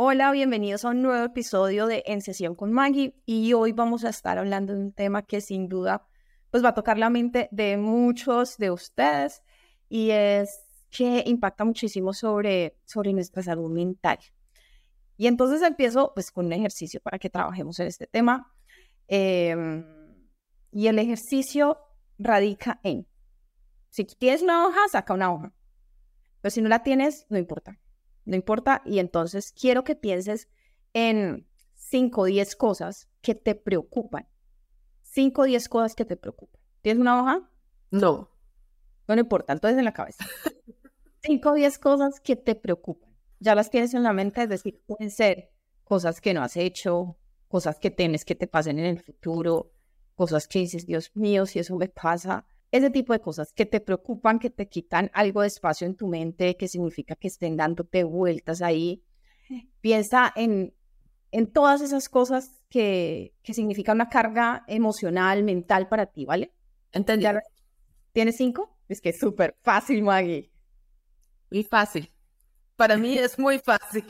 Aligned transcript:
Hola, 0.00 0.30
bienvenidos 0.30 0.84
a 0.84 0.90
un 0.90 1.02
nuevo 1.02 1.24
episodio 1.24 1.88
de 1.88 2.04
En 2.06 2.22
Sesión 2.22 2.54
con 2.54 2.70
Maggie 2.70 3.16
y 3.26 3.52
hoy 3.52 3.72
vamos 3.72 4.04
a 4.04 4.10
estar 4.10 4.38
hablando 4.38 4.72
de 4.72 4.78
un 4.78 4.92
tema 4.92 5.26
que 5.26 5.40
sin 5.40 5.68
duda 5.68 6.06
pues 6.52 6.64
va 6.64 6.68
a 6.68 6.74
tocar 6.74 6.98
la 6.98 7.10
mente 7.10 7.48
de 7.50 7.76
muchos 7.78 8.58
de 8.58 8.70
ustedes 8.70 9.42
y 9.88 10.10
es 10.10 10.60
que 10.88 11.24
impacta 11.26 11.64
muchísimo 11.64 12.12
sobre, 12.12 12.78
sobre 12.84 13.12
nuestra 13.12 13.42
salud 13.42 13.72
mental. 13.72 14.20
Y 15.16 15.26
entonces 15.26 15.62
empiezo 15.62 16.12
pues 16.14 16.30
con 16.30 16.46
un 16.46 16.52
ejercicio 16.52 17.00
para 17.00 17.18
que 17.18 17.28
trabajemos 17.28 17.80
en 17.80 17.88
este 17.88 18.06
tema. 18.06 18.54
Em, 19.08 19.84
y 20.70 20.86
el 20.86 21.00
ejercicio 21.00 21.76
radica 22.18 22.78
en, 22.84 23.08
si 23.90 24.04
tienes 24.04 24.42
una 24.42 24.64
hoja, 24.64 24.78
saca 24.92 25.12
una 25.12 25.32
hoja. 25.32 25.52
Pero 26.40 26.50
si 26.52 26.62
no 26.62 26.68
la 26.68 26.84
tienes, 26.84 27.26
no 27.30 27.36
importa 27.36 27.80
no 28.28 28.36
importa. 28.36 28.82
Y 28.84 28.98
entonces 28.98 29.52
quiero 29.58 29.84
que 29.84 29.96
pienses 29.96 30.48
en 30.92 31.48
5 31.74 32.20
o 32.20 32.24
10 32.26 32.56
cosas 32.56 33.08
que 33.22 33.34
te 33.34 33.54
preocupan. 33.54 34.28
5 35.02 35.42
o 35.42 35.44
10 35.44 35.68
cosas 35.68 35.94
que 35.94 36.04
te 36.04 36.16
preocupan. 36.16 36.60
¿Tienes 36.82 37.00
una 37.00 37.20
hoja? 37.20 37.50
No. 37.90 38.30
No, 39.08 39.14
no 39.14 39.20
importa, 39.20 39.54
entonces 39.54 39.78
en 39.78 39.86
la 39.86 39.94
cabeza. 39.94 40.24
5 41.22 41.50
o 41.50 41.54
10 41.54 41.78
cosas 41.78 42.20
que 42.20 42.36
te 42.36 42.54
preocupan. 42.54 43.10
Ya 43.40 43.54
las 43.54 43.70
tienes 43.70 43.94
en 43.94 44.02
la 44.02 44.12
mente, 44.12 44.42
es 44.42 44.48
decir, 44.50 44.82
pueden 44.86 45.10
ser 45.10 45.50
cosas 45.84 46.20
que 46.20 46.34
no 46.34 46.42
has 46.42 46.56
hecho, 46.58 47.16
cosas 47.48 47.78
que 47.78 47.90
tienes 47.90 48.26
que 48.26 48.34
te 48.34 48.46
pasen 48.46 48.78
en 48.78 48.84
el 48.84 49.00
futuro, 49.00 49.72
cosas 50.14 50.46
que 50.46 50.58
dices, 50.58 50.84
Dios 50.84 51.12
mío, 51.14 51.46
si 51.46 51.60
eso 51.60 51.76
me 51.76 51.88
pasa, 51.88 52.44
ese 52.70 52.90
tipo 52.90 53.12
de 53.12 53.20
cosas 53.20 53.52
que 53.52 53.66
te 53.66 53.80
preocupan, 53.80 54.38
que 54.38 54.50
te 54.50 54.68
quitan 54.68 55.10
algo 55.14 55.42
de 55.42 55.48
espacio 55.48 55.86
en 55.86 55.96
tu 55.96 56.06
mente, 56.06 56.56
que 56.56 56.68
significa 56.68 57.14
que 57.14 57.28
estén 57.28 57.56
dándote 57.56 58.04
vueltas 58.04 58.62
ahí. 58.62 59.02
Piensa 59.80 60.32
en, 60.36 60.74
en 61.30 61.50
todas 61.50 61.80
esas 61.80 62.08
cosas 62.08 62.62
que, 62.68 63.34
que 63.42 63.54
significan 63.54 63.96
una 63.96 64.10
carga 64.10 64.64
emocional, 64.66 65.42
mental 65.42 65.88
para 65.88 66.06
ti, 66.06 66.26
¿vale? 66.26 66.52
Entendí. 66.92 67.26
¿Tienes 68.12 68.36
cinco? 68.36 68.76
Es 68.88 69.00
que 69.00 69.10
es 69.10 69.18
súper 69.18 69.56
fácil, 69.62 70.02
Maggie. 70.02 70.50
Muy 71.50 71.64
fácil. 71.64 72.10
Para 72.76 72.96
mí 72.96 73.16
es 73.16 73.38
muy 73.38 73.58
fácil. 73.58 74.04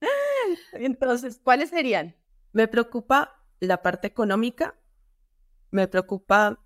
Entonces, 0.72 1.40
¿cuáles 1.42 1.70
serían? 1.70 2.16
Me 2.52 2.68
preocupa 2.68 3.42
la 3.60 3.82
parte 3.82 4.08
económica, 4.08 4.78
me 5.70 5.88
preocupa 5.88 6.61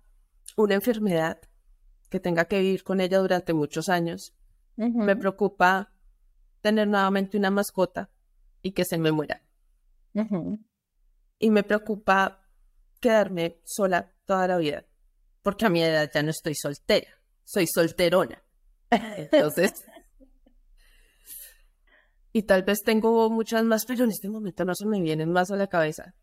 una 0.55 0.75
enfermedad 0.75 1.39
que 2.09 2.19
tenga 2.19 2.45
que 2.45 2.59
vivir 2.59 2.83
con 2.83 3.01
ella 3.01 3.19
durante 3.19 3.53
muchos 3.53 3.89
años. 3.89 4.33
Me 4.75 5.15
preocupa 5.15 5.91
tener 6.61 6.87
nuevamente 6.87 7.37
una 7.37 7.51
mascota 7.51 8.09
y 8.61 8.71
que 8.71 8.85
se 8.85 8.97
me 8.97 9.11
muera. 9.11 9.43
Y 11.39 11.49
me 11.49 11.63
preocupa 11.63 12.43
quedarme 12.99 13.61
sola 13.63 14.13
toda 14.25 14.47
la 14.47 14.57
vida, 14.57 14.85
porque 15.41 15.65
a 15.65 15.69
mi 15.69 15.83
edad 15.83 16.09
ya 16.13 16.23
no 16.23 16.31
estoy 16.31 16.55
soltera, 16.55 17.09
soy 17.43 17.67
solterona. 17.67 18.43
Entonces, 18.89 19.85
y 22.33 22.43
tal 22.43 22.63
vez 22.63 22.81
tengo 22.83 23.29
muchas 23.29 23.63
más, 23.63 23.85
pero 23.85 24.03
en 24.03 24.11
este 24.11 24.29
momento 24.29 24.65
no 24.65 24.75
se 24.75 24.85
me 24.85 25.01
vienen 25.01 25.31
más 25.31 25.51
a 25.51 25.55
la 25.55 25.67
cabeza. 25.67 26.15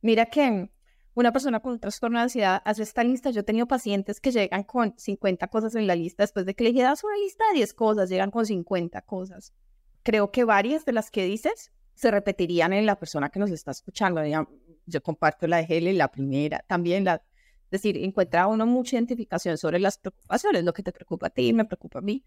Mira 0.00 0.26
que 0.26 0.70
una 1.14 1.32
persona 1.32 1.60
con 1.60 1.72
un 1.72 1.80
trastorno 1.80 2.18
de 2.18 2.24
ansiedad 2.24 2.60
hace 2.64 2.82
esta 2.82 3.04
lista. 3.04 3.30
Yo 3.30 3.40
he 3.40 3.44
tenido 3.44 3.66
pacientes 3.66 4.20
que 4.20 4.32
llegan 4.32 4.64
con 4.64 4.94
50 4.98 5.46
cosas 5.48 5.74
en 5.76 5.86
la 5.86 5.94
lista 5.94 6.24
después 6.24 6.44
de 6.44 6.54
que 6.54 6.64
le 6.64 6.82
das 6.82 7.04
una 7.04 7.16
lista 7.16 7.44
de 7.52 7.58
10 7.58 7.74
cosas, 7.74 8.08
llegan 8.08 8.30
con 8.30 8.44
50 8.44 9.00
cosas. 9.02 9.52
Creo 10.02 10.30
que 10.30 10.44
varias 10.44 10.84
de 10.84 10.92
las 10.92 11.10
que 11.10 11.24
dices 11.24 11.72
se 11.94 12.10
repetirían 12.10 12.72
en 12.72 12.86
la 12.86 12.98
persona 12.98 13.30
que 13.30 13.38
nos 13.38 13.50
está 13.50 13.70
escuchando. 13.70 14.20
Yo 14.86 15.02
comparto 15.02 15.46
la 15.46 15.58
de 15.58 15.66
Heli, 15.68 15.92
la 15.92 16.10
primera, 16.10 16.64
también 16.66 17.04
la... 17.04 17.22
Es 17.70 17.82
decir, 17.82 17.96
encuentra 17.96 18.46
uno 18.46 18.66
mucha 18.66 18.96
identificación 18.96 19.56
sobre 19.56 19.78
las 19.80 19.98
preocupaciones, 19.98 20.64
lo 20.64 20.72
que 20.72 20.82
te 20.82 20.92
preocupa 20.92 21.28
a 21.28 21.30
ti, 21.30 21.52
me 21.52 21.64
preocupa 21.64 22.00
a 22.00 22.02
mí. 22.02 22.24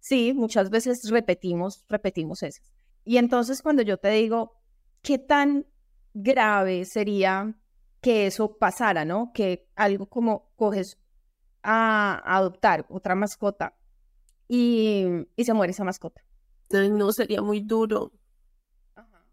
Sí, 0.00 0.32
muchas 0.34 0.70
veces 0.70 1.08
repetimos, 1.10 1.84
repetimos 1.88 2.42
esas. 2.42 2.72
Y 3.04 3.18
entonces 3.18 3.62
cuando 3.62 3.82
yo 3.82 3.98
te 3.98 4.10
digo, 4.10 4.60
¿qué 5.02 5.18
tan 5.18 5.66
grave 6.14 6.84
sería 6.84 7.54
que 8.00 8.26
eso 8.26 8.56
pasara, 8.56 9.04
¿no? 9.04 9.32
Que 9.32 9.68
algo 9.74 10.06
como 10.06 10.50
coges 10.56 10.98
a, 11.62 12.22
adoptar 12.24 12.86
otra 12.88 13.14
mascota 13.14 13.74
y, 14.46 15.06
y, 15.36 15.44
se 15.44 15.54
muere 15.54 15.72
esa 15.72 15.84
mascota. 15.84 16.22
No, 16.70 17.12
sería 17.12 17.42
muy 17.42 17.60
duro. 17.60 18.12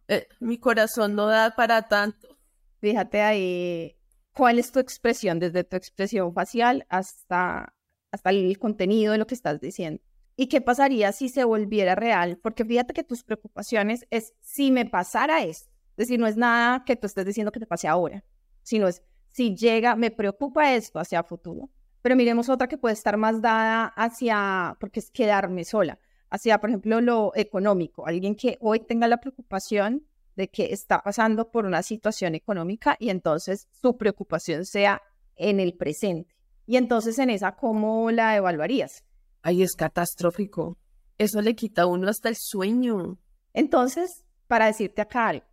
Eh, 0.08 0.28
mi 0.40 0.58
corazón 0.58 1.16
no 1.16 1.28
da 1.28 1.56
para 1.56 1.88
tanto. 1.88 2.38
Fíjate 2.80 3.22
ahí, 3.22 3.98
¿cuál 4.34 4.59
es 4.59 4.72
tu 4.72 4.80
expresión? 4.80 5.40
Desde 5.40 5.64
tu 5.64 5.76
expresión 5.76 6.34
facial 6.34 6.86
hasta, 6.90 7.74
hasta 8.12 8.30
el 8.30 8.58
contenido 8.59 9.14
de 9.14 9.18
lo 9.18 9.28
que 9.28 9.36
estás 9.36 9.59
diciendo. 9.59 10.02
¿Y 10.38 10.47
qué 10.47 10.59
pasaría 10.62 11.12
si 11.12 11.30
se 11.30 11.46
volviera 11.46 11.96
real? 11.96 12.38
Porque 12.42 12.66
fíjate 12.66 12.94
que 12.94 13.03
tus 13.03 13.24
preocupaciones 13.24 14.06
es 14.09 14.34
si 14.42 14.72
me 14.72 14.86
pasara 14.86 15.44
esto. 15.44 15.72
Es 15.92 16.08
decir, 16.08 16.20
no 16.20 16.28
es 16.28 16.36
nada 16.36 16.84
que 16.86 16.97
tú 16.97 17.08
estés 17.08 17.26
diciendo 17.26 17.52
que 17.52 17.59
te 17.59 17.68
pase 17.68 17.88
ahora 17.88 18.24
sino 18.66 18.88
es 18.88 19.03
si 19.31 19.56
llega, 19.56 19.96
me 19.96 20.12
preocupa 20.12 20.74
esto 20.74 20.98
hacia 20.98 21.24
futuro. 21.24 21.70
Pero 22.02 22.16
miremos 22.16 22.50
otra 22.50 22.68
que 22.68 22.78
puede 22.78 22.94
estar 22.94 23.18
más 23.18 23.42
dada 23.42 23.86
hacia, 23.86 24.76
porque 24.80 25.00
es 25.00 25.12
quedarme 25.12 25.66
sola, 25.66 26.00
hacia, 26.30 26.59
por 26.59 26.70
ejemplo, 26.70 27.02
lo 27.02 27.31
económico. 27.36 28.08
Alguien 28.08 28.36
que 28.36 28.58
hoy 28.62 28.80
tenga 28.80 29.08
la 29.08 29.18
preocupación 29.18 30.08
de 30.36 30.50
que 30.50 30.72
está 30.72 31.02
pasando 31.02 31.52
por 31.52 31.66
una 31.66 31.84
situación 31.84 32.34
económica 32.34 32.96
y 33.00 33.09
entonces 33.09 33.68
su 33.72 33.98
preocupación 33.98 34.66
sea 34.66 35.02
en 35.36 35.59
el 35.59 35.76
presente. 35.76 36.36
Y 36.66 36.78
entonces 36.78 37.20
en 37.20 37.30
esa, 37.30 37.56
¿cómo 37.56 38.09
la 38.12 38.36
evaluarías? 38.36 39.03
Ahí 39.42 39.64
es 39.64 39.76
catastrófico. 39.76 40.78
Eso 41.18 41.42
le 41.42 41.56
quita 41.56 41.84
a 41.84 41.88
uno 41.88 42.09
hasta 42.09 42.30
el 42.30 42.36
sueño. 42.36 43.18
Entonces, 43.53 44.26
para 44.47 44.68
decirte 44.68 45.02
acá 45.02 45.28
algo, 45.28 45.46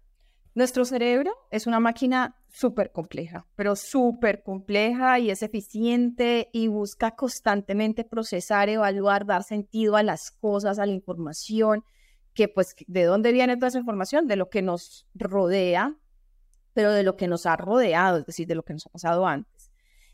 nuestro 0.55 0.85
cerebro 0.85 1.33
es 1.51 1.67
una 1.67 1.81
máquina 1.81 2.37
súper 2.53 2.93
compleja, 2.93 3.47
pero 3.57 3.75
súper 3.75 4.43
compleja 4.43 5.19
y 5.19 5.31
es 5.31 5.43
eficiente 5.43 6.51
y 6.53 6.69
busca 6.69 7.17
constantemente 7.17 8.05
procesar, 8.05 8.69
evaluar, 8.69 9.25
dar 9.25 9.43
sentido 9.43 9.97
a 9.97 10.03
las 10.03 10.31
cosas, 10.31 10.79
a 10.79 10.87
la 10.87 10.93
información, 10.93 11.83
que 12.35 12.49
pues 12.49 12.77
de 12.87 13.05
dónde 13.05 13.33
viene 13.33 13.57
toda 13.57 13.69
esa 13.69 13.79
información, 13.79 14.29
de 14.29 14.37
lo 14.37 14.51
que 14.51 14.63
nos 14.63 15.07
rodea, 15.15 15.97
pero 16.75 16.93
de 16.93 17.03
lo 17.03 17.17
que 17.17 17.27
nos 17.27 17.47
ha 17.47 17.57
rodeado, 17.57 18.19
es 18.19 18.27
decir, 18.27 18.47
de 18.47 18.55
lo 18.55 18.63
que 18.63 18.75
nos 18.75 18.87
ha 18.87 18.91
pasado 18.91 19.27
antes. 19.27 19.71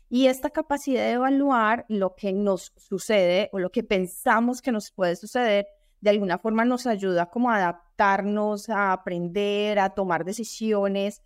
Y 0.09 0.27
esta 0.27 0.49
capacidad 0.49 1.03
de 1.03 1.11
evaluar 1.11 1.85
lo 1.87 2.15
que 2.15 2.33
nos 2.33 2.73
sucede 2.77 3.49
o 3.51 3.59
lo 3.59 3.69
que 3.69 3.83
pensamos 3.83 4.61
que 4.61 4.71
nos 4.71 4.91
puede 4.91 5.15
suceder, 5.15 5.67
de 6.01 6.09
alguna 6.09 6.39
forma 6.39 6.63
nos 6.65 6.87
ayuda 6.87 7.29
como 7.29 7.51
a 7.51 7.57
adaptarnos, 7.57 8.69
a 8.69 8.93
aprender, 8.93 9.77
a 9.77 9.89
tomar 9.89 10.23
decisiones, 10.23 11.21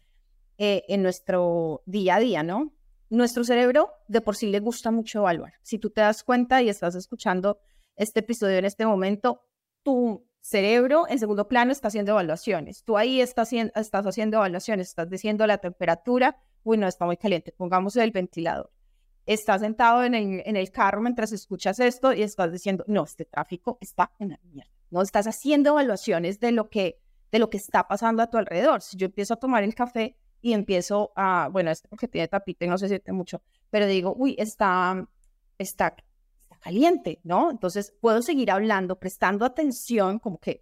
eh, 0.57 0.83
en 0.87 1.03
nuestro 1.03 1.81
día 1.85 2.15
a 2.15 2.19
día, 2.19 2.43
¿no? 2.43 2.73
Nuestro 3.09 3.43
cerebro 3.43 3.91
de 4.07 4.21
por 4.21 4.35
sí 4.35 4.47
le 4.47 4.59
gusta 4.59 4.91
mucho 4.91 5.19
evaluar. 5.19 5.53
Si 5.61 5.79
tú 5.79 5.89
te 5.89 6.01
das 6.01 6.23
cuenta 6.23 6.61
y 6.61 6.69
estás 6.69 6.95
escuchando 6.95 7.59
este 7.95 8.21
episodio 8.21 8.57
en 8.57 8.65
este 8.65 8.85
momento, 8.85 9.45
tu 9.83 10.25
cerebro 10.43 11.07
en 11.07 11.19
segundo 11.19 11.47
plano 11.47 11.71
está 11.71 11.87
haciendo 11.87 12.11
evaluaciones. 12.11 12.83
Tú 12.83 12.97
ahí 12.97 13.21
estás, 13.21 13.53
estás 13.53 14.05
haciendo 14.05 14.37
evaluaciones, 14.37 14.89
estás 14.89 15.09
diciendo 15.09 15.47
la 15.47 15.57
temperatura, 15.57 16.37
uy, 16.63 16.77
no, 16.77 16.87
está 16.87 17.05
muy 17.05 17.17
caliente, 17.17 17.51
pongamos 17.51 17.95
el 17.95 18.11
ventilador. 18.11 18.71
Estás 19.25 19.61
sentado 19.61 20.03
en 20.03 20.15
el, 20.15 20.43
en 20.45 20.57
el 20.57 20.69
carro 20.69 21.01
mientras 21.01 21.31
escuchas 21.31 21.79
esto 21.79 22.11
y 22.13 22.23
estás 22.23 22.51
diciendo, 22.51 22.83
no, 22.87 23.05
este 23.05 23.23
tráfico 23.23 23.77
está 23.79 24.11
en 24.19 24.31
la 24.31 24.39
mierda. 24.43 24.69
No, 24.91 25.01
estás 25.01 25.27
haciendo 25.27 25.71
evaluaciones 25.71 26.39
de 26.39 26.51
lo 26.51 26.69
que, 26.69 26.99
de 27.31 27.39
lo 27.39 27.49
que 27.49 27.57
está 27.57 27.87
pasando 27.87 28.21
a 28.21 28.29
tu 28.29 28.37
alrededor. 28.37 28.81
Si 28.81 28.97
yo 28.97 29.05
empiezo 29.05 29.35
a 29.35 29.37
tomar 29.37 29.63
el 29.63 29.73
café, 29.73 30.17
y 30.43 30.53
empiezo 30.53 31.13
a, 31.15 31.47
bueno, 31.51 31.71
este 31.71 31.87
porque 31.87 32.09
tiene 32.09 32.27
tapita 32.27 32.65
y 32.65 32.67
no 32.67 32.77
se 32.77 32.89
siente 32.89 33.13
mucho, 33.13 33.41
pero 33.69 33.87
digo, 33.87 34.13
uy, 34.15 34.35
está, 34.37 35.07
está, 35.57 35.95
está 36.41 36.57
caliente, 36.59 37.21
¿no? 37.23 37.49
Entonces 37.49 37.95
puedo 38.01 38.21
seguir 38.21 38.51
hablando, 38.51 38.99
prestando 38.99 39.45
atención, 39.45 40.19
como 40.19 40.39
que 40.39 40.61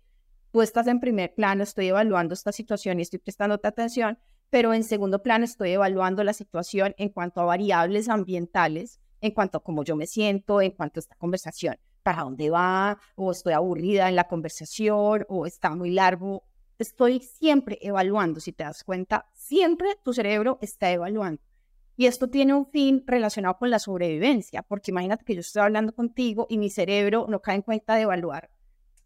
tú 0.52 0.62
estás 0.62 0.86
en 0.86 1.00
primer 1.00 1.34
plano, 1.34 1.64
estoy 1.64 1.88
evaluando 1.88 2.36
esta 2.36 2.52
situación 2.52 3.00
y 3.00 3.02
estoy 3.02 3.18
prestándote 3.18 3.68
atención, 3.68 4.20
pero 4.52 4.72
en 4.72 4.84
segundo 4.84 5.24
plano 5.24 5.46
estoy 5.46 5.72
evaluando 5.72 6.24
la 6.24 6.34
situación 6.34 6.94
en 7.00 7.10
cuanto 7.10 7.42
a 7.42 7.46
variables 7.46 8.08
ambientales, 8.08 9.00
en 9.20 9.32
cuanto 9.32 9.58
a 9.58 9.64
cómo 9.64 9.84
yo 9.84 9.96
me 9.96 10.06
siento, 10.06 10.62
en 10.62 10.72
cuanto 10.72 11.00
a 11.00 11.02
esta 11.02 11.16
conversación, 11.16 11.78
para 12.04 12.22
dónde 12.22 12.52
va, 12.52 13.00
o 13.16 13.32
estoy 13.32 13.54
aburrida 13.54 14.10
en 14.10 14.16
la 14.16 14.28
conversación, 14.28 15.26
o 15.28 15.48
está 15.48 15.72
muy 15.72 15.90
largo, 15.90 16.44
estoy 16.82 17.20
siempre 17.20 17.78
evaluando, 17.82 18.40
si 18.40 18.52
te 18.52 18.64
das 18.64 18.84
cuenta, 18.84 19.30
siempre 19.34 19.90
tu 20.04 20.14
cerebro 20.14 20.58
está 20.62 20.92
evaluando. 20.92 21.42
Y 21.98 22.06
esto 22.08 22.30
tiene 22.30 22.54
un 22.54 22.66
fin 22.66 23.04
relacionado 23.06 23.58
con 23.58 23.70
la 23.70 23.80
sobrevivencia, 23.80 24.64
porque 24.64 24.92
imagínate 24.92 25.26
que 25.26 25.36
yo 25.36 25.42
estoy 25.42 25.62
hablando 25.62 25.94
contigo 25.94 26.48
y 26.50 26.58
mi 26.58 26.70
cerebro 26.70 27.28
no 27.30 27.42
cae 27.42 27.56
en 27.56 27.62
cuenta 27.62 27.96
de 27.96 28.02
evaluar 28.02 28.50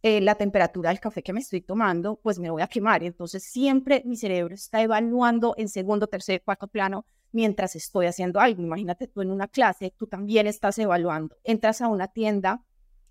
eh, 0.08 0.22
la 0.22 0.36
temperatura 0.36 0.90
del 0.90 1.00
café 1.00 1.24
que 1.24 1.34
me 1.34 1.40
estoy 1.40 1.62
tomando, 1.62 2.20
pues 2.22 2.38
me 2.38 2.52
voy 2.52 2.62
a 2.62 2.68
quemar. 2.68 3.04
Entonces 3.04 3.44
siempre 3.44 4.04
mi 4.06 4.16
cerebro 4.16 4.54
está 4.54 4.82
evaluando 4.82 5.56
en 5.58 5.68
segundo, 5.68 6.06
tercer, 6.06 6.44
cuarto 6.44 6.68
plano 6.68 7.06
mientras 7.32 7.76
estoy 7.76 8.06
haciendo 8.06 8.40
algo. 8.40 8.62
Imagínate 8.62 9.08
tú 9.08 9.22
en 9.22 9.32
una 9.32 9.48
clase, 9.48 9.94
tú 9.98 10.06
también 10.06 10.46
estás 10.46 10.78
evaluando. 10.78 11.36
Entras 11.44 11.82
a 11.82 11.88
una 11.88 12.08
tienda 12.08 12.64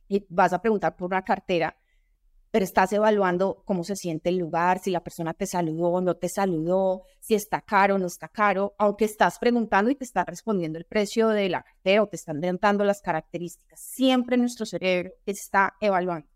y 0.06 0.25
vas 0.28 0.52
a 0.52 0.62
preguntar 0.62 0.94
por 0.94 1.06
una 1.06 1.22
cartera 1.22 1.76
pero 2.54 2.64
estás 2.64 2.92
evaluando 2.92 3.64
cómo 3.64 3.82
se 3.82 3.96
siente 3.96 4.28
el 4.28 4.38
lugar, 4.38 4.78
si 4.78 4.92
la 4.92 5.02
persona 5.02 5.34
te 5.34 5.44
saludó 5.44 5.88
o 5.88 6.00
no 6.00 6.14
te 6.14 6.28
saludó, 6.28 7.02
si 7.18 7.34
está 7.34 7.60
caro 7.62 7.96
o 7.96 7.98
no 7.98 8.06
está 8.06 8.28
caro, 8.28 8.76
aunque 8.78 9.06
estás 9.06 9.40
preguntando 9.40 9.90
y 9.90 9.96
te 9.96 10.04
está 10.04 10.24
respondiendo 10.24 10.78
el 10.78 10.84
precio 10.84 11.30
de 11.30 11.48
la 11.48 11.64
cartera 11.64 12.04
o 12.04 12.06
te 12.06 12.14
están 12.14 12.40
dando 12.60 12.84
las 12.84 13.02
características. 13.02 13.80
Siempre 13.80 14.36
nuestro 14.36 14.66
cerebro 14.66 15.10
está 15.26 15.74
evaluando. 15.80 16.28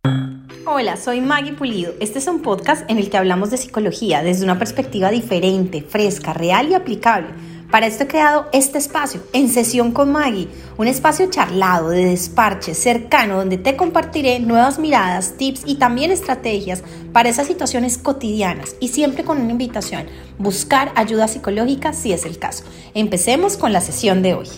Hola, 0.66 0.96
soy 0.96 1.20
Maggie 1.20 1.52
Pulido. 1.52 1.94
Este 2.00 2.18
es 2.18 2.26
un 2.26 2.42
podcast 2.42 2.90
en 2.90 2.98
el 2.98 3.10
que 3.10 3.16
hablamos 3.16 3.52
de 3.52 3.56
psicología 3.56 4.24
desde 4.24 4.42
una 4.42 4.58
perspectiva 4.58 5.10
diferente, 5.10 5.82
fresca, 5.82 6.32
real 6.32 6.68
y 6.68 6.74
aplicable 6.74 7.28
para 7.70 7.86
esto 7.86 8.04
he 8.04 8.08
creado 8.08 8.48
este 8.52 8.78
espacio, 8.78 9.22
En 9.32 9.48
Sesión 9.48 9.92
con 9.92 10.10
Maggie, 10.10 10.48
un 10.78 10.86
espacio 10.86 11.28
charlado, 11.28 11.90
de 11.90 12.06
desparche, 12.06 12.72
cercano, 12.74 13.36
donde 13.36 13.58
te 13.58 13.76
compartiré 13.76 14.40
nuevas 14.40 14.78
miradas, 14.78 15.36
tips 15.36 15.64
y 15.66 15.76
también 15.76 16.10
estrategias 16.10 16.82
para 17.12 17.28
esas 17.28 17.46
situaciones 17.46 17.98
cotidianas 17.98 18.76
y 18.80 18.88
siempre 18.88 19.24
con 19.24 19.40
una 19.40 19.52
invitación, 19.52 20.06
buscar 20.38 20.92
ayuda 20.94 21.28
psicológica 21.28 21.92
si 21.92 22.12
es 22.12 22.24
el 22.24 22.38
caso. 22.38 22.64
Empecemos 22.94 23.56
con 23.56 23.72
la 23.72 23.82
sesión 23.82 24.22
de 24.22 24.34
hoy. 24.34 24.48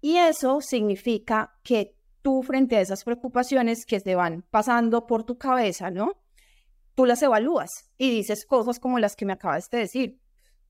Y 0.00 0.16
eso 0.16 0.60
significa 0.60 1.52
que 1.62 1.94
tú 2.22 2.42
frente 2.42 2.76
a 2.76 2.80
esas 2.80 3.04
preocupaciones 3.04 3.84
que 3.84 4.00
te 4.00 4.14
van 4.14 4.44
pasando 4.50 5.06
por 5.06 5.24
tu 5.24 5.36
cabeza, 5.36 5.90
¿no? 5.90 6.14
Tú 6.94 7.04
las 7.04 7.22
evalúas 7.22 7.90
y 7.98 8.10
dices 8.10 8.46
cosas 8.46 8.78
como 8.78 8.98
las 8.98 9.14
que 9.14 9.26
me 9.26 9.32
acabas 9.32 9.68
de 9.70 9.78
decir 9.78 10.21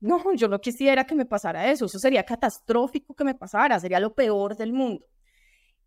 no, 0.03 0.21
yo 0.35 0.49
no 0.49 0.59
quisiera 0.59 1.05
que 1.05 1.15
me 1.15 1.25
pasara 1.25 1.71
eso, 1.71 1.85
eso 1.85 1.97
sería 1.97 2.25
catastrófico 2.25 3.15
que 3.15 3.23
me 3.23 3.35
pasara, 3.35 3.79
sería 3.79 4.01
lo 4.01 4.13
peor 4.13 4.57
del 4.57 4.73
mundo. 4.73 5.05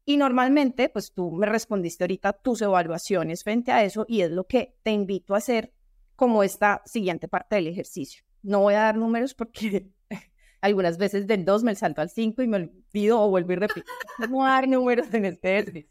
Y 0.07 0.17
normalmente, 0.17 0.89
pues 0.89 1.13
tú 1.13 1.33
me 1.33 1.45
respondiste 1.45 2.05
ahorita 2.05 2.33
tus 2.33 2.63
evaluaciones 2.63 3.45
frente 3.45 3.73
a 3.73 3.85
eso 3.85 4.07
y 4.09 4.23
es 4.23 4.31
lo 4.31 4.47
que 4.47 4.75
te 4.83 4.91
invito 4.93 5.35
a 5.35 5.39
hacer 5.39 5.75
como 6.15 6.43
esta 6.43 6.81
siguiente 6.87 7.29
parte 7.29 7.57
del 7.57 7.67
ejercicio. 7.67 8.25
No 8.43 8.61
voy 8.61 8.73
a 8.73 8.85
dar 8.85 8.97
números 8.97 9.35
porque 9.35 9.91
algunas 10.63 10.97
veces 10.97 11.27
del 11.27 11.45
2 11.45 11.65
me 11.65 11.75
salto 11.75 12.01
al 12.01 12.09
5 12.09 12.43
y 12.43 12.49
me 12.49 12.57
olvido 12.57 13.21
o 13.21 13.29
vuelvo 13.29 13.53
y 13.53 13.57
repito. 13.57 13.91
No 14.19 14.29
voy 14.29 14.47
a 14.47 14.53
dar 14.53 14.67
números 14.67 15.13
en 15.13 15.27
este 15.27 15.59
ejercicio. 15.59 15.91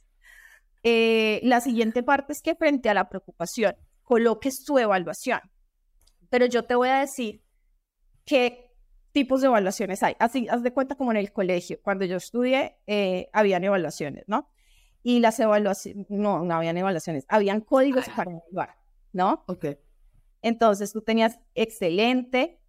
Eh, 0.82 1.42
la 1.44 1.62
siguiente 1.62 2.02
parte 2.02 2.34
es 2.34 2.42
que 2.42 2.56
frente 2.56 2.90
a 2.90 2.96
la 2.96 3.08
preocupación 3.08 3.76
coloques 4.02 4.64
tu 4.64 4.80
evaluación. 4.80 5.42
Pero 6.30 6.48
yo 6.48 6.64
te 6.64 6.74
voy 6.74 6.90
a 6.90 7.02
decir 7.02 7.45
qué 8.26 8.66
tipos 9.12 9.42
de 9.42 9.48
evaluaciones 9.48 10.04
hay. 10.04 10.16
Así, 10.20 10.48
haz 10.50 10.62
de 10.62 10.74
cuenta 10.74 10.96
como 10.96 11.12
en 11.12 11.18
el 11.18 11.32
colegio. 11.32 11.80
Cuando 11.82 12.04
yo 12.04 12.18
estudié, 12.18 12.78
eh, 12.86 13.30
habían 13.32 13.64
evaluaciones, 13.64 14.26
¿no? 14.28 14.50
Y 15.04 15.20
las 15.20 15.40
evaluaciones, 15.40 16.06
no, 16.10 16.44
no 16.44 16.56
habían 16.56 16.78
evaluaciones, 16.78 17.26
habían 17.30 17.62
códigos 17.62 18.10
para 18.10 18.32
evaluar, 18.32 18.76
¿no? 19.14 19.46
Ok. 19.48 19.68
Entonces 20.42 20.92
tú 20.92 21.02
tenías 21.02 21.40
excelente, 21.54 22.60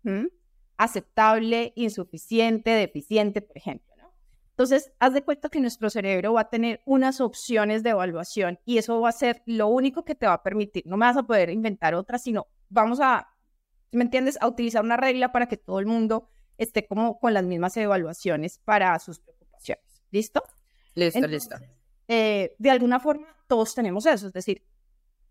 aceptable, 0.77 1.73
insuficiente, 1.75 2.71
deficiente, 2.71 3.43
por 3.43 3.57
ejemplo, 3.57 3.95
¿no? 3.99 4.13
Entonces, 4.51 4.93
haz 4.99 5.15
de 5.15 5.23
cuenta 5.23 5.49
que 5.49 5.61
nuestro 5.61 5.91
cerebro 5.91 6.35
va 6.35 6.43
a 6.43 6.49
tener 6.49 6.81
unas 6.87 7.21
opciones 7.21 7.83
de 7.83 7.91
evaluación 7.91 8.59
y 8.65 8.79
eso 8.79 9.01
va 9.01 9.09
a 9.09 9.13
ser 9.13 9.43
lo 9.47 9.67
único 9.67 10.05
que 10.05 10.15
te 10.15 10.27
va 10.27 10.35
a 10.35 10.43
permitir. 10.43 10.85
No 10.87 10.97
me 10.97 11.07
vas 11.07 11.17
a 11.17 11.25
poder 11.25 11.51
inventar 11.51 11.95
otras, 11.95 12.23
sino 12.23 12.47
vamos 12.69 13.01
a 13.01 13.29
¿me 13.97 14.05
entiendes? 14.05 14.39
A 14.41 14.47
utilizar 14.47 14.85
una 14.85 14.97
regla 14.97 15.33
para 15.33 15.47
que 15.47 15.57
todo 15.57 15.81
el 15.81 15.87
mundo 15.87 16.29
esté 16.59 16.87
como 16.87 17.19
con 17.19 17.35
las 17.35 17.45
mismas 17.45 17.77
evaluaciones 17.77 18.59
para 18.59 18.99
sus 18.99 19.19
preocupaciones. 19.19 20.03
¿Listo? 20.11 20.43
Listo, 20.95 21.27
listo. 21.27 21.57
Eh, 22.09 22.55
de 22.59 22.71
alguna 22.71 23.01
forma, 23.01 23.27
todos 23.47 23.75
tenemos 23.75 24.07
eso. 24.07 24.27
Es 24.27 24.33
decir, 24.33 24.65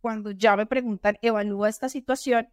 cuando 0.02 0.32
ya 0.32 0.56
me 0.56 0.66
preguntan, 0.66 1.18
evalúa 1.22 1.70
esta 1.70 1.90
situación, 1.90 2.50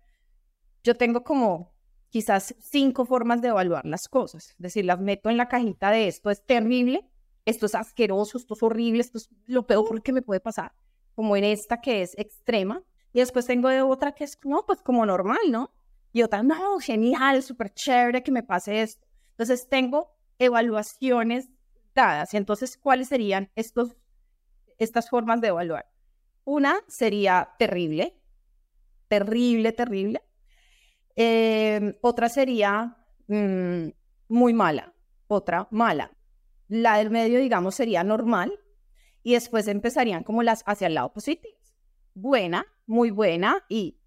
yo 0.84 0.96
tengo 0.96 1.24
como 1.24 1.72
quizás 2.10 2.54
cinco 2.60 3.04
formas 3.04 3.40
de 3.40 3.48
evaluar 3.48 3.84
las 3.86 4.08
cosas. 4.08 4.50
Es 4.50 4.58
decir, 4.58 4.84
las 4.84 5.00
meto 5.00 5.30
en 5.30 5.36
la 5.38 5.48
cajita 5.48 5.90
de 5.90 6.08
esto 6.08 6.30
es 6.30 6.44
terrible, 6.44 7.08
esto 7.46 7.66
es 7.66 7.74
asqueroso, 7.74 8.38
esto 8.38 8.54
es 8.54 8.62
horrible, 8.62 9.00
esto 9.00 9.18
es 9.18 9.30
lo 9.46 9.66
peor 9.66 10.02
que 10.02 10.12
me 10.12 10.22
puede 10.22 10.40
pasar, 10.40 10.72
como 11.14 11.36
en 11.36 11.44
esta 11.44 11.80
que 11.80 12.02
es 12.02 12.16
extrema. 12.18 12.82
Y 13.14 13.20
después 13.20 13.46
tengo 13.46 13.68
de 13.68 13.82
otra 13.82 14.12
que 14.12 14.24
es, 14.24 14.38
no, 14.44 14.64
pues 14.66 14.82
como 14.82 15.04
normal, 15.04 15.40
¿no? 15.50 15.72
Y 16.12 16.22
otra, 16.22 16.42
no, 16.42 16.78
genial, 16.78 17.42
súper 17.42 17.72
chévere 17.72 18.22
que 18.22 18.30
me 18.30 18.42
pase 18.42 18.82
esto. 18.82 19.06
Entonces 19.30 19.68
tengo 19.68 20.14
evaluaciones 20.38 21.48
dadas. 21.94 22.34
Entonces, 22.34 22.76
¿cuáles 22.76 23.08
serían 23.08 23.50
estos, 23.56 23.96
estas 24.78 25.08
formas 25.08 25.40
de 25.40 25.48
evaluar? 25.48 25.86
Una 26.44 26.80
sería 26.86 27.50
terrible, 27.58 28.20
terrible, 29.08 29.72
terrible. 29.72 30.22
Em, 31.16 31.94
otra 32.02 32.28
sería 32.28 32.96
mm, 33.28 33.88
muy 34.28 34.52
mala, 34.52 34.94
otra 35.28 35.68
mala. 35.70 36.10
La 36.68 36.98
del 36.98 37.10
medio, 37.10 37.38
digamos, 37.38 37.74
sería 37.74 38.04
normal. 38.04 38.52
Y 39.22 39.34
después 39.34 39.68
empezarían 39.68 40.24
como 40.24 40.42
las 40.42 40.64
hacia 40.66 40.88
el 40.88 40.94
lado 40.94 41.12
positivo. 41.12 41.54
Buena, 42.14 42.66
muy 42.86 43.10
buena 43.10 43.64
y 43.68 44.01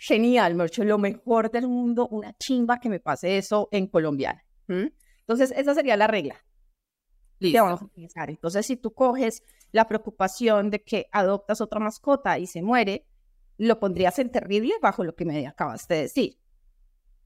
genial, 0.00 0.54
me 0.54 0.66
lo 0.66 0.98
mejor 0.98 1.50
del 1.50 1.68
mundo, 1.68 2.08
una 2.08 2.32
chimba 2.38 2.80
que 2.80 2.88
me 2.88 3.00
pase 3.00 3.36
eso 3.36 3.68
en 3.70 3.86
colombiano. 3.86 4.40
Entonces, 4.66 5.52
esa 5.54 5.74
sería 5.74 5.96
la 5.96 6.06
regla. 6.06 6.42
Vamos 7.54 7.82
a 8.16 8.24
Entonces, 8.24 8.66
si 8.66 8.76
tú 8.76 8.94
coges 8.94 9.42
la 9.72 9.86
preocupación 9.86 10.70
de 10.70 10.82
que 10.82 11.08
adoptas 11.12 11.60
otra 11.60 11.80
mascota 11.80 12.38
y 12.38 12.46
se 12.46 12.62
muere, 12.62 13.06
lo 13.58 13.78
pondrías 13.78 14.18
en 14.18 14.30
terrible 14.30 14.72
bajo 14.80 15.04
lo 15.04 15.14
que 15.14 15.26
me 15.26 15.46
acabas 15.46 15.86
de 15.86 16.02
decir. 16.02 16.38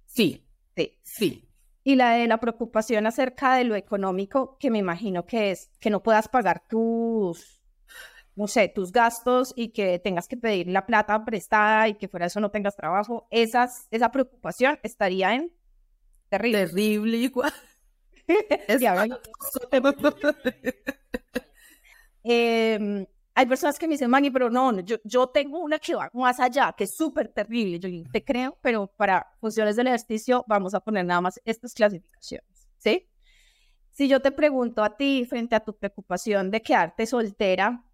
Sí, 0.06 0.44
sí, 0.74 0.94
sí. 1.02 1.48
Y 1.84 1.94
la 1.94 2.14
de 2.14 2.26
la 2.26 2.38
preocupación 2.38 3.06
acerca 3.06 3.54
de 3.54 3.64
lo 3.64 3.76
económico, 3.76 4.56
que 4.58 4.70
me 4.70 4.78
imagino 4.78 5.26
que 5.26 5.52
es 5.52 5.70
que 5.78 5.90
no 5.90 6.02
puedas 6.02 6.28
pagar 6.28 6.64
tus 6.68 7.63
no 8.36 8.48
sé, 8.48 8.68
tus 8.68 8.90
gastos 8.90 9.52
y 9.56 9.68
que 9.68 9.98
tengas 9.98 10.26
que 10.26 10.36
pedir 10.36 10.68
la 10.68 10.86
plata 10.86 11.24
prestada 11.24 11.88
y 11.88 11.94
que 11.94 12.08
fuera 12.08 12.26
eso 12.26 12.40
no 12.40 12.50
tengas 12.50 12.76
trabajo, 12.76 13.26
esas, 13.30 13.86
esa 13.90 14.10
preocupación 14.10 14.78
estaría 14.82 15.34
en 15.34 15.52
terrible. 16.28 16.66
Terrible 16.66 17.16
igual. 17.18 17.52
Em, 22.26 23.06
hay 23.34 23.46
personas 23.46 23.78
que 23.78 23.86
me 23.86 23.94
dicen, 23.94 24.08
Maggie, 24.08 24.32
pero 24.32 24.48
no, 24.48 24.80
yo, 24.80 24.96
yo 25.04 25.26
tengo 25.26 25.58
una 25.58 25.78
que 25.78 25.94
va 25.94 26.08
más 26.14 26.40
allá, 26.40 26.74
que 26.74 26.84
es 26.84 26.96
súper 26.96 27.28
terrible. 27.28 27.78
Yo 27.78 27.90
te 28.10 28.24
creo, 28.24 28.56
pero 28.62 28.86
para 28.86 29.26
funciones 29.40 29.76
del 29.76 29.88
ejercicio 29.88 30.42
vamos 30.48 30.72
a 30.72 30.80
poner 30.80 31.04
nada 31.04 31.20
más 31.20 31.38
estas 31.44 31.74
clasificaciones, 31.74 32.46
¿sí? 32.78 33.06
Si 33.90 34.08
yo 34.08 34.20
te 34.20 34.32
pregunto 34.32 34.82
a 34.82 34.96
ti, 34.96 35.26
frente 35.28 35.54
a 35.54 35.60
tu 35.60 35.76
preocupación 35.76 36.50
de 36.50 36.62
quedarte 36.62 37.06
soltera, 37.06 37.84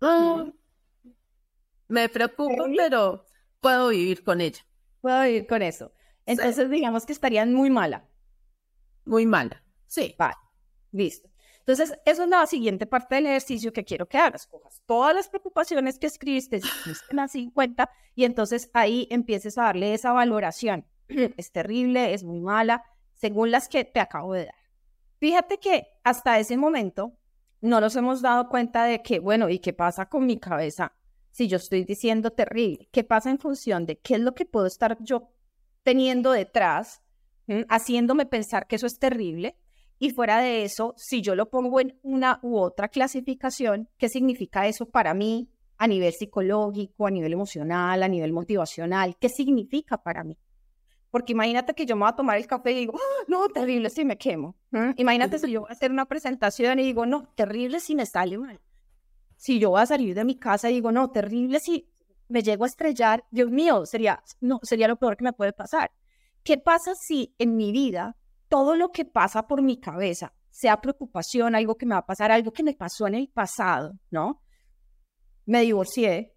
Ah, 0.00 0.46
me 1.88 2.08
preocupa, 2.08 2.64
pero 2.76 3.26
puedo 3.60 3.88
vivir 3.88 4.22
con 4.22 4.40
ella. 4.40 4.64
Puedo 5.00 5.22
vivir 5.24 5.46
con 5.46 5.62
eso. 5.62 5.92
Entonces, 6.24 6.70
digamos 6.70 7.04
que 7.04 7.12
estarían 7.12 7.52
muy 7.52 7.70
mala. 7.70 8.08
Muy 9.04 9.26
mala, 9.26 9.62
sí. 9.86 10.14
Vale, 10.18 10.36
listo. 10.92 11.28
Entonces, 11.58 11.98
eso 12.04 12.22
es 12.22 12.28
la 12.28 12.46
siguiente 12.46 12.86
parte 12.86 13.16
del 13.16 13.26
ejercicio 13.26 13.72
que 13.72 13.84
quiero 13.84 14.06
que 14.08 14.18
hagas. 14.18 14.46
Cojas 14.46 14.82
todas 14.86 15.14
las 15.14 15.28
preocupaciones 15.28 15.98
que 15.98 16.06
escribiste, 16.06 16.60
las 17.10 17.32
50, 17.32 17.90
y 18.14 18.24
entonces 18.24 18.70
ahí 18.72 19.06
empieces 19.10 19.58
a 19.58 19.64
darle 19.64 19.94
esa 19.94 20.12
valoración. 20.12 20.86
Es 21.36 21.52
terrible, 21.52 22.14
es 22.14 22.24
muy 22.24 22.40
mala, 22.40 22.84
según 23.14 23.50
las 23.50 23.68
que 23.68 23.84
te 23.84 24.00
acabo 24.00 24.32
de 24.34 24.46
dar. 24.46 24.54
Fíjate 25.18 25.58
que 25.58 25.86
hasta 26.02 26.38
ese 26.38 26.56
momento 26.56 27.18
no 27.60 27.80
nos 27.80 27.96
hemos 27.96 28.22
dado 28.22 28.48
cuenta 28.48 28.84
de 28.84 29.02
que, 29.02 29.18
bueno, 29.18 29.48
¿y 29.48 29.58
qué 29.58 29.72
pasa 29.72 30.06
con 30.06 30.26
mi 30.26 30.38
cabeza 30.38 30.92
si 31.30 31.48
yo 31.48 31.58
estoy 31.58 31.84
diciendo 31.84 32.30
terrible? 32.30 32.88
¿Qué 32.90 33.04
pasa 33.04 33.30
en 33.30 33.38
función 33.38 33.86
de 33.86 33.98
qué 33.98 34.14
es 34.14 34.20
lo 34.20 34.34
que 34.34 34.46
puedo 34.46 34.66
estar 34.66 34.96
yo 35.00 35.30
teniendo 35.82 36.32
detrás, 36.32 37.02
haciéndome 37.68 38.26
pensar 38.26 38.66
que 38.66 38.76
eso 38.76 38.86
es 38.86 38.98
terrible? 38.98 39.56
Y 39.98 40.10
fuera 40.10 40.40
de 40.40 40.64
eso, 40.64 40.94
si 40.96 41.20
yo 41.20 41.34
lo 41.34 41.50
pongo 41.50 41.78
en 41.80 41.98
una 42.02 42.40
u 42.42 42.58
otra 42.58 42.88
clasificación, 42.88 43.90
¿qué 43.98 44.08
significa 44.08 44.66
eso 44.66 44.86
para 44.88 45.12
mí 45.12 45.50
a 45.76 45.86
nivel 45.86 46.14
psicológico, 46.14 47.06
a 47.06 47.10
nivel 47.10 47.34
emocional, 47.34 48.02
a 48.02 48.08
nivel 48.08 48.32
motivacional? 48.32 49.16
¿Qué 49.20 49.28
significa 49.28 50.02
para 50.02 50.24
mí? 50.24 50.38
Porque 51.10 51.32
imagínate 51.32 51.74
que 51.74 51.86
yo 51.86 51.96
me 51.96 52.02
voy 52.02 52.10
a 52.10 52.16
tomar 52.16 52.36
el 52.36 52.46
café 52.46 52.72
y 52.72 52.80
digo, 52.80 52.94
¡Ah, 52.96 53.24
no, 53.26 53.48
terrible 53.48 53.90
si 53.90 54.04
me 54.04 54.16
quemo. 54.16 54.56
Imagínate 54.96 55.38
si 55.38 55.50
yo 55.50 55.62
voy 55.62 55.70
a 55.70 55.72
hacer 55.72 55.90
una 55.90 56.06
presentación 56.06 56.78
y 56.78 56.84
digo, 56.84 57.04
no, 57.06 57.28
terrible 57.34 57.80
si 57.80 57.94
me 57.94 58.06
sale 58.06 58.38
mal. 58.38 58.60
si 59.36 59.58
yo 59.58 59.70
voy 59.70 59.80
a 59.80 59.86
salir 59.86 60.14
de 60.14 60.24
mi 60.24 60.36
casa 60.36 60.70
y 60.70 60.74
digo, 60.74 60.92
no, 60.92 61.10
terrible 61.10 61.58
si 61.60 61.90
me 62.28 62.42
llego 62.42 62.64
a 62.64 62.68
estrellar, 62.68 63.24
Dios 63.30 63.50
mío, 63.50 63.86
sería, 63.86 64.22
no, 64.40 64.60
sería 64.62 64.86
lo 64.86 64.96
peor 64.96 65.16
que 65.16 65.24
me 65.24 65.32
puede 65.32 65.52
pasar. 65.52 65.90
¿Qué 66.44 66.58
pasa 66.58 66.94
si 66.94 67.34
en 67.38 67.56
mi 67.56 67.72
vida 67.72 68.16
todo 68.48 68.74
lo 68.76 68.90
que 68.90 69.04
pasa 69.04 69.46
por 69.46 69.62
mi 69.62 69.78
cabeza, 69.78 70.34
sea 70.50 70.80
preocupación, 70.80 71.54
algo 71.54 71.76
que 71.76 71.86
me 71.86 71.94
va 71.94 72.00
a 72.00 72.06
pasar, 72.06 72.32
algo 72.32 72.52
que 72.52 72.62
me 72.62 72.74
pasó 72.74 73.06
en 73.06 73.14
el 73.14 73.28
pasado, 73.28 73.98
¿no? 74.10 74.42
Me 75.46 75.62
divorcié, 75.62 76.34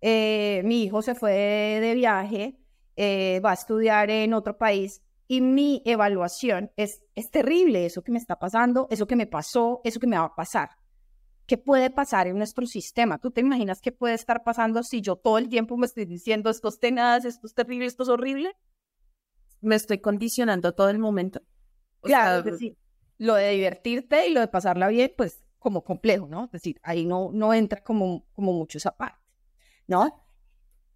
eh, 0.00 0.62
mi 0.64 0.84
hijo 0.84 1.02
se 1.02 1.14
fue 1.14 1.32
de, 1.32 1.94
viaje, 1.94 2.56
eh, 3.00 3.38
va 3.44 3.52
a 3.52 3.54
estudiar 3.54 4.10
en 4.10 4.34
otro 4.34 4.58
país 4.58 5.02
y 5.28 5.40
mi 5.40 5.82
evaluación 5.84 6.72
es, 6.76 7.04
es 7.14 7.30
terrible, 7.30 7.86
eso 7.86 8.02
que 8.02 8.10
me 8.10 8.18
está 8.18 8.40
pasando, 8.40 8.88
eso 8.90 9.06
que 9.06 9.14
me 9.14 9.28
pasó, 9.28 9.80
eso 9.84 10.00
que 10.00 10.08
me 10.08 10.18
va 10.18 10.24
a 10.24 10.34
pasar. 10.34 10.70
¿Qué 11.46 11.56
puede 11.58 11.90
pasar 11.90 12.26
en 12.26 12.36
nuestro 12.36 12.66
sistema? 12.66 13.18
¿Tú 13.18 13.30
te 13.30 13.40
imaginas 13.40 13.80
qué 13.80 13.92
puede 13.92 14.14
estar 14.14 14.42
pasando 14.42 14.82
si 14.82 15.00
yo 15.00 15.14
todo 15.14 15.38
el 15.38 15.48
tiempo 15.48 15.76
me 15.76 15.86
estoy 15.86 16.06
diciendo 16.06 16.50
esto 16.50 16.66
es 16.66 16.80
tenaz, 16.80 17.24
esto 17.24 17.46
es 17.46 17.54
terrible, 17.54 17.86
esto 17.86 18.02
es 18.02 18.08
horrible? 18.08 18.56
Me 19.60 19.76
estoy 19.76 19.98
condicionando 19.98 20.72
todo 20.72 20.90
el 20.90 20.98
momento. 20.98 21.40
claro, 22.02 22.40
es 22.40 22.44
decir, 22.46 22.76
lo 23.16 23.34
de 23.34 23.50
divertirte 23.50 24.26
y 24.26 24.32
lo 24.32 24.40
de 24.40 24.48
pasarla 24.48 24.88
bien, 24.88 25.12
pues 25.16 25.44
como 25.60 25.84
complejo, 25.84 26.26
¿no? 26.26 26.46
Es 26.46 26.50
decir, 26.50 26.80
ahí 26.82 27.06
no, 27.06 27.30
no 27.32 27.54
entra 27.54 27.80
como, 27.80 28.26
como 28.32 28.52
mucho 28.54 28.78
esa 28.78 28.96
parte, 28.96 29.22
¿no? 29.86 30.24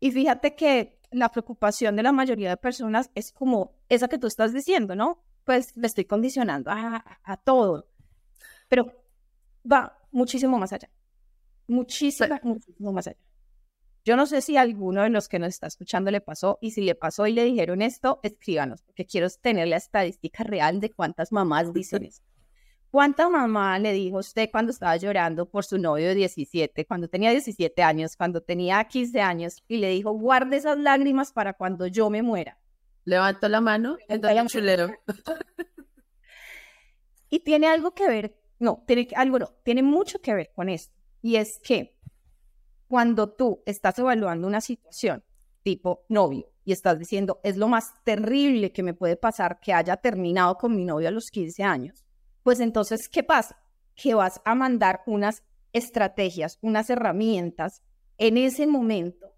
Y 0.00 0.10
fíjate 0.10 0.56
que 0.56 1.01
la 1.12 1.30
preocupación 1.30 1.96
de 1.96 2.02
la 2.02 2.12
mayoría 2.12 2.50
de 2.50 2.56
personas 2.56 3.10
es 3.14 3.32
como 3.32 3.72
esa 3.88 4.08
que 4.08 4.18
tú 4.18 4.26
estás 4.26 4.52
diciendo, 4.52 4.94
¿no? 4.94 5.22
Pues 5.44 5.76
me 5.76 5.86
estoy 5.86 6.04
condicionando 6.04 6.70
a, 6.70 7.04
a 7.24 7.36
todo, 7.36 7.88
pero 8.68 8.92
va 9.70 9.98
muchísimo 10.10 10.58
más 10.58 10.72
allá, 10.72 10.90
muchísimo, 11.66 12.38
muchísimo 12.42 12.92
más 12.92 13.06
allá. 13.06 13.18
Yo 14.04 14.16
no 14.16 14.26
sé 14.26 14.40
si 14.40 14.56
a 14.56 14.62
alguno 14.62 15.02
de 15.02 15.10
los 15.10 15.28
que 15.28 15.38
nos 15.38 15.50
está 15.50 15.68
escuchando 15.68 16.10
le 16.10 16.20
pasó 16.20 16.58
y 16.60 16.72
si 16.72 16.80
le 16.80 16.96
pasó 16.96 17.26
y 17.28 17.32
le 17.32 17.44
dijeron 17.44 17.82
esto, 17.82 18.18
escríbanos, 18.24 18.82
porque 18.82 19.06
quiero 19.06 19.28
tener 19.30 19.68
la 19.68 19.76
estadística 19.76 20.42
real 20.42 20.80
de 20.80 20.90
cuántas 20.90 21.30
mamás 21.30 21.72
dicen 21.72 22.04
eso. 22.06 22.22
¿Cuánta 22.92 23.30
mamá 23.30 23.78
le 23.78 23.94
dijo 23.94 24.18
usted 24.18 24.50
cuando 24.50 24.70
estaba 24.70 24.94
llorando 24.98 25.48
por 25.48 25.64
su 25.64 25.78
novio 25.78 26.08
de 26.08 26.14
17, 26.14 26.84
cuando 26.84 27.08
tenía 27.08 27.30
17 27.30 27.82
años, 27.82 28.18
cuando 28.18 28.42
tenía 28.42 28.84
15 28.84 29.18
años, 29.18 29.64
y 29.66 29.78
le 29.78 29.88
dijo, 29.88 30.12
guarde 30.12 30.58
esas 30.58 30.76
lágrimas 30.76 31.32
para 31.32 31.54
cuando 31.54 31.86
yo 31.86 32.10
me 32.10 32.20
muera? 32.20 32.58
Levanto 33.06 33.48
la 33.48 33.62
mano, 33.62 33.96
el 34.08 34.20
chulero. 34.46 34.92
y 37.30 37.40
tiene 37.40 37.66
algo 37.66 37.94
que 37.94 38.06
ver, 38.08 38.38
no, 38.58 38.84
tiene 38.86 39.08
algo 39.16 39.38
no, 39.38 39.54
tiene 39.64 39.82
mucho 39.82 40.20
que 40.20 40.34
ver 40.34 40.52
con 40.54 40.68
esto. 40.68 40.94
Y 41.22 41.36
es 41.36 41.60
que 41.64 41.96
cuando 42.88 43.30
tú 43.30 43.62
estás 43.64 43.98
evaluando 44.00 44.46
una 44.46 44.60
situación 44.60 45.24
tipo 45.62 46.04
novio 46.10 46.52
y 46.62 46.72
estás 46.72 46.98
diciendo, 46.98 47.40
es 47.42 47.56
lo 47.56 47.68
más 47.68 48.04
terrible 48.04 48.70
que 48.70 48.82
me 48.82 48.92
puede 48.92 49.16
pasar 49.16 49.60
que 49.60 49.72
haya 49.72 49.96
terminado 49.96 50.58
con 50.58 50.76
mi 50.76 50.84
novio 50.84 51.08
a 51.08 51.10
los 51.10 51.30
15 51.30 51.62
años, 51.62 52.04
pues 52.42 52.60
entonces, 52.60 53.08
¿qué 53.08 53.22
pasa? 53.22 53.62
Que 53.94 54.14
vas 54.14 54.40
a 54.44 54.54
mandar 54.54 55.02
unas 55.06 55.42
estrategias, 55.72 56.58
unas 56.60 56.90
herramientas 56.90 57.82
en 58.18 58.36
ese 58.36 58.66
momento 58.66 59.32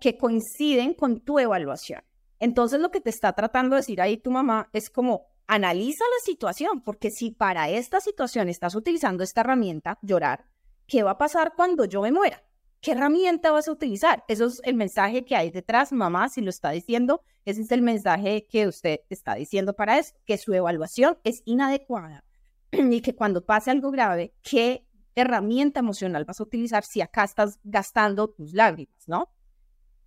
que 0.00 0.18
coinciden 0.18 0.94
con 0.94 1.20
tu 1.20 1.38
evaluación. 1.38 2.02
Entonces, 2.40 2.80
lo 2.80 2.90
que 2.90 3.00
te 3.00 3.10
está 3.10 3.32
tratando 3.34 3.76
de 3.76 3.82
decir 3.82 4.00
ahí 4.00 4.16
tu 4.16 4.30
mamá 4.30 4.68
es 4.72 4.90
como, 4.90 5.26
analiza 5.46 6.04
la 6.04 6.24
situación, 6.24 6.80
porque 6.82 7.10
si 7.10 7.30
para 7.30 7.68
esta 7.68 8.00
situación 8.00 8.48
estás 8.48 8.74
utilizando 8.74 9.22
esta 9.22 9.42
herramienta, 9.42 9.98
llorar, 10.02 10.46
¿qué 10.86 11.02
va 11.02 11.12
a 11.12 11.18
pasar 11.18 11.52
cuando 11.54 11.84
yo 11.84 12.02
me 12.02 12.10
muera? 12.10 12.42
¿Qué 12.82 12.90
herramienta 12.90 13.52
vas 13.52 13.68
a 13.68 13.72
utilizar? 13.72 14.24
Eso 14.26 14.46
es 14.46 14.60
el 14.64 14.74
mensaje 14.74 15.24
que 15.24 15.36
hay 15.36 15.52
detrás, 15.52 15.92
mamá, 15.92 16.28
si 16.28 16.40
lo 16.40 16.50
está 16.50 16.72
diciendo, 16.72 17.22
ese 17.44 17.60
es 17.60 17.70
el 17.70 17.80
mensaje 17.80 18.48
que 18.50 18.66
usted 18.66 19.02
está 19.08 19.36
diciendo 19.36 19.72
para 19.72 20.00
eso, 20.00 20.16
que 20.26 20.36
su 20.36 20.52
evaluación 20.52 21.16
es 21.22 21.42
inadecuada 21.44 22.24
y 22.72 23.00
que 23.00 23.14
cuando 23.14 23.46
pase 23.46 23.70
algo 23.70 23.92
grave, 23.92 24.34
¿qué 24.42 24.84
herramienta 25.14 25.78
emocional 25.78 26.24
vas 26.24 26.40
a 26.40 26.42
utilizar 26.42 26.82
si 26.82 27.00
acá 27.00 27.22
estás 27.22 27.60
gastando 27.62 28.30
tus 28.30 28.52
lágrimas, 28.52 29.06
¿no? 29.06 29.30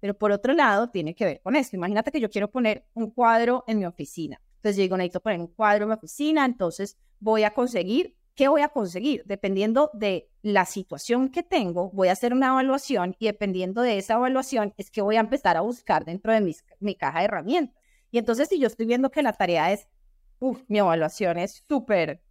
Pero 0.02 0.18
por 0.18 0.34
otro 0.34 0.52
lado, 0.52 0.90
tiene 0.90 1.16
que 1.16 1.24
ver 1.24 1.42
con 1.42 1.56
esto. 1.56 1.78
Imagínate 1.78 2.12
que 2.12 2.20
yo 2.20 2.30
quiero 2.30 2.52
poner 2.52 2.86
un 2.94 3.10
cuadro 3.10 3.64
en 3.68 3.80
mi 3.80 3.86
oficina. 3.86 4.42
Entonces 4.58 4.76
yo 4.76 4.82
digo, 4.82 4.98
necesito 4.98 5.22
poner 5.22 5.40
un 5.40 5.48
cuadro 5.48 5.84
en 5.84 5.90
mi 5.92 5.96
oficina, 5.96 6.44
entonces 6.44 6.98
voy 7.22 7.44
a 7.44 7.54
conseguir 7.54 8.18
¿Qué 8.36 8.50
voy 8.50 8.62
a 8.62 8.70
conseguir? 8.70 9.24
Dependiendo 9.26 9.90
de 9.94 10.30
la 10.42 10.66
situación 10.66 11.30
que 11.30 11.42
tengo, 11.42 11.90
voy 11.92 12.10
a 12.10 12.12
hacer 12.12 12.34
una 12.34 12.48
evaluación 12.48 13.16
y 13.18 13.28
dependiendo 13.28 13.82
de 13.82 13.98
esa 13.98 14.16
evaluación 14.16 14.74
es 14.78 14.92
que 14.92 15.02
voy 15.02 15.16
a 15.16 15.22
empezar 15.22 15.56
a 15.56 15.62
buscar 15.62 16.04
dentro 16.04 16.34
de 16.34 16.54
mi 16.80 16.96
caja 16.96 17.20
de 17.20 17.26
herramientas. 17.26 17.76
Y 18.12 18.18
entonces 18.18 18.50
si 18.50 18.60
yo 18.60 18.68
estoy 18.68 18.86
viendo 18.86 19.10
que 19.10 19.24
la 19.24 19.34
tarea 19.34 19.72
es, 19.72 19.88
uff, 20.40 20.62
mi 20.68 20.80
evaluación 20.80 21.38
es 21.38 21.64
súper 21.68 22.22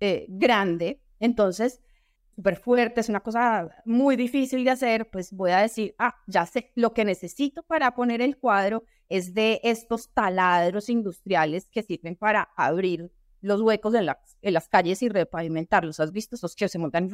eh, 0.00 0.26
grande, 0.28 1.02
entonces 1.20 1.80
súper 2.34 2.56
fuerte, 2.56 3.00
es 3.00 3.08
una 3.08 3.20
cosa 3.20 3.68
muy 3.86 4.16
difícil 4.16 4.62
de 4.64 4.70
hacer, 4.70 5.08
pues 5.10 5.32
voy 5.32 5.52
a 5.52 5.58
decir, 5.58 5.94
ah, 5.98 6.14
ya 6.26 6.44
sé, 6.44 6.70
lo 6.74 6.92
que 6.92 7.04
necesito 7.04 7.62
para 7.62 7.94
poner 7.94 8.20
el 8.20 8.36
cuadro 8.36 8.84
es 9.08 9.32
de 9.32 9.60
estos 9.62 10.12
taladros 10.12 10.90
industriales 10.90 11.68
que 11.70 11.82
sirven 11.82 12.16
para 12.16 12.50
abrir 12.56 13.10
los 13.46 13.60
huecos 13.62 13.94
en, 13.94 14.08
en 14.42 14.54
las 14.54 14.68
calles 14.68 15.02
y 15.02 15.08
repavimentarlos. 15.08 16.00
¿Has 16.00 16.12
visto 16.12 16.36
esos 16.36 16.54
que 16.54 16.68
se 16.68 16.78
montan? 16.78 17.08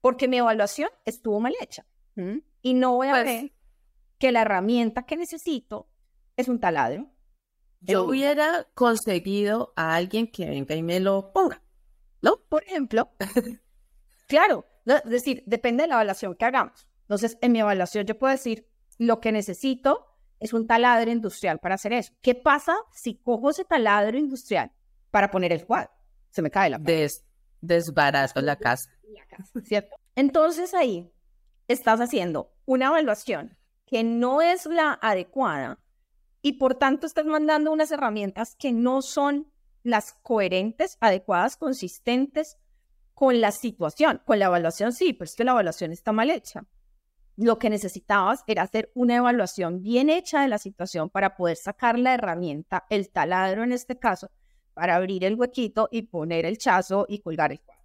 Porque 0.00 0.28
mi 0.28 0.38
evaluación 0.38 0.90
estuvo 1.04 1.40
mal 1.40 1.54
hecha. 1.60 1.86
Y 2.62 2.74
no 2.74 2.96
voy 2.96 3.08
a 3.08 3.12
pues 3.12 3.24
ver 3.24 3.52
que 4.18 4.32
la 4.32 4.42
herramienta 4.42 5.04
que 5.06 5.16
necesito 5.16 5.88
es 6.36 6.48
un 6.48 6.58
taladro. 6.58 7.10
Yo 7.80 8.04
hubiera 8.04 8.66
conseguido 8.74 9.72
a 9.76 9.94
alguien 9.94 10.26
que 10.30 10.46
venga 10.46 10.74
y 10.74 10.82
me 10.82 10.98
lo 10.98 11.32
ponga, 11.32 11.62
¿no? 12.20 12.40
Por 12.48 12.64
ejemplo, 12.64 13.12
claro, 14.26 14.66
es 14.84 15.04
decir, 15.04 15.44
depende 15.46 15.84
de 15.84 15.88
la 15.88 15.94
evaluación 15.94 16.34
que 16.34 16.44
hagamos. 16.44 16.88
Entonces, 17.02 17.38
en 17.40 17.52
mi 17.52 17.60
evaluación 17.60 18.04
yo 18.04 18.18
puedo 18.18 18.32
decir 18.32 18.68
lo 18.98 19.20
que 19.20 19.30
necesito 19.30 20.07
es 20.40 20.52
un 20.52 20.66
taladro 20.66 21.10
industrial 21.10 21.58
para 21.58 21.74
hacer 21.74 21.92
eso. 21.92 22.12
¿Qué 22.20 22.34
pasa 22.34 22.76
si 22.92 23.16
cojo 23.16 23.50
ese 23.50 23.64
taladro 23.64 24.18
industrial 24.18 24.72
para 25.10 25.30
poner 25.30 25.52
el 25.52 25.64
cuadro? 25.66 25.90
Se 26.30 26.42
me 26.42 26.50
cae 26.50 26.70
la 26.70 26.78
Des, 26.78 27.24
desbarazo 27.60 28.40
la 28.40 28.56
casa. 28.56 28.90
La 29.08 29.24
casa, 29.24 29.60
¿cierto? 29.64 29.96
Entonces 30.16 30.74
ahí 30.74 31.10
estás 31.66 31.98
haciendo 31.98 32.52
una 32.66 32.88
evaluación 32.88 33.56
que 33.86 34.04
no 34.04 34.42
es 34.42 34.66
la 34.66 34.98
adecuada 35.00 35.78
y 36.42 36.54
por 36.58 36.74
tanto 36.74 37.06
estás 37.06 37.24
mandando 37.24 37.72
unas 37.72 37.90
herramientas 37.90 38.54
que 38.54 38.70
no 38.70 39.00
son 39.00 39.50
las 39.82 40.12
coherentes, 40.12 40.98
adecuadas, 41.00 41.56
consistentes 41.56 42.58
con 43.14 43.40
la 43.40 43.50
situación. 43.50 44.20
Con 44.26 44.38
la 44.38 44.44
evaluación 44.46 44.92
sí, 44.92 45.14
pero 45.14 45.24
es 45.24 45.34
que 45.34 45.44
la 45.44 45.52
evaluación 45.52 45.90
está 45.90 46.12
mal 46.12 46.28
hecha 46.28 46.66
lo 47.38 47.60
que 47.60 47.70
necesitabas 47.70 48.42
era 48.48 48.64
hacer 48.64 48.90
una 48.94 49.14
evaluación 49.14 49.80
bien 49.80 50.10
hecha 50.10 50.42
de 50.42 50.48
la 50.48 50.58
situación 50.58 51.08
para 51.08 51.36
poder 51.36 51.56
sacar 51.56 51.96
la 51.96 52.14
herramienta, 52.14 52.84
el 52.90 53.10
taladro 53.10 53.62
en 53.62 53.70
este 53.70 53.96
caso, 53.96 54.32
para 54.74 54.96
abrir 54.96 55.24
el 55.24 55.36
huequito 55.36 55.88
y 55.92 56.02
poner 56.02 56.44
el 56.44 56.58
chazo 56.58 57.06
y 57.08 57.20
colgar 57.20 57.52
el 57.52 57.60
cuadro. 57.60 57.84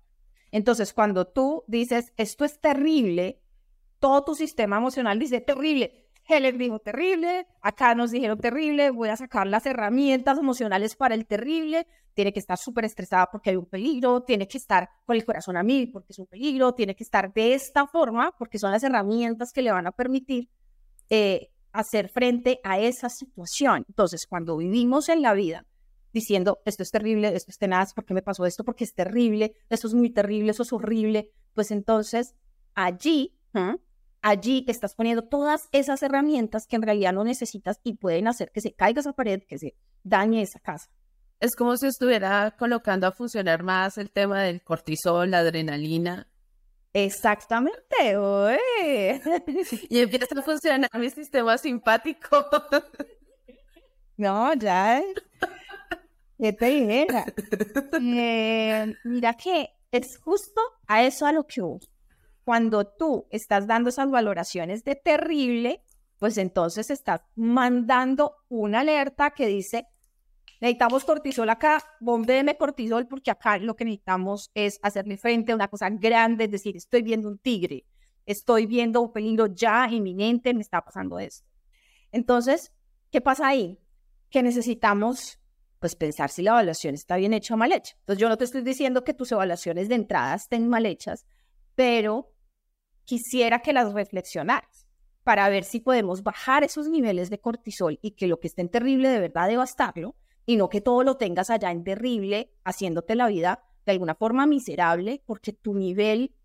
Entonces, 0.51 0.91
cuando 0.91 1.27
tú 1.27 1.63
dices, 1.67 2.13
esto 2.17 2.45
es 2.45 2.59
terrible, 2.61 3.43
todo 3.99 4.23
tu 4.23 4.33
sistema 4.33 4.77
emocional 4.77 5.19
dice, 5.19 5.39
terrible, 5.39 6.02
Helen 6.27 6.57
dijo 6.57 6.79
terrible, 6.79 7.47
acá 7.61 7.95
nos 7.95 8.11
dijeron 8.11 8.39
terrible, 8.39 8.91
voy 8.91 9.09
a 9.09 9.17
sacar 9.17 9.45
las 9.47 9.65
herramientas 9.65 10.37
emocionales 10.37 10.95
para 10.95 11.15
el 11.15 11.25
terrible, 11.25 11.85
tiene 12.13 12.31
que 12.31 12.39
estar 12.39 12.57
súper 12.57 12.85
estresada 12.85 13.27
porque 13.31 13.49
hay 13.49 13.55
un 13.55 13.65
peligro, 13.65 14.21
tiene 14.21 14.47
que 14.47 14.57
estar 14.57 14.89
con 15.05 15.15
el 15.15 15.25
corazón 15.25 15.57
a 15.57 15.63
mí 15.63 15.87
porque 15.87 16.13
es 16.13 16.19
un 16.19 16.27
peligro, 16.27 16.73
tiene 16.73 16.95
que 16.95 17.03
estar 17.03 17.33
de 17.33 17.53
esta 17.53 17.87
forma 17.87 18.33
porque 18.37 18.59
son 18.59 18.71
las 18.71 18.83
herramientas 18.83 19.51
que 19.51 19.61
le 19.61 19.71
van 19.71 19.87
a 19.87 19.91
permitir 19.91 20.49
eh, 21.09 21.49
hacer 21.73 22.09
frente 22.09 22.59
a 22.63 22.79
esa 22.79 23.09
situación. 23.09 23.83
Entonces, 23.89 24.25
cuando 24.27 24.57
vivimos 24.57 25.09
en 25.09 25.21
la 25.21 25.33
vida 25.33 25.65
diciendo, 26.13 26.61
esto 26.65 26.83
es 26.83 26.91
terrible, 26.91 27.35
esto 27.35 27.51
es 27.51 27.57
tenaz, 27.57 27.93
¿por 27.93 28.05
qué 28.05 28.13
me 28.13 28.21
pasó 28.21 28.45
esto? 28.45 28.63
Porque 28.63 28.83
es 28.83 28.93
terrible, 28.93 29.55
esto 29.69 29.87
es 29.87 29.95
muy 29.95 30.11
terrible, 30.11 30.51
eso 30.51 30.63
es 30.63 30.71
horrible, 30.71 31.31
pues 31.53 31.71
entonces 31.71 32.35
allí 32.75 33.35
allí 34.23 34.65
estás 34.67 34.95
poniendo 34.95 35.21
todas 35.23 35.69
esas 35.71 36.01
herramientas 36.01 36.65
que 36.65 36.77
en 36.77 36.81
realidad 36.81 37.13
no 37.13 37.23
necesitas 37.23 37.79
y 37.83 37.95
pueden 37.95 38.27
hacer 38.27 38.51
que 38.51 38.61
se 38.61 38.73
caiga 38.73 39.01
esa 39.01 39.13
pared, 39.13 39.43
que 39.47 39.59
se 39.59 39.75
dañe 40.03 40.41
esa 40.41 40.59
casa. 40.59 40.89
Es 41.39 41.55
como 41.55 41.75
si 41.77 41.87
estuviera 41.87 42.55
colocando 42.57 43.05
a 43.05 43.11
funcionar 43.11 43.63
más 43.63 43.97
el 43.97 44.09
tema 44.09 44.41
del 44.41 44.63
cortisol, 44.63 45.29
la 45.29 45.39
adrenalina. 45.39 46.27
Exactamente, 46.93 47.75
y 49.89 49.99
empieza 49.99 50.39
a 50.39 50.41
funcionar 50.41 50.89
mi 50.93 51.09
sistema 51.09 51.57
simpático. 51.57 52.45
no, 54.17 54.53
ya. 54.53 55.01
¿Qué 56.39 56.53
te 56.53 56.65
dijera? 56.65 57.25
Eh, 58.01 58.95
mira 59.03 59.33
que 59.33 59.69
es 59.91 60.17
justo 60.17 60.61
a 60.87 61.03
eso 61.03 61.25
a 61.25 61.31
lo 61.31 61.45
que 61.45 61.61
hubo. 61.61 61.79
Cuando 62.43 62.85
tú 62.85 63.27
estás 63.29 63.67
dando 63.67 63.89
esas 63.89 64.09
valoraciones 64.09 64.83
de 64.83 64.95
terrible, 64.95 65.83
pues 66.19 66.37
entonces 66.37 66.89
estás 66.89 67.21
mandando 67.35 68.35
una 68.49 68.81
alerta 68.81 69.31
que 69.31 69.47
dice, 69.47 69.87
necesitamos 70.61 71.03
cortisol 71.03 71.49
acá, 71.49 71.83
bombéeme 71.99 72.57
cortisol 72.57 73.07
porque 73.07 73.31
acá 73.31 73.57
lo 73.57 73.75
que 73.75 73.85
necesitamos 73.85 74.51
es 74.53 74.79
hacerle 74.81 75.17
frente 75.17 75.51
a 75.51 75.55
una 75.55 75.67
cosa 75.67 75.89
grande, 75.89 76.45
es 76.45 76.51
decir, 76.51 76.77
estoy 76.77 77.01
viendo 77.01 77.27
un 77.27 77.39
tigre, 77.39 77.85
estoy 78.25 78.65
viendo 78.65 79.01
un 79.01 79.11
peligro 79.11 79.47
ya 79.47 79.87
inminente, 79.89 80.53
me 80.53 80.61
está 80.61 80.81
pasando 80.81 81.19
esto. 81.19 81.45
Entonces, 82.11 82.71
¿qué 83.11 83.19
pasa 83.19 83.47
ahí? 83.47 83.79
Que 84.29 84.43
necesitamos 84.43 85.39
pues 85.79 85.97
pensar 85.97 86.29
si 86.29 86.43
la 86.43 86.51
evaluación 86.51 86.95
está 86.95 87.17
bien 87.17 87.33
hecha 87.33 87.55
o 87.55 87.57
mal 87.57 87.73
hecha. 87.73 87.95
Entonces 87.99 88.21
yo 88.21 88.29
no 88.29 88.37
te 88.37 88.45
estoy 88.45 88.61
diciendo 88.61 89.03
que 89.03 89.13
tus 89.13 89.33
evaluaciones 89.33 89.89
de 89.89 89.95
entrada 89.95 90.35
estén 90.35 90.69
mal 90.69 90.85
hechas, 90.85 91.25
pero 91.75 92.32
quisiera 93.05 93.59
que 93.59 93.73
las 93.73 93.93
reflexionaras 93.93 94.87
para 95.23 95.47
ver 95.49 95.63
si 95.63 95.79
podemos 95.79 96.23
bajar 96.23 96.63
esos 96.63 96.89
niveles 96.89 97.29
de 97.29 97.39
cortisol 97.39 97.99
y 98.01 98.11
que 98.11 98.27
lo 98.27 98.39
que 98.39 98.47
esté 98.47 98.61
en 98.61 98.69
terrible 98.69 99.09
de 99.09 99.19
verdad 99.19 99.47
devastarlo 99.47 100.15
y 100.45 100.57
no 100.57 100.69
que 100.69 100.81
todo 100.81 101.03
lo 101.03 101.17
tengas 101.17 101.49
allá 101.49 101.71
en 101.71 101.83
terrible 101.83 102.51
haciéndote 102.63 103.15
la 103.15 103.27
vida 103.27 103.63
de 103.85 103.93
alguna 103.93 104.15
forma 104.15 104.45
miserable 104.45 105.21
porque 105.25 105.53
tu 105.53 105.73
nivel 105.73 106.35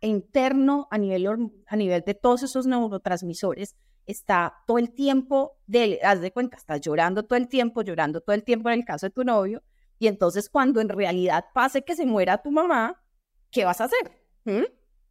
interno 0.00 0.86
a 0.90 0.98
nivel, 0.98 1.50
a 1.66 1.76
nivel 1.76 2.02
de 2.02 2.14
todos 2.14 2.42
esos 2.42 2.66
neurotransmisores 2.66 3.76
está 4.06 4.54
todo 4.66 4.78
el 4.78 4.92
tiempo, 4.92 5.58
de, 5.66 6.00
haz 6.02 6.20
de 6.20 6.32
cuenta, 6.32 6.56
estás 6.56 6.80
llorando 6.80 7.24
todo 7.24 7.38
el 7.38 7.48
tiempo, 7.48 7.82
llorando 7.82 8.20
todo 8.20 8.34
el 8.34 8.44
tiempo 8.44 8.68
en 8.68 8.80
el 8.80 8.84
caso 8.84 9.06
de 9.06 9.10
tu 9.10 9.24
novio, 9.24 9.62
y 9.98 10.08
entonces 10.08 10.50
cuando 10.50 10.80
en 10.80 10.88
realidad 10.88 11.46
pase 11.54 11.82
que 11.82 11.96
se 11.96 12.04
muera 12.04 12.42
tu 12.42 12.50
mamá, 12.50 13.02
¿qué 13.50 13.64
vas 13.64 13.80
a 13.80 13.84
hacer? 13.84 14.12
¿Mm? 14.44 14.64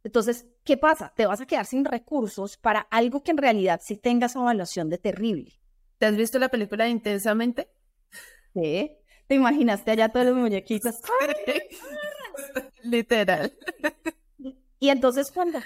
Entonces, 0.04 0.46
¿qué 0.64 0.76
pasa? 0.76 1.12
Te 1.16 1.26
vas 1.26 1.40
a 1.40 1.46
quedar 1.46 1.64
sin 1.64 1.84
recursos 1.84 2.58
para 2.58 2.80
algo 2.90 3.22
que 3.22 3.30
en 3.30 3.38
realidad 3.38 3.80
sí 3.82 3.96
tengas 3.96 4.36
evaluación 4.36 4.90
de 4.90 4.98
terrible. 4.98 5.58
¿Te 5.98 6.06
has 6.06 6.16
visto 6.16 6.38
la 6.38 6.50
película 6.50 6.86
Intensamente? 6.88 7.70
Sí. 8.52 8.98
¿Te 9.26 9.34
imaginaste 9.34 9.90
allá 9.90 10.10
todos 10.10 10.26
los 10.26 10.36
muñequitos? 10.36 10.96
Literal. 12.82 13.56
Y 14.78 14.90
entonces 14.90 15.32
cuando 15.32 15.60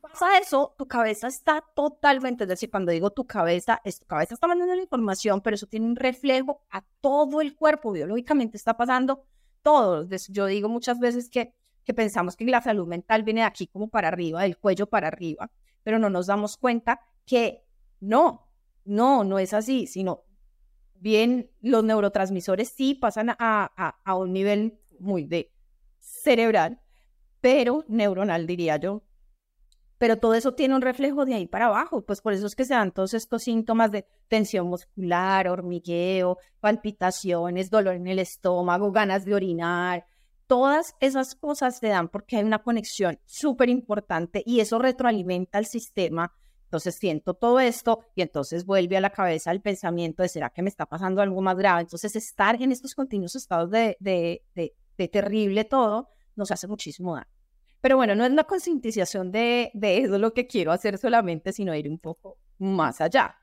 pasa 0.00 0.38
eso, 0.38 0.74
tu 0.78 0.86
cabeza 0.86 1.26
está 1.26 1.64
totalmente, 1.74 2.44
es 2.44 2.48
decir, 2.48 2.70
cuando 2.70 2.92
digo 2.92 3.10
tu 3.10 3.26
cabeza, 3.26 3.80
es, 3.84 3.98
tu 3.98 4.06
cabeza 4.06 4.34
está 4.34 4.46
mandando 4.46 4.76
la 4.76 4.82
información, 4.82 5.40
pero 5.40 5.56
eso 5.56 5.66
tiene 5.66 5.86
un 5.86 5.96
reflejo 5.96 6.62
a 6.70 6.84
todo 7.00 7.40
el 7.40 7.56
cuerpo, 7.56 7.90
biológicamente 7.90 8.56
está 8.56 8.76
pasando 8.76 9.24
todo. 9.62 10.06
Yo 10.28 10.46
digo 10.46 10.68
muchas 10.68 11.00
veces 11.00 11.28
que 11.28 11.52
que 11.84 11.94
pensamos 11.94 12.36
que 12.36 12.44
la 12.44 12.60
salud 12.60 12.86
mental 12.86 13.22
viene 13.22 13.40
de 13.40 13.46
aquí 13.46 13.66
como 13.66 13.88
para 13.88 14.08
arriba, 14.08 14.42
del 14.42 14.58
cuello 14.58 14.86
para 14.86 15.08
arriba, 15.08 15.50
pero 15.82 15.98
no 15.98 16.10
nos 16.10 16.26
damos 16.26 16.56
cuenta 16.56 17.00
que 17.26 17.64
no, 18.00 18.48
no, 18.84 19.24
no 19.24 19.38
es 19.38 19.54
así, 19.54 19.86
sino 19.86 20.24
bien 21.00 21.50
los 21.60 21.82
neurotransmisores 21.82 22.68
sí 22.68 22.94
pasan 22.94 23.30
a, 23.30 23.96
a, 24.04 24.14
un 24.14 24.32
nivel 24.32 24.78
muy 24.98 25.24
de 25.24 25.50
cerebral, 25.98 26.80
pero 27.40 27.84
neuronal 27.88 28.46
diría 28.46 28.76
yo. 28.76 29.02
Pero 29.98 30.18
todo 30.18 30.32
eso 30.34 30.54
tiene 30.54 30.74
un 30.74 30.80
reflejo 30.80 31.26
de 31.26 31.34
ahí 31.34 31.46
para 31.46 31.66
abajo, 31.66 32.02
pues 32.02 32.22
por 32.22 32.32
eso 32.32 32.46
es 32.46 32.54
que 32.54 32.64
se 32.64 32.72
dan 32.72 32.90
todos 32.90 33.12
estos 33.12 33.42
síntomas 33.42 33.90
de 33.90 34.06
tensión 34.28 34.66
muscular, 34.66 35.46
hormigueo, 35.48 36.38
palpitaciones, 36.58 37.68
dolor 37.68 37.96
en 37.96 38.06
el 38.06 38.18
estómago, 38.18 38.92
ganas 38.92 39.26
de 39.26 39.34
orinar, 39.34 40.06
Todas 40.50 40.96
esas 40.98 41.36
cosas 41.36 41.78
se 41.78 41.86
dan 41.86 42.08
porque 42.08 42.36
hay 42.36 42.42
una 42.42 42.64
conexión 42.64 43.20
súper 43.24 43.68
importante 43.68 44.42
y 44.44 44.58
eso 44.58 44.80
retroalimenta 44.80 45.58
al 45.58 45.66
sistema. 45.66 46.34
Entonces 46.64 46.96
siento 46.96 47.34
todo 47.34 47.60
esto 47.60 48.00
y 48.16 48.22
entonces 48.22 48.66
vuelve 48.66 48.96
a 48.96 49.00
la 49.00 49.10
cabeza 49.10 49.52
el 49.52 49.60
pensamiento 49.60 50.24
de 50.24 50.28
¿será 50.28 50.50
que 50.50 50.62
me 50.62 50.68
está 50.68 50.86
pasando 50.86 51.22
algo 51.22 51.40
más 51.40 51.56
grave? 51.56 51.82
Entonces 51.82 52.16
estar 52.16 52.60
en 52.60 52.72
estos 52.72 52.96
continuos 52.96 53.36
estados 53.36 53.70
de, 53.70 53.96
de, 54.00 54.42
de, 54.56 55.08
terrible 55.08 55.62
todo 55.62 56.08
nos 56.34 56.50
hace 56.50 56.66
muchísimo 56.66 57.14
daño. 57.14 57.30
Pero 57.80 57.96
bueno, 57.96 58.16
no 58.16 58.24
es 58.24 58.32
la 58.32 58.42
concientización 58.42 59.30
de, 59.30 59.70
de 59.72 59.98
eso 59.98 60.18
lo 60.18 60.34
que 60.34 60.48
quiero 60.48 60.72
hacer 60.72 60.98
solamente, 60.98 61.52
sino 61.52 61.72
ir 61.76 61.88
un 61.88 62.00
poco 62.00 62.38
más 62.58 63.00
allá. 63.00 63.36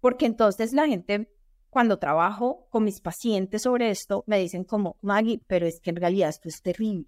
Porque 0.00 0.26
entonces 0.26 0.72
la 0.72 0.88
gente 0.88 1.37
cuando 1.70 1.98
trabajo 1.98 2.66
con 2.70 2.84
mis 2.84 3.00
pacientes 3.00 3.62
sobre 3.62 3.90
esto, 3.90 4.24
me 4.26 4.38
dicen 4.38 4.64
como, 4.64 4.96
Maggie, 5.02 5.40
pero 5.46 5.66
es 5.66 5.80
que 5.80 5.90
en 5.90 5.96
realidad 5.96 6.30
esto 6.30 6.48
es 6.48 6.62
terrible, 6.62 7.06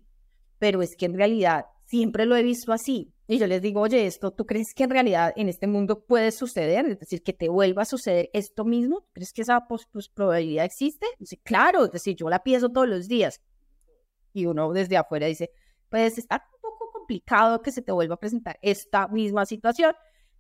pero 0.59 0.83
es 0.83 0.97
que 0.97 1.07
en 1.07 1.15
realidad 1.15 1.65
siempre 1.87 2.27
lo 2.27 2.37
he 2.37 2.43
visto 2.43 2.73
así. 2.73 3.13
Y 3.27 3.39
yo 3.39 3.47
les 3.47 3.63
digo, 3.63 3.81
oye, 3.81 4.07
esto, 4.07 4.33
¿tú 4.33 4.45
crees 4.45 4.75
que 4.75 4.85
en 4.85 4.91
realidad 4.91 5.33
en 5.37 5.49
este 5.49 5.67
mundo 5.67 6.05
puede 6.05 6.33
suceder? 6.33 6.87
Es 6.87 6.99
decir, 6.99 7.23
que 7.23 7.33
te 7.33 7.49
vuelva 7.49 7.83
a 7.83 7.87
suceder 7.87 8.29
esto 8.33 8.65
mismo. 8.65 9.07
¿Crees 9.13 9.33
que 9.33 9.43
esa 9.43 9.67
pues, 9.69 9.87
probabilidad 10.13 10.65
existe? 10.65 11.07
Dice, 11.19 11.37
claro, 11.39 11.85
es 11.85 11.93
decir, 11.93 12.17
yo 12.17 12.29
la 12.29 12.43
pienso 12.43 12.71
todos 12.71 12.89
los 12.89 13.07
días. 13.07 13.41
Y 14.33 14.47
uno 14.47 14.73
desde 14.73 14.97
afuera 14.97 15.27
dice, 15.27 15.51
pues 15.89 16.19
está 16.19 16.45
un 16.55 16.61
poco 16.61 16.93
complicado 16.93 17.63
que 17.63 17.73
se 17.73 17.83
te 17.83 17.93
vuelva 17.93 18.15
a 18.17 18.21
presentar 18.21 18.59
esta 18.63 19.09
misma 19.09 19.47
situación. 19.47 19.95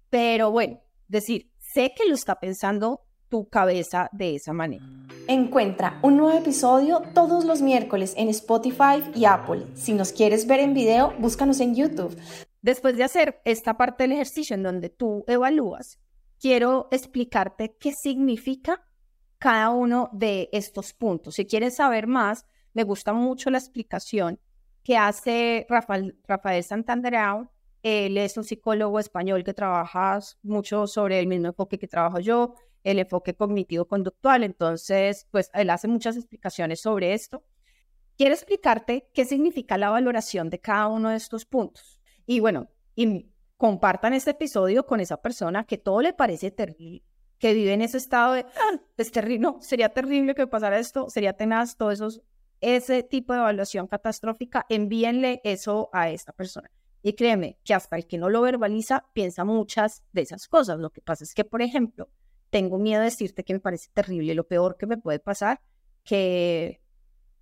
Pero 0.08 0.50
bueno, 0.50 0.80
decir, 1.06 1.50
sé 1.58 1.92
que 1.96 2.08
lo 2.08 2.14
está 2.14 2.40
pensando 2.40 3.02
tu 3.30 3.48
cabeza 3.48 4.10
de 4.12 4.34
esa 4.34 4.52
manera. 4.52 4.84
Encuentra 5.28 6.00
un 6.02 6.16
nuevo 6.16 6.36
episodio 6.36 7.02
todos 7.14 7.44
los 7.44 7.62
miércoles 7.62 8.14
en 8.16 8.28
Spotify 8.28 9.02
y 9.14 9.24
Apple. 9.24 9.66
Si 9.74 9.94
nos 9.94 10.12
quieres 10.12 10.46
ver 10.46 10.60
en 10.60 10.74
video, 10.74 11.14
búscanos 11.18 11.60
en 11.60 11.74
YouTube. 11.74 12.20
Después 12.60 12.96
de 12.96 13.04
hacer 13.04 13.40
esta 13.44 13.76
parte 13.76 14.04
del 14.04 14.12
ejercicio 14.12 14.54
en 14.54 14.64
donde 14.64 14.90
tú 14.90 15.24
evalúas, 15.28 15.98
quiero 16.40 16.88
explicarte 16.90 17.76
qué 17.78 17.92
significa 17.92 18.84
cada 19.38 19.70
uno 19.70 20.10
de 20.12 20.50
estos 20.52 20.92
puntos. 20.92 21.36
Si 21.36 21.46
quieres 21.46 21.76
saber 21.76 22.06
más, 22.06 22.44
me 22.74 22.82
gusta 22.82 23.12
mucho 23.12 23.50
la 23.50 23.58
explicación 23.58 24.38
que 24.82 24.96
hace 24.96 25.66
Rafael, 25.68 26.18
Rafael 26.26 26.62
Santanderao. 26.64 27.50
Él 27.82 28.18
es 28.18 28.36
un 28.36 28.44
psicólogo 28.44 28.98
español 28.98 29.42
que 29.44 29.54
trabaja 29.54 30.18
mucho 30.42 30.86
sobre 30.86 31.18
el 31.18 31.26
mismo 31.26 31.46
enfoque 31.46 31.78
que 31.78 31.88
trabajo 31.88 32.18
yo 32.18 32.54
el 32.84 32.98
enfoque 32.98 33.34
cognitivo-conductual. 33.34 34.44
Entonces, 34.44 35.26
pues 35.30 35.50
él 35.54 35.70
hace 35.70 35.88
muchas 35.88 36.16
explicaciones 36.16 36.80
sobre 36.80 37.14
esto. 37.14 37.44
Quiero 38.16 38.34
explicarte 38.34 39.08
qué 39.14 39.24
significa 39.24 39.78
la 39.78 39.90
valoración 39.90 40.50
de 40.50 40.60
cada 40.60 40.88
uno 40.88 41.10
de 41.10 41.16
estos 41.16 41.46
puntos. 41.46 42.00
Y 42.26 42.40
bueno, 42.40 42.68
y 42.94 43.30
compartan 43.56 44.14
este 44.14 44.30
episodio 44.32 44.86
con 44.86 45.00
esa 45.00 45.20
persona 45.20 45.64
que 45.64 45.78
todo 45.78 46.00
le 46.00 46.12
parece 46.12 46.50
terrible, 46.50 47.04
que 47.38 47.54
vive 47.54 47.72
en 47.72 47.82
ese 47.82 47.98
estado 47.98 48.34
de, 48.34 48.44
ah, 48.44 48.80
es 48.96 49.10
terrible, 49.10 49.38
no, 49.40 49.58
sería 49.60 49.90
terrible 49.90 50.34
que 50.34 50.46
pasara 50.46 50.78
esto, 50.78 51.10
sería 51.10 51.34
tenaz, 51.34 51.76
todo 51.76 51.90
eso, 51.90 52.08
ese 52.60 53.02
tipo 53.02 53.32
de 53.32 53.40
evaluación 53.40 53.86
catastrófica, 53.86 54.64
envíenle 54.68 55.40
eso 55.44 55.90
a 55.92 56.10
esta 56.10 56.32
persona. 56.32 56.70
Y 57.02 57.14
créeme 57.14 57.58
que 57.64 57.74
hasta 57.74 57.96
el 57.96 58.06
que 58.06 58.18
no 58.18 58.28
lo 58.28 58.42
verbaliza 58.42 59.06
piensa 59.12 59.44
muchas 59.44 60.04
de 60.12 60.22
esas 60.22 60.48
cosas. 60.48 60.78
Lo 60.78 60.90
que 60.90 61.00
pasa 61.00 61.24
es 61.24 61.34
que, 61.34 61.44
por 61.44 61.62
ejemplo, 61.62 62.10
tengo 62.50 62.78
miedo 62.78 63.00
de 63.00 63.06
decirte 63.06 63.44
que 63.44 63.54
me 63.54 63.60
parece 63.60 63.90
terrible, 63.92 64.34
lo 64.34 64.46
peor 64.46 64.76
que 64.76 64.86
me 64.86 64.98
puede 64.98 65.20
pasar, 65.20 65.60
que, 66.04 66.82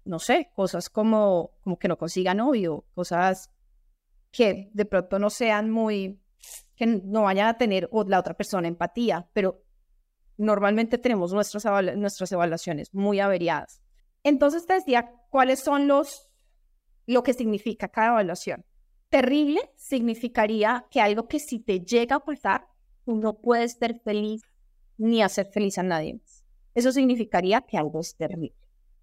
no 0.04 0.18
sé, 0.18 0.50
cosas 0.54 0.88
como, 0.90 1.52
como 1.62 1.78
que 1.78 1.88
no 1.88 1.96
consiga 1.96 2.34
novio, 2.34 2.84
cosas 2.94 3.50
que 4.30 4.70
de 4.72 4.84
pronto 4.84 5.18
no 5.18 5.30
sean 5.30 5.70
muy, 5.70 6.20
que 6.76 6.86
no 6.86 7.22
vayan 7.22 7.48
a 7.48 7.58
tener 7.58 7.88
la 8.06 8.20
otra 8.20 8.34
persona 8.34 8.68
empatía, 8.68 9.28
pero 9.32 9.62
normalmente 10.36 10.98
tenemos 10.98 11.32
nuestras, 11.32 11.64
nuestras 11.96 12.30
evaluaciones 12.32 12.92
muy 12.92 13.20
averiadas. 13.20 13.82
Entonces 14.22 14.66
te 14.66 14.74
decía, 14.74 15.10
¿cuáles 15.30 15.60
son 15.60 15.88
los, 15.88 16.30
lo 17.06 17.22
que 17.22 17.32
significa 17.32 17.88
cada 17.88 18.08
evaluación? 18.08 18.64
Terrible 19.08 19.60
significaría 19.76 20.86
que 20.90 21.00
algo 21.00 21.28
que 21.28 21.40
si 21.40 21.60
te 21.60 21.80
llega 21.80 22.16
a 22.16 22.24
pasar, 22.24 22.68
tú 23.04 23.16
no 23.16 23.38
puedes 23.38 23.72
ser 23.72 24.00
feliz 24.04 24.42
ni 24.98 25.22
hacer 25.22 25.46
feliz 25.46 25.78
a 25.78 25.82
nadie 25.82 26.20
Eso 26.74 26.92
significaría 26.92 27.62
que 27.62 27.78
algo 27.78 28.00
es 28.00 28.14
terrible. 28.16 28.54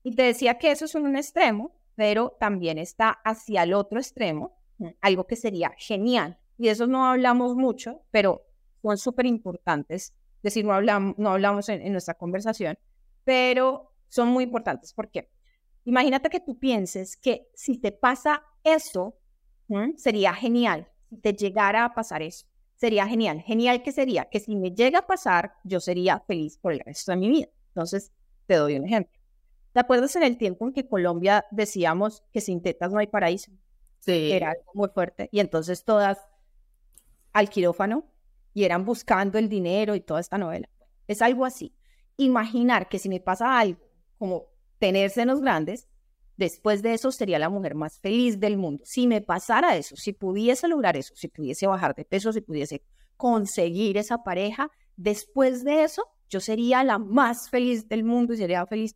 Y 0.03 0.15
te 0.15 0.23
decía 0.23 0.57
que 0.57 0.71
eso 0.71 0.85
es 0.85 0.93
un 0.93 1.15
extremo, 1.15 1.75
pero 1.95 2.37
también 2.39 2.77
está 2.77 3.09
hacia 3.09 3.63
el 3.63 3.73
otro 3.73 3.99
extremo, 3.99 4.57
algo 5.01 5.25
que 5.25 5.35
sería 5.35 5.73
genial. 5.77 6.37
Y 6.57 6.65
de 6.65 6.71
eso 6.71 6.85
no 6.85 7.05
hablamos 7.05 7.55
mucho, 7.55 8.03
pero 8.11 8.45
son 8.81 8.97
súper 8.97 9.25
importantes. 9.25 10.13
Es 10.37 10.43
decir, 10.43 10.63
no 10.63 10.73
hablamos, 10.73 11.17
no 11.17 11.31
hablamos 11.31 11.67
en, 11.69 11.91
nuestra 11.91 12.13
conversación, 12.13 12.77
pero 13.23 13.93
son 14.07 14.29
muy 14.29 14.43
importantes. 14.43 14.93
¿Por 14.93 15.09
qué? 15.09 15.31
Imagínate 15.85 16.29
que 16.29 16.39
tú 16.39 16.59
pienses 16.59 17.17
que 17.17 17.47
si 17.55 17.79
te 17.79 17.91
pasa 17.91 18.43
eso, 18.63 19.17
sería 19.97 20.33
genial 20.33 20.87
si 21.09 21.17
te 21.17 21.33
llegara 21.33 21.85
a 21.85 21.93
pasar 21.93 22.21
eso 22.21 22.45
sería 22.75 23.07
genial. 23.07 23.41
Genial 23.41 23.83
que 23.83 23.91
sería 23.91 24.25
que 24.25 24.39
si 24.39 24.55
me 24.55 24.71
llega 24.71 24.99
a 24.99 25.07
pasar, 25.07 25.53
yo 25.63 25.79
sería 25.79 26.19
feliz 26.19 26.57
por 26.57 26.73
el 26.73 26.79
resto 26.79 27.11
de 27.11 27.17
mi 27.17 27.29
vida. 27.29 27.47
Entonces, 27.69 28.11
te 28.45 28.55
doy 28.55 28.75
un 28.75 28.85
ejemplo. 28.85 29.19
¿Te 29.73 29.79
acuerdas 29.79 30.15
en 30.15 30.23
el 30.23 30.37
tiempo 30.37 30.65
en 30.65 30.73
que 30.73 30.87
Colombia 30.87 31.45
decíamos 31.51 32.23
que 32.31 32.41
sin 32.41 32.61
tetas 32.61 32.91
no 32.91 32.99
hay 32.99 33.07
paraíso? 33.07 33.51
Sí. 33.99 34.31
Era 34.31 34.51
algo 34.51 34.71
muy 34.73 34.89
fuerte. 34.89 35.27
Y 35.31 35.39
entonces 35.39 35.83
todas 35.83 36.19
al 37.33 37.49
quirófano 37.49 38.05
y 38.53 38.63
eran 38.63 38.85
buscando 38.85 39.37
el 39.37 39.49
dinero 39.49 39.95
y 39.95 39.99
toda 39.99 40.21
esta 40.21 40.37
novela. 40.37 40.69
Es 41.07 41.21
algo 41.21 41.45
así. 41.45 41.75
Imaginar 42.15 42.87
que 42.87 42.99
si 42.99 43.09
me 43.09 43.19
pasa 43.19 43.59
algo 43.59 43.81
como 44.17 44.45
tener 44.79 45.09
senos 45.09 45.41
grandes, 45.41 45.89
después 46.37 46.81
de 46.81 46.93
eso 46.93 47.11
sería 47.11 47.39
la 47.39 47.49
mujer 47.49 47.75
más 47.75 47.99
feliz 47.99 48.39
del 48.39 48.57
mundo. 48.57 48.83
Si 48.85 49.07
me 49.07 49.21
pasara 49.21 49.75
eso, 49.75 49.95
si 49.95 50.13
pudiese 50.13 50.67
lograr 50.67 50.97
eso, 50.97 51.15
si 51.15 51.27
pudiese 51.27 51.67
bajar 51.67 51.95
de 51.95 52.05
peso, 52.05 52.33
si 52.33 52.41
pudiese 52.41 52.83
conseguir 53.17 53.97
esa 53.97 54.23
pareja, 54.23 54.71
después 54.97 55.63
de 55.63 55.83
eso 55.83 56.03
yo 56.29 56.39
sería 56.39 56.83
la 56.83 56.97
más 56.97 57.49
feliz 57.49 57.87
del 57.87 58.03
mundo 58.03 58.33
y 58.33 58.37
sería 58.37 58.65
feliz 58.65 58.95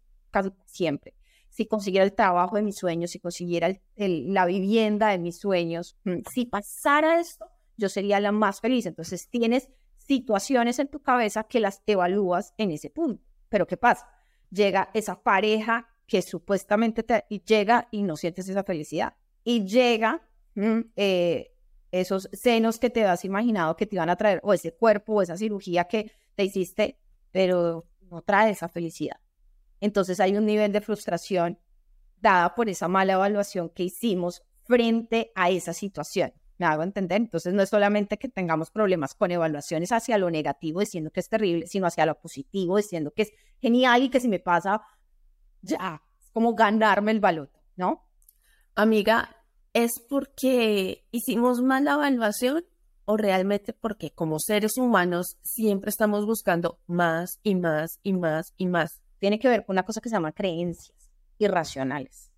siempre. 0.65 1.15
Si 1.49 1.65
consiguiera 1.65 2.05
el 2.05 2.13
trabajo 2.13 2.55
de 2.55 2.61
mis 2.61 2.77
sueños, 2.77 3.11
si 3.11 3.19
consiguiera 3.19 3.69
la 3.95 4.45
vivienda 4.45 5.09
de 5.09 5.17
mis 5.17 5.39
sueños, 5.39 5.97
mm, 6.03 6.19
si 6.31 6.45
pasara 6.45 7.19
esto, 7.19 7.45
yo 7.75 7.89
sería 7.89 8.19
la 8.19 8.31
más 8.31 8.61
feliz. 8.61 8.85
Entonces 8.85 9.29
tienes 9.29 9.69
situaciones 9.97 10.79
en 10.79 10.89
tu 10.89 11.01
cabeza 11.01 11.45
que 11.45 11.59
las 11.59 11.81
evalúas 11.85 12.53
en 12.57 12.71
ese 12.71 12.89
punto. 12.89 13.23
Pero 13.49 13.65
¿qué 13.67 13.77
pasa? 13.77 14.07
Llega 14.51 14.89
esa 14.93 15.21
pareja 15.21 15.87
que 16.09 16.21
supuestamente 16.21 17.03
te 17.03 17.23
llega 17.45 17.87
y 17.91 18.03
no 18.03 18.17
sientes 18.17 18.49
esa 18.49 18.63
felicidad. 18.63 19.13
Y 19.43 19.65
llega 19.65 20.21
mm, 20.55 20.79
eh, 20.95 21.53
esos 21.91 22.29
senos 22.33 22.79
que 22.79 22.89
te 22.89 23.05
has 23.05 23.23
imaginado 23.23 23.77
que 23.77 23.85
te 23.85 23.95
iban 23.95 24.09
a 24.09 24.15
traer, 24.17 24.41
o 24.43 24.53
ese 24.53 24.73
cuerpo, 24.73 25.13
o 25.13 25.21
esa 25.21 25.37
cirugía 25.37 25.85
que 25.85 26.11
te 26.35 26.43
hiciste, 26.43 26.99
pero 27.31 27.85
no 28.01 28.21
trae 28.23 28.51
esa 28.51 28.67
felicidad. 28.67 29.17
Entonces 29.79 30.19
hay 30.19 30.35
un 30.35 30.45
nivel 30.45 30.71
de 30.71 30.81
frustración 30.81 31.59
dada 32.19 32.55
por 32.55 32.69
esa 32.69 32.87
mala 32.87 33.13
evaluación 33.13 33.69
que 33.69 33.83
hicimos 33.83 34.41
frente 34.63 35.31
a 35.35 35.49
esa 35.51 35.73
situación. 35.73 36.33
¿Me 36.57 36.65
hago 36.65 36.83
entender? 36.83 37.21
Entonces 37.21 37.53
no 37.53 37.61
es 37.61 37.69
solamente 37.69 38.17
que 38.17 38.27
tengamos 38.27 38.69
problemas 38.71 39.13
con 39.13 39.31
evaluaciones 39.31 39.93
hacia 39.93 40.17
lo 40.17 40.29
negativo 40.29 40.81
diciendo 40.81 41.11
que 41.11 41.21
es 41.21 41.29
terrible, 41.29 41.67
sino 41.67 41.87
hacia 41.87 42.05
lo 42.05 42.19
positivo 42.19 42.75
diciendo 42.75 43.11
que 43.15 43.21
es 43.21 43.31
genial 43.61 44.03
y 44.03 44.09
que 44.09 44.19
si 44.19 44.27
me 44.27 44.39
pasa, 44.39 44.81
ya, 45.61 46.01
como 46.33 46.53
ganarme 46.53 47.11
el 47.11 47.19
valor, 47.19 47.51
¿no? 47.75 48.05
Amiga, 48.75 49.35
¿es 49.73 49.99
porque 49.99 51.05
hicimos 51.11 51.61
mala 51.61 51.93
evaluación 51.93 52.65
o 53.05 53.17
realmente 53.17 53.73
porque 53.73 54.11
como 54.11 54.39
seres 54.39 54.77
humanos 54.77 55.37
siempre 55.41 55.89
estamos 55.89 56.25
buscando 56.25 56.79
más 56.87 57.39
y 57.43 57.55
más 57.55 57.99
y 58.03 58.13
más 58.13 58.53
y 58.57 58.67
más? 58.67 59.01
Tiene 59.19 59.39
que 59.39 59.49
ver 59.49 59.65
con 59.65 59.73
una 59.73 59.83
cosa 59.83 60.01
que 60.01 60.09
se 60.09 60.15
llama 60.15 60.31
creencias 60.31 61.11
irracionales. 61.39 62.31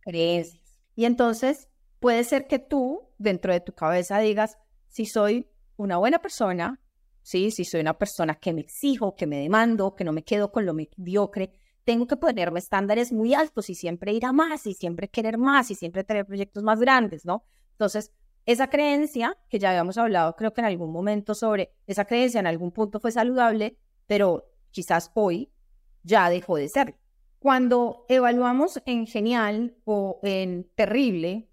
Creencias. 0.00 0.62
Y 0.96 1.04
entonces 1.04 1.68
puede 2.00 2.24
ser 2.24 2.46
que 2.46 2.58
tú 2.58 3.08
dentro 3.18 3.52
de 3.52 3.60
tu 3.60 3.72
cabeza 3.72 4.18
digas, 4.18 4.56
si 4.88 5.06
soy 5.06 5.48
una 5.76 5.96
buena 5.98 6.20
persona, 6.20 6.80
¿sí? 7.22 7.50
si 7.50 7.64
soy 7.64 7.80
una 7.80 7.98
persona 7.98 8.34
que 8.36 8.52
me 8.52 8.62
exijo, 8.62 9.14
que 9.14 9.26
me 9.26 9.38
demando, 9.38 9.94
que 9.94 10.04
no 10.04 10.12
me 10.12 10.24
quedo 10.24 10.50
con 10.50 10.66
lo 10.66 10.74
mediocre, 10.74 11.52
tengo 11.88 12.06
que 12.06 12.18
ponerme 12.18 12.58
estándares 12.58 13.14
muy 13.14 13.32
altos 13.32 13.70
y 13.70 13.74
siempre 13.74 14.12
ir 14.12 14.26
a 14.26 14.32
más 14.34 14.66
y 14.66 14.74
siempre 14.74 15.08
querer 15.08 15.38
más 15.38 15.70
y 15.70 15.74
siempre 15.74 16.04
tener 16.04 16.26
proyectos 16.26 16.62
más 16.62 16.80
grandes, 16.80 17.24
¿no? 17.24 17.46
Entonces, 17.70 18.12
esa 18.44 18.68
creencia, 18.68 19.38
que 19.48 19.58
ya 19.58 19.70
habíamos 19.70 19.96
hablado 19.96 20.36
creo 20.36 20.52
que 20.52 20.60
en 20.60 20.66
algún 20.66 20.92
momento 20.92 21.34
sobre 21.34 21.72
esa 21.86 22.04
creencia 22.04 22.40
en 22.40 22.46
algún 22.46 22.72
punto 22.72 23.00
fue 23.00 23.10
saludable, 23.10 23.78
pero 24.06 24.50
quizás 24.70 25.10
hoy 25.14 25.50
ya 26.02 26.28
dejó 26.28 26.56
de 26.56 26.68
ser. 26.68 26.94
Cuando 27.38 28.04
evaluamos 28.10 28.82
en 28.84 29.06
genial 29.06 29.74
o 29.86 30.20
en 30.22 30.68
terrible, 30.74 31.48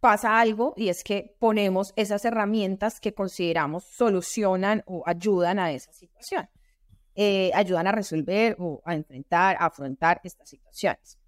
pasa 0.00 0.40
algo 0.40 0.74
y 0.76 0.88
es 0.88 1.04
que 1.04 1.36
ponemos 1.38 1.92
esas 1.94 2.24
herramientas 2.24 2.98
que 2.98 3.14
consideramos 3.14 3.84
solucionan 3.84 4.82
o 4.86 5.04
ayudan 5.06 5.60
a 5.60 5.70
esa 5.70 5.92
situación. 5.92 6.48
Eh, 7.18 7.50
ayudan 7.54 7.86
a 7.86 7.92
resolver 7.92 8.56
o 8.58 8.82
a 8.84 8.94
enfrentar, 8.94 9.56
a 9.58 9.66
afrontar 9.66 10.20
estas 10.22 10.50
situaciones. 10.50 11.18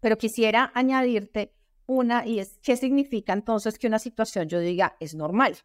Pero 0.00 0.16
quisiera 0.16 0.72
añadirte 0.74 1.54
una 1.84 2.26
y 2.26 2.38
es, 2.38 2.58
¿qué 2.62 2.78
significa 2.78 3.34
entonces 3.34 3.78
que 3.78 3.86
una 3.86 3.98
situación 3.98 4.48
yo 4.48 4.58
diga 4.58 4.96
es 5.00 5.14
normal? 5.14 5.58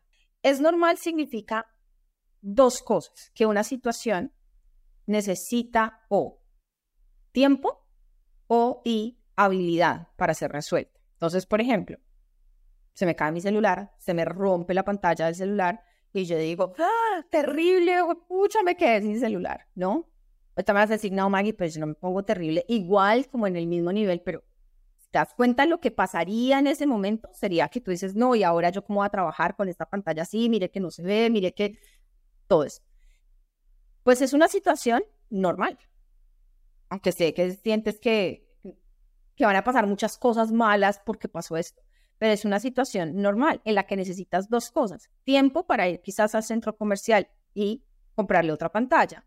Es 0.44 0.60
normal 0.60 0.98
significa 0.98 1.66
dos 2.42 2.82
cosas, 2.82 3.32
que 3.34 3.46
una 3.46 3.64
situación 3.64 4.34
necesita 5.06 6.02
o 6.10 6.42
tiempo 7.32 7.88
o 8.48 8.82
y 8.84 9.18
habilidad 9.38 10.10
para 10.18 10.34
ser 10.34 10.52
resuelta. 10.52 11.00
Entonces, 11.14 11.46
por 11.46 11.62
ejemplo, 11.62 12.00
se 12.94 13.06
me 13.06 13.16
cae 13.16 13.32
mi 13.32 13.40
celular, 13.40 13.94
se 13.98 14.14
me 14.14 14.26
rompe 14.26 14.74
la 14.74 14.84
pantalla 14.84 15.28
del 15.28 15.36
celular 15.36 15.84
y 16.22 16.26
yo 16.26 16.38
digo, 16.38 16.74
¡ah, 16.80 17.26
terrible! 17.30 17.96
Pucha, 18.28 18.64
me 18.64 18.76
quedé 18.76 19.02
sin 19.02 19.20
celular, 19.20 19.68
¿no? 19.76 20.10
Ahorita 20.56 20.74
me 20.74 20.80
vas 20.80 20.90
a 20.90 20.94
decir, 20.94 21.12
no, 21.12 21.30
Maggie, 21.30 21.54
pero 21.54 21.72
yo 21.72 21.80
no 21.80 21.88
me 21.88 21.94
pongo 21.94 22.24
terrible. 22.24 22.66
Igual, 22.68 23.28
como 23.30 23.48
en 23.48 23.56
el 23.56 23.68
mismo 23.68 23.92
nivel, 23.92 24.22
pero 24.22 24.44
te 25.12 25.20
das 25.20 25.34
cuenta 25.36 25.66
lo 25.66 25.80
que 25.80 25.92
pasaría 25.92 26.60
en 26.60 26.68
ese 26.68 26.88
momento, 26.88 27.30
sería 27.34 27.70
que 27.70 27.80
tú 27.80 27.92
dices, 27.92 28.16
no, 28.16 28.36
y 28.36 28.44
ahora 28.44 28.70
yo 28.70 28.84
cómo 28.84 29.00
voy 29.00 29.06
a 29.06 29.10
trabajar 29.10 29.56
con 29.56 29.70
esta 29.70 29.88
pantalla 29.90 30.24
así, 30.24 30.50
mire 30.50 30.72
que 30.72 30.80
no 30.80 30.92
se 30.92 31.04
ve, 31.04 31.30
mire 31.30 31.54
que 31.54 31.78
todo 32.48 32.64
eso. 32.64 32.82
Pues 34.04 34.22
es 34.22 34.34
una 34.34 34.48
situación 34.48 35.04
normal. 35.30 35.78
Aunque 36.90 37.12
sé 37.12 37.34
que 37.34 37.52
sientes 37.52 38.00
que, 38.00 38.48
que 39.36 39.46
van 39.46 39.56
a 39.56 39.64
pasar 39.64 39.86
muchas 39.86 40.18
cosas 40.18 40.52
malas 40.52 41.02
porque 41.06 41.28
pasó 41.28 41.58
esto 41.58 41.87
pero 42.18 42.34
es 42.34 42.46
una 42.46 42.60
situación 42.60 43.22
normal 43.22 43.62
en 43.64 43.76
la 43.76 43.86
que 43.86 43.96
necesitas 43.96 44.50
dos 44.50 44.72
cosas. 44.72 45.10
Tiempo 45.24 45.66
para 45.66 45.88
ir 45.88 46.02
quizás 46.02 46.36
al 46.36 46.44
centro 46.44 46.76
comercial 46.76 47.28
y 47.54 47.84
comprarle 48.16 48.52
otra 48.52 48.72
pantalla. 48.72 49.26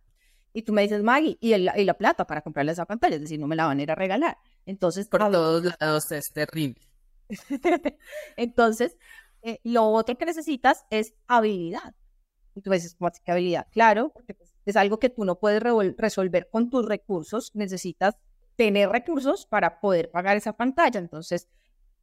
Y 0.53 0.62
tú 0.62 0.72
me 0.72 0.83
dices, 0.83 1.03
Maggie, 1.03 1.38
y, 1.40 1.57
la 1.57 1.94
plata 1.94 2.26
para 2.26 2.42
comprarle 2.42 2.72
esa 2.72 2.85
pantalla, 2.85 3.14
es 3.14 3.22
decir, 3.22 3.38
no 3.38 3.46
me 3.46 3.55
la 3.55 3.66
van 3.66 3.79
a 3.79 3.83
ir 3.83 3.90
a 3.90 3.94
regalar. 3.94 4.37
Entonces, 4.66 5.07
por 5.07 5.20
todos 5.20 5.74
lados 5.79 6.11
es 6.11 6.33
terrible. 6.33 6.81
Entonces, 8.37 8.96
eh, 9.42 9.61
lo 9.62 9.87
otro 9.88 10.18
que 10.18 10.26
necesitas 10.26 10.85
es 10.90 11.14
habilidad. 11.29 11.94
Y 12.57 12.62
tú 12.62 12.70
me 12.70 12.76
dices, 12.76 12.96
¿cómo 12.96 13.11
que 13.24 13.31
habilidad? 13.31 13.68
Claro, 13.70 14.11
porque 14.12 14.35
pues, 14.35 14.53
es 14.64 14.76
algo 14.76 14.98
que 14.98 15.09
tú 15.09 15.24
no 15.24 15.38
puedes 15.38 15.62
resolver 15.96 16.48
con 16.50 16.68
tus 16.68 16.85
recursos, 16.85 17.55
necesitas 17.55 18.16
tener 18.57 18.90
recursos 18.90 19.46
para 19.46 19.81
poder 19.81 20.11
pagar 20.11 20.37
esa 20.37 20.53
pantalla. 20.55 20.98
Entonces, 20.98 21.48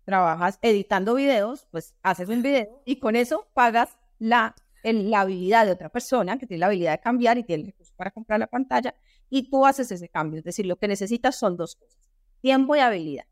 trabajas 0.07 0.57
editando 0.61 1.15
videos, 1.15 1.67
pues 1.69 1.93
haces 2.01 2.29
un 2.29 2.41
video 2.41 2.81
y 2.85 2.97
con 2.97 3.17
eso 3.17 3.49
pagas 3.53 3.97
la, 4.19 4.55
la 4.81 5.19
habilidad 5.19 5.65
de 5.65 5.73
otra 5.73 5.89
persona 5.89 6.37
que 6.37 6.47
tiene 6.47 6.61
la 6.61 6.67
habilidad 6.67 6.93
de 6.93 7.01
cambiar 7.01 7.37
y 7.37 7.43
tiene 7.43 7.63
el 7.63 7.67
recurso 7.67 7.93
para 7.97 8.11
comprar 8.11 8.39
la 8.39 8.47
pantalla 8.47 8.95
y 9.29 9.49
tú 9.49 9.65
haces 9.65 9.91
ese 9.91 10.07
cambio. 10.07 10.39
Es 10.39 10.45
decir, 10.45 10.65
lo 10.65 10.77
que 10.77 10.87
necesitas 10.87 11.37
son 11.37 11.57
dos 11.57 11.75
cosas, 11.75 11.99
tiempo 12.39 12.77
y 12.77 12.79
habilidad. 12.79 13.25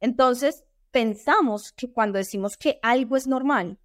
Entonces, 0.00 0.64
pensamos 0.90 1.70
que 1.70 1.92
cuando 1.92 2.18
decimos 2.18 2.56
que 2.56 2.80
algo 2.82 3.16
es 3.16 3.28
normal, 3.28 3.78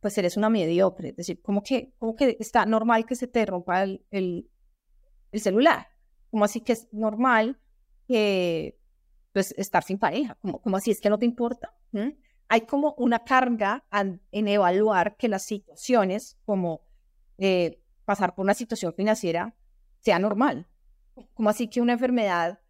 pues 0.00 0.16
eres 0.16 0.38
una 0.38 0.48
mediocre. 0.48 1.10
Es 1.10 1.16
decir, 1.16 1.42
como 1.42 1.62
que, 1.62 1.92
como 1.98 2.16
que 2.16 2.38
está 2.40 2.64
normal 2.64 3.04
que 3.04 3.14
se 3.14 3.26
te 3.26 3.44
rompa 3.44 3.82
el, 3.82 4.06
el, 4.10 4.48
el 5.32 5.40
celular. 5.42 5.88
Como 6.30 6.46
así 6.46 6.62
que 6.62 6.72
es 6.72 6.88
normal 6.92 7.60
que 8.08 8.79
pues 9.32 9.52
estar 9.56 9.82
sin 9.82 9.98
pareja, 9.98 10.36
como, 10.40 10.60
como 10.60 10.76
así 10.76 10.90
es 10.90 11.00
que 11.00 11.10
no 11.10 11.18
te 11.18 11.26
importa. 11.26 11.74
Hay 12.48 12.62
como 12.62 12.94
una 12.98 13.20
carga 13.20 13.84
en 13.92 14.48
evaluar 14.48 15.16
que 15.16 15.28
las 15.28 15.44
situaciones, 15.44 16.36
como 16.44 16.82
eh, 17.38 17.80
pasar 18.04 18.34
por 18.34 18.44
una 18.44 18.54
situación 18.54 18.92
financiera, 18.94 19.54
sea 20.00 20.18
normal. 20.18 20.66
Como 21.34 21.50
así 21.50 21.68
que 21.68 21.80
una 21.80 21.92
enfermedad 21.92 22.60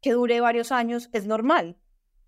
que 0.00 0.12
dure 0.12 0.40
varios 0.40 0.72
años 0.72 1.08
es 1.12 1.26
normal. 1.26 1.76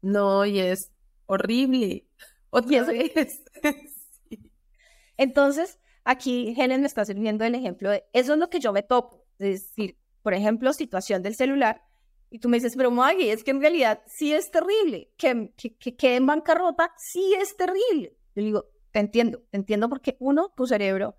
No, 0.03 0.45
y 0.45 0.59
es 0.59 0.93
horrible. 1.27 2.07
Otra 2.51 2.85
vez. 2.85 3.45
Entonces, 5.17 5.79
aquí 6.05 6.55
Helen 6.57 6.81
me 6.81 6.87
está 6.87 7.05
sirviendo 7.05 7.45
el 7.45 7.55
ejemplo 7.55 7.91
de 7.91 8.05
eso 8.13 8.35
es 8.35 8.39
lo 8.39 8.51
que 8.51 8.61
yo 8.61 8.73
me 8.73 8.83
topo. 8.83 9.27
Es 9.39 9.69
decir, 9.69 9.99
por 10.23 10.35
ejemplo, 10.35 10.73
situación 10.73 11.23
del 11.23 11.35
celular 11.35 11.88
y 12.31 12.39
tú 12.41 12.49
me 12.49 12.59
dices, 12.59 12.75
pero 12.77 12.91
Maggie, 12.91 13.33
es 13.33 13.43
que 13.43 13.53
en 13.53 13.61
realidad 13.61 14.03
sí 14.07 14.33
es 14.33 14.51
terrible. 14.51 15.11
Que, 15.17 15.53
que, 15.57 15.77
que 15.77 15.97
quede 15.97 16.17
en 16.17 16.27
bancarrota 16.27 16.93
sí 16.97 17.35
es 17.35 17.57
terrible. 17.57 18.17
Yo 18.35 18.43
digo, 18.43 18.71
te 18.91 19.01
entiendo, 19.01 19.43
te 19.51 19.57
entiendo 19.57 19.89
porque 19.89 20.17
uno, 20.21 20.53
tu 20.57 20.67
cerebro 20.67 21.17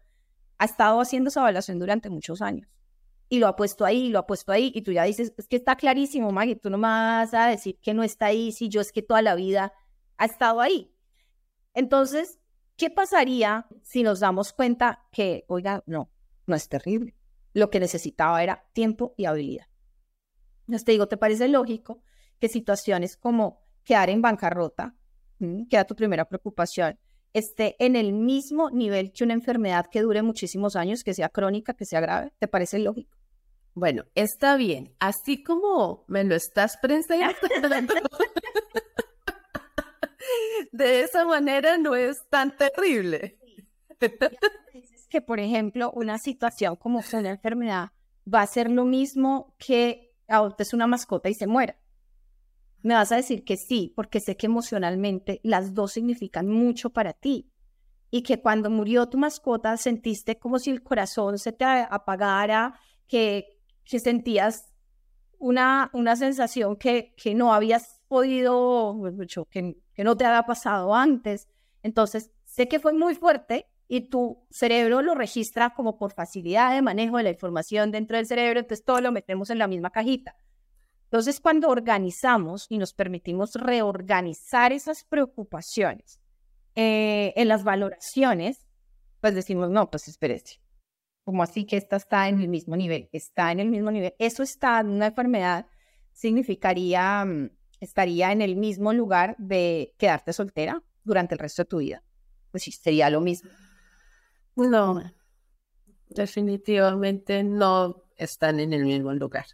ha 0.57 0.65
estado 0.65 1.01
haciendo 1.01 1.29
esa 1.29 1.39
evaluación 1.41 1.79
durante 1.79 2.09
muchos 2.09 2.41
años. 2.41 2.69
Y 3.27 3.39
lo 3.39 3.47
ha 3.47 3.55
puesto 3.55 3.85
ahí, 3.85 4.09
lo 4.09 4.19
ha 4.19 4.27
puesto 4.27 4.51
ahí. 4.51 4.71
Y 4.75 4.81
tú 4.81 4.91
ya 4.91 5.03
dices, 5.03 5.33
es 5.37 5.47
que 5.47 5.55
está 5.55 5.75
clarísimo, 5.75 6.31
Maggie, 6.31 6.55
tú 6.55 6.69
no 6.69 6.77
me 6.77 6.87
vas 6.87 7.33
a 7.33 7.47
decir 7.47 7.79
que 7.81 7.93
no 7.93 8.03
está 8.03 8.27
ahí 8.27 8.51
si 8.51 8.69
yo 8.69 8.81
es 8.81 8.91
que 8.91 9.01
toda 9.01 9.21
la 9.21 9.35
vida 9.35 9.73
ha 10.17 10.25
estado 10.25 10.61
ahí. 10.61 10.93
Entonces, 11.73 12.39
¿qué 12.75 12.89
pasaría 12.89 13.67
si 13.83 14.03
nos 14.03 14.19
damos 14.19 14.53
cuenta 14.53 15.07
que, 15.11 15.45
oiga, 15.47 15.83
no, 15.85 16.11
no 16.45 16.55
es 16.55 16.67
terrible? 16.69 17.15
Lo 17.53 17.69
que 17.69 17.79
necesitaba 17.79 18.43
era 18.43 18.67
tiempo 18.73 19.13
y 19.17 19.25
habilidad. 19.25 19.68
Entonces 20.69 20.85
te 20.85 20.91
digo, 20.91 21.07
¿te 21.07 21.17
parece 21.17 21.47
lógico 21.47 22.03
que 22.39 22.47
situaciones 22.47 23.17
como 23.17 23.65
quedar 23.83 24.11
en 24.11 24.21
bancarrota 24.21 24.93
que 25.39 25.75
era 25.75 25.85
tu 25.85 25.95
primera 25.95 26.25
preocupación, 26.25 26.99
esté 27.33 27.75
en 27.79 27.95
el 27.95 28.13
mismo 28.13 28.69
nivel 28.69 29.11
que 29.11 29.23
una 29.23 29.33
enfermedad 29.33 29.87
que 29.89 30.01
dure 30.01 30.21
muchísimos 30.21 30.75
años, 30.75 31.03
que 31.03 31.15
sea 31.15 31.29
crónica, 31.29 31.73
que 31.73 31.85
sea 31.85 32.01
grave? 32.01 32.31
¿Te 32.37 32.47
parece 32.47 32.77
lógico? 32.77 33.17
Bueno, 33.73 34.03
está 34.13 34.57
bien. 34.57 34.93
Así 34.99 35.41
como 35.41 36.05
me 36.07 36.23
lo 36.23 36.35
estás 36.35 36.77
presentando, 36.77 37.39
de 40.71 41.01
esa 41.01 41.25
manera 41.25 41.79
no 41.79 41.95
es 41.95 42.29
tan 42.29 42.55
terrible. 42.55 43.39
que, 45.09 45.21
por 45.21 45.39
ejemplo, 45.39 45.91
una 45.95 46.19
situación 46.19 46.75
como 46.75 47.01
una 47.13 47.31
enfermedad 47.31 47.89
va 48.31 48.41
a 48.41 48.47
ser 48.47 48.69
lo 48.69 48.85
mismo 48.85 49.55
que 49.57 50.08
adoptes 50.29 50.73
una 50.73 50.87
mascota 50.87 51.29
y 51.29 51.33
se 51.33 51.47
muera. 51.47 51.77
Me 52.81 52.93
vas 52.93 53.11
a 53.11 53.17
decir 53.17 53.43
que 53.43 53.57
sí, 53.57 53.93
porque 53.95 54.19
sé 54.19 54.37
que 54.37 54.45
emocionalmente 54.45 55.41
las 55.43 55.73
dos 55.73 55.93
significan 55.93 56.47
mucho 56.47 56.91
para 56.91 57.13
ti. 57.13 57.51
Y 58.11 58.23
que 58.23 58.41
cuando 58.41 58.69
murió 58.69 59.07
tu 59.07 59.17
mascota 59.17 59.75
sentiste 59.77 60.39
como 60.39 60.59
si 60.59 60.71
el 60.71 60.81
corazón 60.81 61.37
se 61.37 61.51
te 61.51 61.65
apagara, 61.65 62.79
que, 63.07 63.59
que 63.83 63.99
sentías 63.99 64.73
una, 65.37 65.89
una 65.93 66.15
sensación 66.15 66.75
que, 66.75 67.13
que 67.15 67.35
no 67.35 67.53
habías 67.53 68.01
podido, 68.07 68.95
que, 69.49 69.77
que 69.93 70.03
no 70.03 70.17
te 70.17 70.25
había 70.25 70.43
pasado 70.43 70.95
antes. 70.95 71.49
Entonces, 71.83 72.31
sé 72.45 72.67
que 72.67 72.79
fue 72.79 72.93
muy 72.93 73.15
fuerte 73.15 73.67
y 73.91 74.01
tu 74.01 74.45
cerebro 74.51 75.01
lo 75.01 75.15
registra 75.15 75.71
como 75.71 75.97
por 75.97 76.13
facilidad 76.13 76.73
de 76.75 76.83
manejo 76.83 77.17
de 77.17 77.23
la 77.23 77.31
información 77.31 77.91
dentro 77.91 78.17
del 78.17 78.27
cerebro, 78.27 78.59
entonces 78.59 78.85
todo 78.85 79.01
lo 79.01 79.11
metemos 79.11 79.49
en 79.49 79.57
la 79.57 79.67
misma 79.67 79.89
cajita. 79.89 80.35
Entonces, 81.05 81.39
cuando 81.39 81.69
organizamos 81.69 82.67
y 82.69 82.77
nos 82.77 82.93
permitimos 82.93 83.55
reorganizar 83.55 84.71
esas 84.73 85.03
preocupaciones 85.05 86.21
eh, 86.75 87.33
en 87.35 87.47
las 87.47 87.63
valoraciones, 87.63 88.67
pues 89.21 89.33
decimos, 89.33 89.71
no, 89.71 89.89
pues 89.89 90.07
espérese, 90.07 90.61
como 91.23 91.41
así 91.41 91.65
que 91.65 91.77
esta 91.77 91.95
está 91.95 92.29
en 92.29 92.39
el 92.41 92.47
mismo 92.47 92.77
nivel, 92.77 93.09
está 93.11 93.51
en 93.51 93.59
el 93.59 93.69
mismo 93.69 93.89
nivel. 93.89 94.13
Eso 94.19 94.43
está 94.43 94.81
en 94.81 94.89
una 94.89 95.07
enfermedad, 95.07 95.65
significaría, 96.13 97.25
mm, 97.25 97.49
estaría 97.79 98.31
en 98.31 98.43
el 98.43 98.55
mismo 98.55 98.93
lugar 98.93 99.35
de 99.39 99.95
quedarte 99.97 100.31
soltera 100.31 100.83
durante 101.03 101.33
el 101.33 101.39
resto 101.39 101.63
de 101.63 101.69
tu 101.69 101.77
vida. 101.79 102.03
Pues 102.51 102.61
sí, 102.61 102.71
sería 102.71 103.09
lo 103.09 103.19
mismo. 103.19 103.49
No, 104.59 105.01
definitivamente 106.09 107.43
no 107.43 108.03
están 108.17 108.59
en 108.59 108.73
el 108.73 108.83
mismo 108.83 109.13
lugar. 109.13 109.45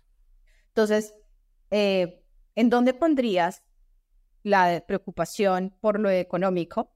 Entonces, 0.69 1.13
eh, 1.69 2.23
¿en 2.55 2.69
dónde 2.69 2.93
pondrías 2.93 3.63
la 4.43 4.83
preocupación 4.87 5.75
por 5.79 5.99
lo 5.99 6.09
económico? 6.09 6.91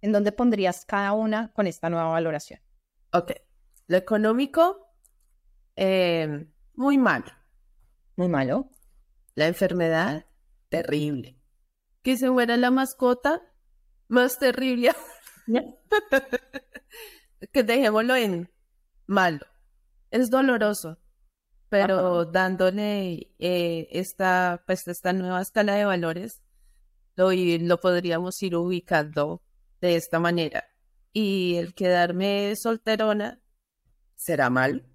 ¿En 0.00 0.12
dónde 0.12 0.32
pondrías 0.32 0.84
cada 0.84 1.12
una 1.12 1.52
con 1.52 1.66
esta 1.66 1.90
nueva 1.90 2.08
valoración? 2.10 2.60
Ok, 3.12 3.32
lo 3.86 3.96
económico, 3.96 4.92
eh, 5.76 6.46
muy 6.74 6.98
malo. 6.98 7.32
Muy 8.16 8.28
malo. 8.28 8.70
La 9.34 9.46
enfermedad, 9.46 10.26
terrible. 10.68 11.38
Que 12.02 12.16
se 12.16 12.30
muera 12.30 12.56
la 12.56 12.70
mascota, 12.70 13.42
más 14.08 14.38
terrible. 14.38 14.92
que 17.52 17.62
dejémoslo 17.62 18.16
en 18.16 18.50
malo. 19.06 19.46
Es 20.10 20.30
doloroso, 20.30 20.98
pero 21.68 22.24
dándole 22.24 23.30
eh, 23.38 23.88
esta, 23.90 24.62
pues, 24.66 24.88
esta 24.88 25.12
nueva 25.12 25.42
escala 25.42 25.74
de 25.74 25.84
valores, 25.84 26.42
lo, 27.16 27.30
lo 27.32 27.80
podríamos 27.80 28.42
ir 28.42 28.56
ubicando 28.56 29.42
de 29.80 29.96
esta 29.96 30.18
manera. 30.18 30.64
Y 31.12 31.56
el 31.56 31.74
quedarme 31.74 32.54
solterona, 32.56 33.40
¿será 34.16 34.50
mal? 34.50 34.86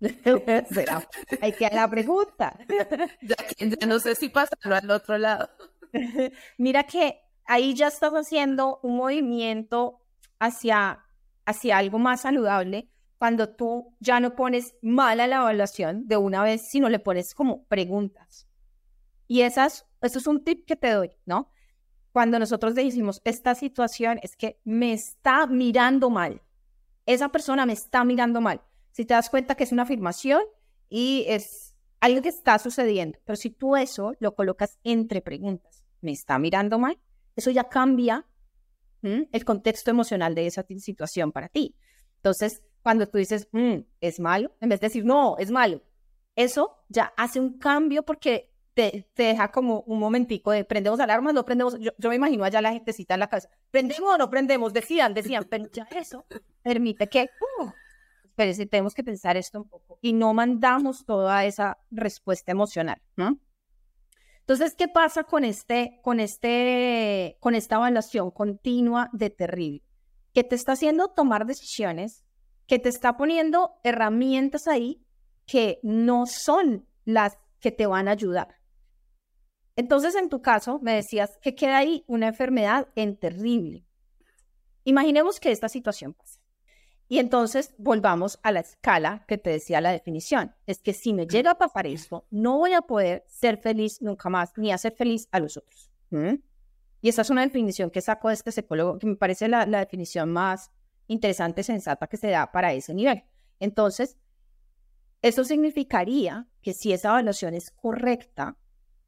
¿Será? 0.00 1.06
Hay 1.40 1.52
que 1.52 1.68
la 1.68 1.88
pregunta. 1.88 2.58
ya, 3.22 3.36
no 3.86 4.00
sé 4.00 4.14
si 4.14 4.30
pasarlo 4.30 4.74
al 4.74 4.90
otro 4.90 5.18
lado. 5.18 5.50
Mira 6.58 6.84
que 6.84 7.20
ahí 7.50 7.74
ya 7.74 7.88
estás 7.88 8.12
haciendo 8.12 8.78
un 8.84 8.96
movimiento 8.96 10.00
hacia, 10.38 11.04
hacia 11.44 11.78
algo 11.78 11.98
más 11.98 12.20
saludable 12.20 12.88
cuando 13.18 13.48
tú 13.48 13.96
ya 13.98 14.20
no 14.20 14.36
pones 14.36 14.76
mala 14.82 15.26
la 15.26 15.38
evaluación 15.38 16.06
de 16.06 16.16
una 16.16 16.44
vez, 16.44 16.70
sino 16.70 16.88
le 16.88 17.00
pones 17.00 17.34
como 17.34 17.64
preguntas. 17.64 18.46
Y 19.26 19.40
esas, 19.40 19.84
eso 20.00 20.20
es 20.20 20.28
un 20.28 20.44
tip 20.44 20.64
que 20.64 20.76
te 20.76 20.92
doy, 20.92 21.10
¿no? 21.26 21.50
Cuando 22.12 22.38
nosotros 22.38 22.76
decimos, 22.76 23.20
esta 23.24 23.56
situación 23.56 24.20
es 24.22 24.36
que 24.36 24.60
me 24.62 24.92
está 24.92 25.48
mirando 25.48 26.08
mal, 26.08 26.40
esa 27.04 27.30
persona 27.30 27.66
me 27.66 27.72
está 27.72 28.04
mirando 28.04 28.40
mal. 28.40 28.62
Si 28.92 29.04
te 29.04 29.14
das 29.14 29.28
cuenta 29.28 29.56
que 29.56 29.64
es 29.64 29.72
una 29.72 29.82
afirmación 29.82 30.42
y 30.88 31.24
es 31.26 31.74
algo 31.98 32.22
que 32.22 32.28
está 32.28 32.60
sucediendo, 32.60 33.18
pero 33.24 33.34
si 33.34 33.50
tú 33.50 33.74
eso 33.74 34.14
lo 34.20 34.36
colocas 34.36 34.78
entre 34.84 35.20
preguntas, 35.20 35.82
me 36.00 36.12
está 36.12 36.38
mirando 36.38 36.78
mal, 36.78 36.96
eso 37.40 37.50
ya 37.50 37.64
cambia 37.64 38.26
el 39.02 39.44
contexto 39.46 39.90
emocional 39.90 40.34
de 40.34 40.46
esa 40.46 40.62
situación 40.62 41.32
para 41.32 41.48
ti. 41.48 41.74
Entonces, 42.16 42.62
cuando 42.82 43.06
tú 43.08 43.16
dices, 43.16 43.48
mm, 43.52 43.78
es 44.00 44.20
malo, 44.20 44.54
en 44.60 44.68
vez 44.68 44.80
de 44.80 44.88
decir, 44.88 45.04
no, 45.06 45.36
es 45.38 45.50
malo, 45.50 45.82
eso 46.36 46.76
ya 46.88 47.12
hace 47.16 47.40
un 47.40 47.58
cambio 47.58 48.02
porque 48.02 48.52
te, 48.74 49.08
te 49.14 49.22
deja 49.24 49.50
como 49.50 49.80
un 49.86 49.98
momentico 49.98 50.50
de 50.50 50.64
prendemos 50.64 51.00
alarmas, 51.00 51.34
no 51.34 51.44
prendemos. 51.44 51.78
Yo, 51.78 51.92
yo 51.96 52.08
me 52.10 52.16
imagino 52.16 52.44
allá 52.44 52.60
la 52.60 52.72
gentecita 52.72 53.14
en 53.14 53.20
la 53.20 53.28
casa, 53.28 53.48
prendemos 53.70 54.14
o 54.14 54.18
no 54.18 54.28
prendemos, 54.28 54.72
decían, 54.72 55.14
decían, 55.14 55.46
pero 55.48 55.66
ya 55.72 55.88
eso 55.90 56.26
permite 56.62 57.08
que, 57.08 57.30
uh, 57.58 57.70
pero 58.34 58.52
si 58.52 58.66
tenemos 58.66 58.94
que 58.94 59.02
pensar 59.02 59.36
esto 59.36 59.60
un 59.62 59.68
poco 59.68 59.98
y 60.02 60.12
no 60.12 60.34
mandamos 60.34 61.04
toda 61.06 61.44
esa 61.46 61.78
respuesta 61.90 62.52
emocional, 62.52 63.00
¿no? 63.16 63.38
Entonces, 64.50 64.74
¿qué 64.74 64.88
pasa 64.88 65.22
con, 65.22 65.44
este, 65.44 66.00
con, 66.02 66.18
este, 66.18 67.36
con 67.38 67.54
esta 67.54 67.76
evaluación 67.76 68.32
continua 68.32 69.08
de 69.12 69.30
terrible? 69.30 69.84
Que 70.34 70.42
te 70.42 70.56
está 70.56 70.72
haciendo 70.72 71.06
tomar 71.06 71.46
decisiones, 71.46 72.24
que 72.66 72.80
te 72.80 72.88
está 72.88 73.16
poniendo 73.16 73.78
herramientas 73.84 74.66
ahí 74.66 75.06
que 75.46 75.78
no 75.84 76.26
son 76.26 76.84
las 77.04 77.38
que 77.60 77.70
te 77.70 77.86
van 77.86 78.08
a 78.08 78.10
ayudar. 78.10 78.56
Entonces, 79.76 80.16
en 80.16 80.28
tu 80.28 80.42
caso, 80.42 80.80
me 80.82 80.94
decías 80.94 81.38
que 81.40 81.54
queda 81.54 81.78
ahí 81.78 82.02
una 82.08 82.26
enfermedad 82.26 82.88
en 82.96 83.16
terrible. 83.16 83.86
Imaginemos 84.82 85.38
que 85.38 85.52
esta 85.52 85.68
situación 85.68 86.12
pasa. 86.12 86.40
Y 87.10 87.18
entonces 87.18 87.74
volvamos 87.76 88.38
a 88.44 88.52
la 88.52 88.60
escala 88.60 89.24
que 89.26 89.36
te 89.36 89.50
decía 89.50 89.80
la 89.80 89.90
definición. 89.90 90.54
Es 90.68 90.80
que 90.80 90.92
si 90.92 91.12
me 91.12 91.26
llega 91.26 91.50
a 91.50 91.58
pasar 91.58 91.88
esto, 91.88 92.24
no 92.30 92.58
voy 92.58 92.72
a 92.72 92.82
poder 92.82 93.24
ser 93.26 93.58
feliz 93.58 94.00
nunca 94.00 94.28
más, 94.30 94.56
ni 94.56 94.70
hacer 94.70 94.94
feliz 94.94 95.26
a 95.32 95.40
los 95.40 95.56
otros. 95.56 95.90
Y 97.00 97.08
esa 97.08 97.22
es 97.22 97.30
una 97.30 97.42
definición 97.42 97.90
que 97.90 98.00
saco 98.00 98.28
de 98.28 98.34
este 98.34 98.52
psicólogo, 98.52 99.00
que 99.00 99.08
me 99.08 99.16
parece 99.16 99.48
la, 99.48 99.66
la 99.66 99.80
definición 99.80 100.30
más 100.30 100.70
interesante, 101.08 101.64
sensata 101.64 102.06
que 102.06 102.16
se 102.16 102.28
da 102.28 102.52
para 102.52 102.72
ese 102.74 102.94
nivel. 102.94 103.24
Entonces, 103.58 104.16
eso 105.20 105.42
significaría 105.42 106.46
que 106.62 106.74
si 106.74 106.92
esa 106.92 107.08
evaluación 107.08 107.54
es 107.54 107.72
correcta, 107.72 108.56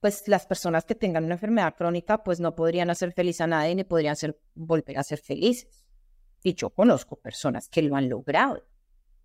pues 0.01 0.27
las 0.27 0.45
personas 0.47 0.85
que 0.85 0.97
tengan 0.97 1.23
una 1.23 1.35
enfermedad 1.35 1.77
crónica, 1.77 2.25
pues 2.25 2.41
no 2.41 2.57
podrían 2.57 2.91
hacer 2.91 3.13
feliz 3.13 3.41
a 3.41 3.47
nadie 3.47 3.77
ni 3.77 3.85
podrían 3.85 4.17
ser, 4.17 4.41
volver 4.57 4.99
a 4.99 5.05
ser 5.05 5.21
felices. 5.21 5.82
Y 6.43 6.55
yo 6.55 6.71
conozco 6.71 7.17
personas 7.17 7.69
que 7.69 7.83
lo 7.83 7.97
han 7.97 8.09
logrado. 8.09 8.65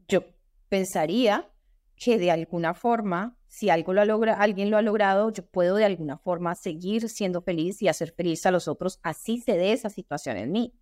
Yo 0.07 0.23
pensaría 0.69 1.51
que 1.95 2.19
de 2.19 2.29
alguna 2.31 2.73
forma, 2.73 3.37
si 3.47 3.69
algo 3.69 3.91
lo 3.91 4.05
logra, 4.05 4.35
alguien 4.35 4.69
lo 4.69 4.77
ha 4.77 4.81
logrado, 4.81 5.31
yo 5.31 5.45
puedo 5.45 5.75
de 5.75 5.85
alguna 5.85 6.17
forma 6.17 6.53
seguir 6.53 7.09
siendo 7.09 7.41
feliz 7.41 7.81
y 7.81 7.87
hacer 7.87 8.11
feliz 8.11 8.45
a 8.45 8.51
los 8.51 8.67
otros, 8.67 8.99
así 9.01 9.39
se 9.39 9.57
dé 9.57 9.73
esa 9.73 9.89
situación 9.89 10.37
en 10.37 10.51
mí. 10.51 10.73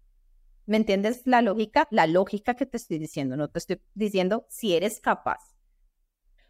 ¿Me 0.66 0.78
entiendes 0.78 1.22
la 1.26 1.42
lógica? 1.42 1.88
La 1.92 2.06
lógica 2.08 2.56
que 2.56 2.66
te 2.66 2.78
estoy 2.78 2.98
diciendo, 2.98 3.38
no 3.38 3.50
te 3.50 3.60
estoy 3.60 3.82
diciendo 3.94 4.46
si 4.50 4.76
eres 4.76 5.00
capaz. 5.00 5.56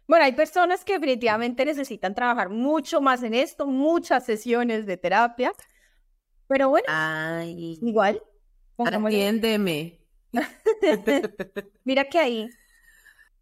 Bueno, 0.08 0.24
hay 0.24 0.32
personas 0.32 0.84
que 0.84 0.94
definitivamente 0.94 1.64
necesitan 1.64 2.14
trabajar 2.14 2.48
mucho 2.48 3.00
más 3.00 3.22
en 3.22 3.34
esto, 3.34 3.66
muchas 3.66 4.24
sesiones 4.24 4.86
de 4.86 4.96
terapia, 4.96 5.52
pero 6.48 6.68
bueno, 6.68 6.86
igual 7.42 8.22
Atiéndeme. 8.78 10.00
Mira 11.84 12.04
que 12.08 12.18
ahí, 12.18 12.48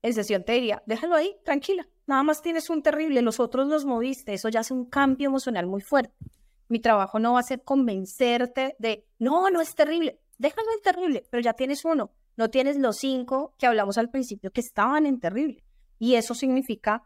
en 0.03 0.15
sesión 0.15 0.45
te 0.45 0.53
diría, 0.53 0.83
déjalo 0.87 1.17
ahí, 1.17 1.37
tranquila. 1.45 1.89
Nada 2.07 2.23
más 2.23 2.43
tienes 2.43 2.69
un 2.71 2.83
terrible, 2.83 3.23
los 3.23 3.41
otros 3.41 3.67
los 3.69 3.85
moviste. 3.85 4.35
Eso 4.35 4.49
ya 4.49 4.61
hace 4.61 4.75
un 4.75 4.85
cambio 4.85 5.29
emocional 5.29 5.67
muy 5.67 5.81
fuerte. 5.81 6.15
Mi 6.69 6.81
trabajo 6.81 7.19
no 7.19 7.35
va 7.35 7.41
a 7.41 7.45
ser 7.45 7.63
convencerte 7.63 8.77
de, 8.79 9.07
no, 9.19 9.51
no 9.51 9.61
es 9.61 9.75
terrible. 9.75 10.21
Déjalo 10.39 10.69
en 10.77 10.83
terrible, 10.83 11.27
pero 11.31 11.43
ya 11.43 11.55
tienes 11.55 11.85
uno. 11.85 12.13
No 12.37 12.51
tienes 12.51 12.77
los 12.77 12.97
cinco 12.97 13.55
que 13.59 13.67
hablamos 13.67 13.97
al 13.97 14.11
principio 14.11 14.51
que 14.51 14.61
estaban 14.61 15.07
en 15.07 15.21
terrible. 15.21 15.65
Y 15.99 16.17
eso 16.17 16.35
significa 16.35 17.03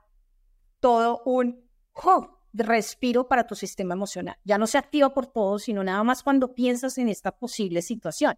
todo 0.80 1.22
un, 1.24 1.68
oh, 1.92 2.37
respiro 2.58 3.28
para 3.28 3.46
tu 3.46 3.54
sistema 3.54 3.94
emocional. 3.94 4.36
Ya 4.44 4.58
no 4.58 4.66
se 4.66 4.78
activa 4.78 5.12
por 5.14 5.26
todo, 5.26 5.58
sino 5.58 5.84
nada 5.84 6.02
más 6.04 6.22
cuando 6.22 6.54
piensas 6.54 6.98
en 6.98 7.08
esta 7.08 7.32
posible 7.32 7.82
situación. 7.82 8.36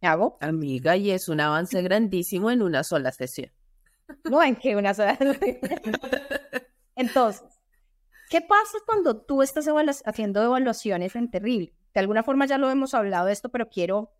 ¿Me 0.00 0.08
hago? 0.08 0.38
Amiga, 0.40 0.96
y 0.96 1.10
es 1.10 1.28
un 1.28 1.40
avance 1.40 1.80
grandísimo 1.82 2.50
en 2.50 2.62
una 2.62 2.82
sola 2.84 3.12
sesión. 3.12 3.52
No, 4.24 4.42
en 4.42 4.56
que 4.56 4.76
una 4.76 4.94
sola 4.94 5.16
Entonces, 6.96 7.42
¿qué 8.28 8.40
pasa 8.40 8.78
cuando 8.84 9.22
tú 9.22 9.42
estás 9.42 9.66
haciendo 10.04 10.42
evaluaciones 10.42 11.14
en 11.16 11.30
terrible? 11.30 11.72
De 11.94 12.00
alguna 12.00 12.22
forma 12.22 12.46
ya 12.46 12.58
lo 12.58 12.70
hemos 12.70 12.94
hablado 12.94 13.26
de 13.26 13.32
esto, 13.32 13.48
pero 13.48 13.68
quiero 13.68 14.12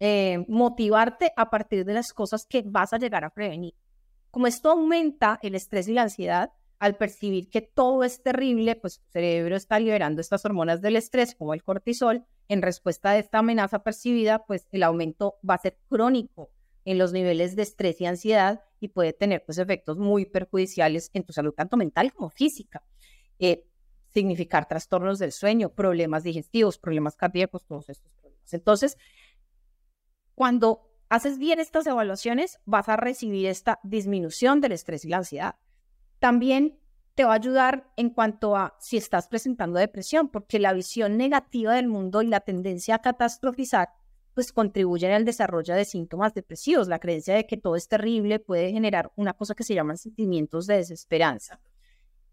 eh, 0.00 0.44
motivarte 0.48 1.32
a 1.36 1.50
partir 1.50 1.84
de 1.84 1.94
las 1.94 2.12
cosas 2.12 2.46
que 2.46 2.62
vas 2.64 2.92
a 2.92 2.98
llegar 2.98 3.24
a 3.24 3.30
prevenir. 3.30 3.74
Como 4.30 4.46
esto 4.46 4.70
aumenta 4.70 5.38
el 5.42 5.54
estrés 5.54 5.88
y 5.88 5.94
la 5.94 6.02
ansiedad, 6.02 6.52
al 6.78 6.96
percibir 6.96 7.50
que 7.50 7.60
todo 7.60 8.04
es 8.04 8.22
terrible, 8.22 8.76
pues 8.76 9.00
tu 9.00 9.10
cerebro 9.10 9.56
está 9.56 9.78
liberando 9.78 10.20
estas 10.20 10.44
hormonas 10.44 10.80
del 10.80 10.96
estrés, 10.96 11.34
como 11.34 11.54
el 11.54 11.62
cortisol, 11.62 12.24
en 12.48 12.62
respuesta 12.62 13.10
a 13.10 13.18
esta 13.18 13.38
amenaza 13.38 13.82
percibida, 13.82 14.44
pues 14.46 14.68
el 14.70 14.82
aumento 14.82 15.36
va 15.48 15.54
a 15.54 15.58
ser 15.58 15.78
crónico 15.88 16.50
en 16.84 16.98
los 16.98 17.12
niveles 17.12 17.56
de 17.56 17.62
estrés 17.62 18.00
y 18.00 18.06
ansiedad 18.06 18.62
y 18.80 18.88
puede 18.88 19.12
tener 19.12 19.44
pues 19.44 19.58
efectos 19.58 19.98
muy 19.98 20.24
perjudiciales 20.24 21.10
en 21.12 21.24
tu 21.24 21.32
salud, 21.32 21.52
tanto 21.52 21.76
mental 21.76 22.12
como 22.12 22.30
física. 22.30 22.82
Eh, 23.38 23.64
significar 24.08 24.66
trastornos 24.66 25.18
del 25.18 25.32
sueño, 25.32 25.74
problemas 25.74 26.22
digestivos, 26.22 26.78
problemas 26.78 27.16
cardíacos, 27.16 27.66
todos 27.66 27.88
estos 27.88 28.10
problemas. 28.14 28.54
Entonces, 28.54 28.96
cuando 30.34 30.90
haces 31.08 31.38
bien 31.38 31.60
estas 31.60 31.86
evaluaciones, 31.86 32.58
vas 32.64 32.88
a 32.88 32.96
recibir 32.96 33.46
esta 33.46 33.80
disminución 33.82 34.60
del 34.60 34.72
estrés 34.72 35.04
y 35.04 35.08
la 35.08 35.18
ansiedad. 35.18 35.56
También 36.18 36.78
te 37.14 37.24
va 37.24 37.32
a 37.32 37.36
ayudar 37.36 37.90
en 37.96 38.10
cuanto 38.10 38.56
a 38.56 38.76
si 38.78 38.96
estás 38.96 39.26
presentando 39.26 39.78
depresión, 39.78 40.28
porque 40.28 40.60
la 40.60 40.72
visión 40.72 41.16
negativa 41.16 41.74
del 41.74 41.88
mundo 41.88 42.22
y 42.22 42.28
la 42.28 42.40
tendencia 42.40 42.94
a 42.94 43.02
catastrofizar, 43.02 43.88
pues 44.34 44.52
contribuyen 44.52 45.10
al 45.10 45.24
desarrollo 45.24 45.74
de 45.74 45.84
síntomas 45.84 46.32
depresivos. 46.32 46.86
La 46.86 47.00
creencia 47.00 47.34
de 47.34 47.44
que 47.44 47.56
todo 47.56 47.74
es 47.74 47.88
terrible 47.88 48.38
puede 48.38 48.70
generar 48.70 49.10
una 49.16 49.32
cosa 49.32 49.56
que 49.56 49.64
se 49.64 49.74
llaman 49.74 49.98
sentimientos 49.98 50.68
de 50.68 50.76
desesperanza, 50.76 51.60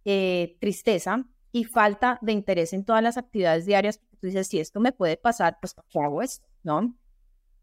eh, 0.04 0.56
tristeza 0.60 1.26
y 1.52 1.63
falta 1.63 2.19
de 2.21 2.34
interés 2.34 2.74
en 2.74 2.86
todas 2.86 3.02
las 3.02 3.17
actividades 3.17 3.65
diarias. 3.65 4.02
Tú 4.19 4.28
dices, 4.28 4.48
si 4.48 4.60
esto 4.60 4.80
me 4.80 4.91
puede 4.91 5.17
pasar, 5.17 5.58
pues 5.60 5.74
¿qué 5.89 6.00
hago 6.00 6.21
esto? 6.21 6.45
¿No? 6.62 6.95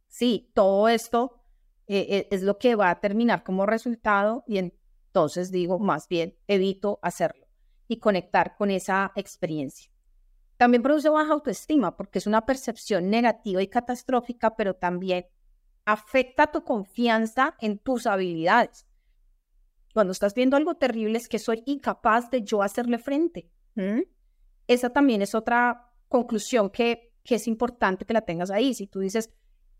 Sí, 0.09 0.51
todo 0.55 0.89
esto 0.89 1.41
eh, 1.87 2.07
eh, 2.09 2.29
es 2.33 2.43
lo 2.43 2.59
que 2.59 2.75
va 2.75 2.91
a 2.91 2.99
terminar 2.99 3.45
como 3.45 3.65
resultado 3.65 4.43
y 4.49 4.73
entonces 5.13 5.51
digo, 5.51 5.79
más 5.79 6.09
bien, 6.09 6.39
evito 6.49 6.99
hacerlo 7.03 7.47
y 7.87 7.99
conectar 7.99 8.57
con 8.57 8.71
esa 8.71 9.13
experiencia. 9.15 9.91
También 10.57 10.83
produce 10.83 11.11
baja 11.11 11.35
autoestima 11.35 11.99
porque 11.99 12.19
es 12.19 12.27
una 12.27 12.47
percepción 12.47 13.11
negativa 13.11 13.61
y 13.61 13.69
catastrófica, 13.69 14.57
pero 14.57 14.75
también 14.75 15.27
afecta 15.85 16.51
tu 16.51 16.65
confianza 16.65 17.57
en 17.61 17.79
tus 17.79 18.07
habilidades. 18.07 18.87
Cuando 19.93 20.13
estás 20.13 20.33
viendo 20.33 20.57
algo 20.57 20.77
terrible 20.77 21.19
es 21.19 21.29
que 21.29 21.39
soy 21.39 21.63
incapaz 21.67 22.31
de 22.31 22.41
yo 22.41 22.63
hacerle 22.63 22.97
frente. 22.97 23.51
Esa 24.67 24.89
también 24.89 25.21
es 25.21 25.35
otra 25.35 25.93
conclusión 26.09 26.71
que, 26.71 27.13
que 27.23 27.35
es 27.35 27.47
importante 27.47 28.07
que 28.07 28.15
la 28.15 28.23
tengas 28.23 28.51
ahí. 28.51 28.73
Si 28.73 28.87
tú 28.87 29.01
dices, 29.01 29.29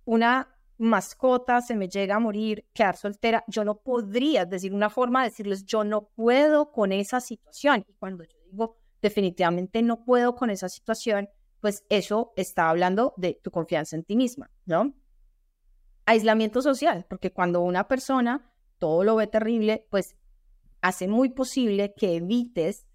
una 0.05 0.55
mascota 0.83 1.61
se 1.61 1.77
me 1.77 1.89
llega 1.89 2.17
a 2.17 2.21
morir, 2.21 2.67
quedar 2.73 2.97
soltera, 2.97 3.45
yo 3.47 3.65
no 3.65 3.81
podría 3.81 4.45
decir 4.45 4.75
una 4.75 4.91
forma 4.91 5.23
de 5.23 5.31
decirles, 5.31 5.65
yo 5.65 5.85
no 5.85 6.09
puedo 6.09 6.73
con 6.73 6.93
esa 6.93 7.21
situación. 7.21 7.85
Y 7.89 7.95
cuando 7.95 8.25
yo 8.25 8.37
digo, 8.51 8.77
definitivamente 9.01 9.83
no 9.83 10.05
puedo 10.05 10.35
con 10.35 10.51
esa 10.51 10.69
situación, 10.69 11.29
pues 11.61 11.85
eso 11.89 12.33
está 12.37 12.69
hablando 12.69 13.15
de 13.17 13.39
tu 13.43 13.51
confianza 13.51 13.97
en 13.97 14.05
ti 14.05 14.17
misma, 14.17 14.51
¿no? 14.67 14.93
Aislamiento 16.05 16.61
social, 16.61 17.07
porque 17.09 17.33
cuando 17.33 17.61
una 17.61 17.87
persona 17.87 18.53
todo 18.79 19.05
lo 19.05 19.15
ve 19.15 19.29
terrible, 19.29 19.87
pues 19.91 20.17
hace 20.81 21.07
muy 21.07 21.29
posible 21.29 21.95
que 21.97 22.17
evites 22.17 22.87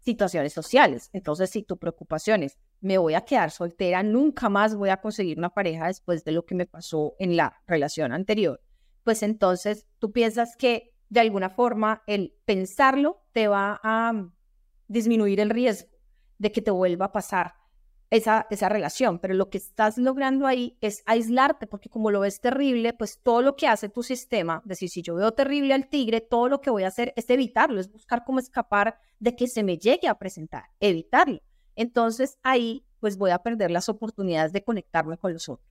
situaciones 0.00 0.52
sociales. 0.52 1.08
Entonces, 1.14 1.48
si 1.48 1.62
tu 1.62 1.78
preocupación 1.78 2.42
es 2.42 2.58
me 2.80 2.98
voy 2.98 3.14
a 3.14 3.22
quedar 3.22 3.50
soltera, 3.50 4.02
nunca 4.02 4.48
más 4.48 4.74
voy 4.74 4.90
a 4.90 5.00
conseguir 5.00 5.38
una 5.38 5.50
pareja 5.50 5.86
después 5.86 6.24
de 6.24 6.32
lo 6.32 6.44
que 6.44 6.54
me 6.54 6.66
pasó 6.66 7.14
en 7.18 7.36
la 7.36 7.60
relación 7.66 8.12
anterior, 8.12 8.60
pues 9.04 9.22
entonces 9.22 9.86
tú 9.98 10.12
piensas 10.12 10.56
que 10.56 10.94
de 11.08 11.20
alguna 11.20 11.50
forma 11.50 12.02
el 12.06 12.34
pensarlo 12.44 13.22
te 13.32 13.48
va 13.48 13.80
a 13.82 14.12
mm, 14.12 14.32
disminuir 14.88 15.40
el 15.40 15.50
riesgo 15.50 15.90
de 16.38 16.52
que 16.52 16.62
te 16.62 16.70
vuelva 16.70 17.06
a 17.06 17.12
pasar 17.12 17.54
esa, 18.08 18.46
esa 18.50 18.68
relación, 18.68 19.18
pero 19.20 19.34
lo 19.34 19.50
que 19.50 19.58
estás 19.58 19.98
logrando 19.98 20.46
ahí 20.46 20.76
es 20.80 21.02
aislarte, 21.06 21.66
porque 21.66 21.90
como 21.90 22.10
lo 22.10 22.20
ves 22.20 22.40
terrible, 22.40 22.92
pues 22.92 23.20
todo 23.22 23.42
lo 23.42 23.56
que 23.56 23.68
hace 23.68 23.88
tu 23.88 24.02
sistema, 24.02 24.62
decir, 24.64 24.88
si 24.88 25.02
yo 25.02 25.14
veo 25.14 25.32
terrible 25.32 25.74
al 25.74 25.88
tigre, 25.88 26.20
todo 26.20 26.48
lo 26.48 26.60
que 26.60 26.70
voy 26.70 26.82
a 26.82 26.88
hacer 26.88 27.12
es 27.14 27.28
evitarlo, 27.30 27.80
es 27.80 27.90
buscar 27.92 28.24
cómo 28.24 28.40
escapar 28.40 28.98
de 29.20 29.36
que 29.36 29.46
se 29.46 29.62
me 29.62 29.78
llegue 29.78 30.08
a 30.08 30.18
presentar, 30.18 30.64
evitarlo 30.80 31.40
entonces 31.80 32.38
ahí 32.42 32.84
pues 33.00 33.16
voy 33.16 33.30
a 33.30 33.38
perder 33.38 33.70
las 33.70 33.88
oportunidades 33.88 34.52
de 34.52 34.62
conectarme 34.62 35.16
con 35.16 35.32
los 35.32 35.48
otros. 35.48 35.66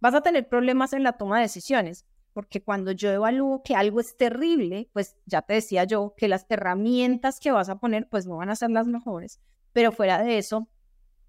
Vas 0.00 0.14
a 0.14 0.20
tener 0.20 0.48
problemas 0.48 0.92
en 0.92 1.02
la 1.02 1.14
toma 1.14 1.36
de 1.36 1.42
decisiones, 1.42 2.04
porque 2.32 2.62
cuando 2.62 2.92
yo 2.92 3.10
evalúo 3.10 3.62
que 3.62 3.74
algo 3.74 4.00
es 4.00 4.16
terrible, 4.16 4.88
pues 4.92 5.16
ya 5.26 5.42
te 5.42 5.54
decía 5.54 5.84
yo 5.84 6.14
que 6.16 6.28
las 6.28 6.46
herramientas 6.48 7.40
que 7.40 7.50
vas 7.50 7.68
a 7.68 7.78
poner 7.78 8.08
pues 8.08 8.26
no 8.26 8.36
van 8.36 8.50
a 8.50 8.56
ser 8.56 8.70
las 8.70 8.86
mejores, 8.86 9.40
pero 9.72 9.92
fuera 9.92 10.22
de 10.22 10.38
eso, 10.38 10.68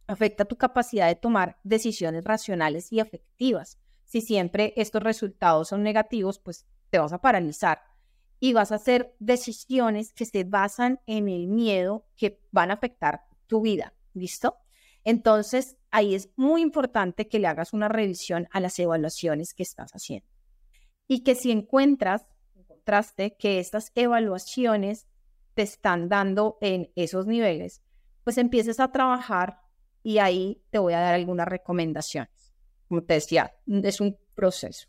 afecta 0.08 0.45
tu 0.45 0.58
capacidad 0.58 1.08
de 1.08 1.15
tomar 1.15 1.58
decisiones 1.63 2.24
racionales 2.24 2.91
y 2.91 3.00
efectivas. 3.00 3.80
Si 4.04 4.19
siempre 4.19 4.74
estos 4.76 5.02
resultados 5.02 5.69
son 5.69 5.84
negativos, 5.84 6.38
pues 6.38 6.65
te 6.89 7.00
vas 7.00 7.13
a 7.13 7.21
paralizar 7.21 7.82
y 8.41 8.52
vas 8.52 8.74
a 8.74 8.76
hacer 8.76 9.15
decisiones 9.19 10.12
que 10.12 10.26
se 10.26 10.43
basan 10.43 11.00
en 11.06 11.30
el 11.30 11.47
miedo 11.47 12.06
que 12.17 12.41
van 12.52 12.71
a 12.71 12.74
afectar 12.74 13.21
tu 13.47 13.62
vida. 13.62 13.93
¿Listo? 14.13 14.58
Entonces, 15.04 15.78
ahí 15.89 16.15
es 16.15 16.30
muy 16.36 16.62
importante 16.62 17.28
que 17.28 17.39
le 17.39 17.47
hagas 17.47 17.74
una 17.74 17.88
revisión 17.88 18.47
a 18.52 18.60
las 18.60 18.78
evaluaciones 18.80 19.54
que 19.54 19.63
estás 19.63 19.91
haciendo. 19.91 20.28
Y 21.08 21.24
que 21.24 21.36
si 21.36 21.52
encuentras, 21.52 22.26
encontraste 22.56 23.36
que 23.38 23.60
estas 23.60 23.91
evaluaciones 23.95 25.08
te 25.54 25.63
están 25.63 26.08
dando 26.08 26.58
en 26.62 26.91
esos 26.95 27.26
niveles, 27.26 27.82
pues 28.24 28.38
empieces 28.38 28.80
a 28.80 28.91
trabajar 28.91 29.60
y 30.04 30.19
ahí 30.19 30.63
te 30.69 30.80
voy 30.80 30.93
a 30.93 31.00
dar 31.00 31.13
algunas 31.13 31.47
recomendaciones. 31.47 32.54
Como 32.88 33.04
te 33.04 33.15
decía, 33.15 33.56
es 33.67 34.02
un 34.02 34.17
proceso. 34.36 34.88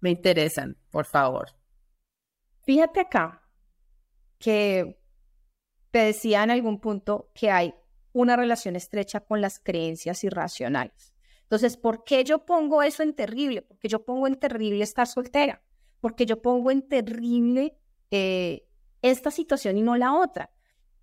Me 0.00 0.10
interesan, 0.10 0.76
por 0.90 1.04
favor. 1.04 1.48
Fíjate 2.62 3.00
acá 3.00 3.42
que 4.38 4.98
te 5.90 5.98
decía 5.98 6.42
en 6.42 6.50
algún 6.50 6.80
punto 6.80 7.30
que 7.34 7.50
hay 7.50 7.74
una 8.16 8.34
relación 8.34 8.76
estrecha 8.76 9.20
con 9.20 9.42
las 9.42 9.58
creencias 9.58 10.24
irracionales. 10.24 11.12
Entonces, 11.42 11.76
¿por 11.76 12.02
qué 12.02 12.24
yo 12.24 12.46
pongo 12.46 12.82
eso 12.82 13.02
en 13.02 13.14
terrible? 13.14 13.60
Porque 13.60 13.88
yo 13.88 14.06
pongo 14.06 14.26
en 14.26 14.36
terrible 14.36 14.82
estar 14.82 15.06
soltera, 15.06 15.62
porque 16.00 16.24
yo 16.24 16.40
pongo 16.40 16.70
en 16.70 16.88
terrible 16.88 17.76
eh, 18.10 18.66
esta 19.02 19.30
situación 19.30 19.76
y 19.76 19.82
no 19.82 19.96
la 19.96 20.14
otra. 20.14 20.50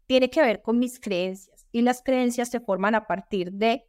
Tiene 0.08 0.32
que 0.32 0.42
ver 0.42 0.64
con 0.64 0.80
mis 0.80 1.00
creencias 1.00 1.68
y 1.72 1.84
las 1.84 2.02
creencias 2.02 2.50
se 2.50 2.60
forman 2.60 2.96
a 2.96 3.06
partir 3.06 3.52
de, 3.52 3.86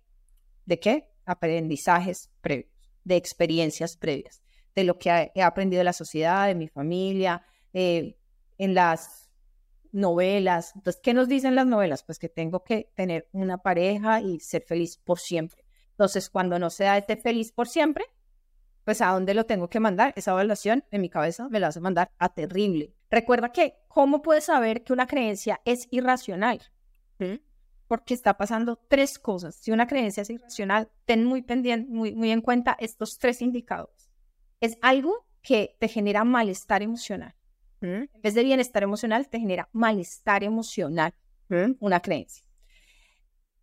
¿de 0.66 0.78
qué? 0.78 1.08
Aprendizajes 1.24 2.30
previos, 2.42 2.70
de 3.04 3.16
experiencias 3.16 3.96
previas, 3.96 4.42
de 4.74 4.84
lo 4.84 4.98
que 4.98 5.32
he 5.34 5.42
aprendido 5.42 5.80
de 5.80 5.84
la 5.84 5.94
sociedad, 5.94 6.46
de 6.46 6.54
mi 6.54 6.68
familia, 6.68 7.42
eh, 7.72 8.18
en 8.58 8.74
las 8.74 9.23
novelas. 9.94 10.72
Entonces, 10.74 11.00
¿qué 11.02 11.14
nos 11.14 11.28
dicen 11.28 11.54
las 11.54 11.66
novelas? 11.66 12.02
Pues 12.02 12.18
que 12.18 12.28
tengo 12.28 12.64
que 12.64 12.90
tener 12.94 13.28
una 13.32 13.58
pareja 13.58 14.20
y 14.20 14.40
ser 14.40 14.62
feliz 14.62 14.98
por 14.98 15.18
siempre. 15.18 15.64
Entonces, 15.90 16.28
cuando 16.28 16.58
no 16.58 16.70
sea 16.70 16.98
este 16.98 17.16
feliz 17.16 17.52
por 17.52 17.68
siempre, 17.68 18.04
pues 18.84 19.00
a 19.00 19.12
dónde 19.12 19.32
lo 19.34 19.46
tengo 19.46 19.68
que 19.68 19.80
mandar? 19.80 20.12
Esa 20.16 20.32
evaluación 20.32 20.84
en 20.90 21.00
mi 21.00 21.08
cabeza 21.08 21.48
me 21.48 21.60
la 21.60 21.68
hace 21.68 21.80
mandar 21.80 22.10
a 22.18 22.28
terrible. 22.28 22.92
Recuerda 23.10 23.52
que, 23.52 23.76
¿cómo 23.88 24.20
puedes 24.20 24.44
saber 24.44 24.82
que 24.82 24.92
una 24.92 25.06
creencia 25.06 25.60
es 25.64 25.88
irracional? 25.90 26.60
¿Mm? 27.18 27.36
Porque 27.86 28.14
está 28.14 28.36
pasando 28.36 28.76
tres 28.88 29.18
cosas. 29.18 29.54
Si 29.54 29.70
una 29.70 29.86
creencia 29.86 30.22
es 30.22 30.30
irracional, 30.30 30.90
ten 31.04 31.24
muy 31.24 31.42
pendiente, 31.42 31.90
muy, 31.90 32.14
muy 32.14 32.30
en 32.30 32.40
cuenta 32.40 32.76
estos 32.80 33.18
tres 33.18 33.40
indicadores. 33.40 34.10
Es 34.60 34.76
algo 34.82 35.26
que 35.40 35.76
te 35.78 35.88
genera 35.88 36.24
malestar 36.24 36.82
emocional. 36.82 37.34
En 37.84 38.08
vez 38.22 38.34
de 38.34 38.42
bienestar 38.42 38.82
emocional, 38.82 39.28
te 39.28 39.38
genera 39.38 39.68
malestar 39.72 40.42
emocional, 40.42 41.14
una 41.80 42.00
creencia. 42.00 42.44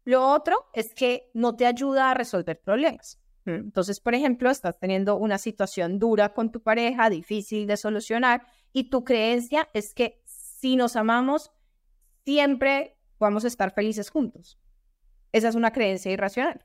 Lo 0.03 0.27
otro 0.27 0.55
es 0.73 0.93
que 0.93 1.29
no 1.33 1.55
te 1.55 1.65
ayuda 1.65 2.11
a 2.11 2.13
resolver 2.13 2.59
problemas. 2.61 3.19
Entonces, 3.45 3.99
por 3.99 4.13
ejemplo, 4.13 4.51
estás 4.51 4.77
teniendo 4.79 5.15
una 5.15 5.39
situación 5.39 5.97
dura 5.97 6.33
con 6.33 6.51
tu 6.51 6.61
pareja, 6.61 7.09
difícil 7.09 7.65
de 7.65 7.75
solucionar, 7.75 8.45
y 8.71 8.89
tu 8.89 9.03
creencia 9.03 9.67
es 9.73 9.93
que 9.93 10.21
si 10.25 10.75
nos 10.75 10.95
amamos, 10.95 11.51
siempre 12.23 12.97
podamos 13.17 13.43
estar 13.43 13.73
felices 13.73 14.09
juntos. 14.09 14.59
Esa 15.31 15.49
es 15.49 15.55
una 15.55 15.71
creencia 15.71 16.11
irracional. 16.11 16.63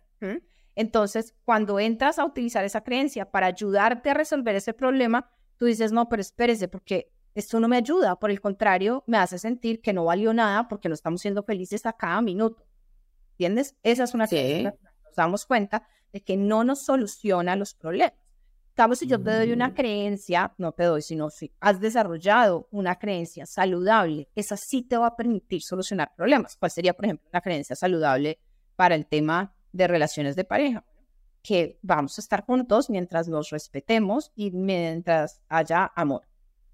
Entonces, 0.75 1.35
cuando 1.45 1.81
entras 1.81 2.19
a 2.19 2.27
utilizar 2.27 2.65
esa 2.65 2.83
creencia 2.83 3.31
para 3.31 3.47
ayudarte 3.47 4.11
a 4.11 4.15
resolver 4.15 4.55
ese 4.55 4.75
problema, 4.75 5.31
tú 5.57 5.65
dices, 5.65 5.93
no, 5.93 6.09
pero 6.11 6.21
espérese, 6.21 6.69
porque 6.69 7.13
esto 7.37 7.61
no 7.61 7.69
me 7.69 7.77
ayuda, 7.77 8.17
por 8.17 8.31
el 8.31 8.41
contrario, 8.41 9.05
me 9.07 9.19
hace 9.19 9.39
sentir 9.39 9.83
que 9.83 9.93
no 9.93 10.07
valió 10.07 10.33
nada 10.33 10.69
porque 10.69 10.89
no 10.89 10.95
estamos 10.95 11.21
siendo 11.21 11.43
felices 11.43 11.85
a 11.85 11.93
cada 11.93 12.23
minuto. 12.23 12.67
¿Entiendes? 13.33 13.77
Esa 13.83 14.05
es 14.05 14.15
una 14.15 14.27
creencia. 14.27 14.75
Nos 15.05 15.15
damos 15.15 15.45
cuenta 15.45 15.87
de 16.15 16.23
que 16.23 16.39
no 16.39 16.65
nos 16.65 16.81
soluciona 16.81 17.55
los 17.55 17.75
problemas. 17.75 18.15
Estamos, 18.71 18.99
si 18.99 19.07
yo 19.07 19.23
te 19.23 19.31
doy 19.31 19.53
una 19.53 19.69
mm. 19.69 19.75
creencia, 19.75 20.55
no 20.57 20.73
te 20.73 20.85
doy, 20.85 21.03
sino 21.03 21.29
si 21.29 21.53
has 21.61 21.79
desarrollado 21.79 22.69
una 22.71 22.99
creencia 22.99 23.45
saludable, 23.45 24.31
esa 24.35 24.57
sí 24.57 24.81
te 24.81 24.97
va 24.97 25.09
a 25.09 25.17
permitir 25.17 25.61
solucionar 25.61 26.15
problemas. 26.17 26.57
¿Cuál 26.57 26.71
sería, 26.71 26.95
por 26.95 27.05
ejemplo, 27.05 27.29
una 27.31 27.43
creencia 27.43 27.77
saludable 27.77 28.39
para 28.77 28.95
el 28.95 29.07
tema 29.07 29.55
de 29.73 29.87
relaciones 29.89 30.37
de 30.37 30.45
pareja? 30.45 30.87
Que 31.43 31.79
vamos 31.83 32.19
a 32.19 32.23
estar 32.23 32.47
juntos 32.47 32.89
mientras 32.89 33.29
nos 33.29 33.51
respetemos 33.51 34.33
y 34.35 34.53
mientras 34.53 35.43
haya 35.51 35.93
amor. 35.95 36.23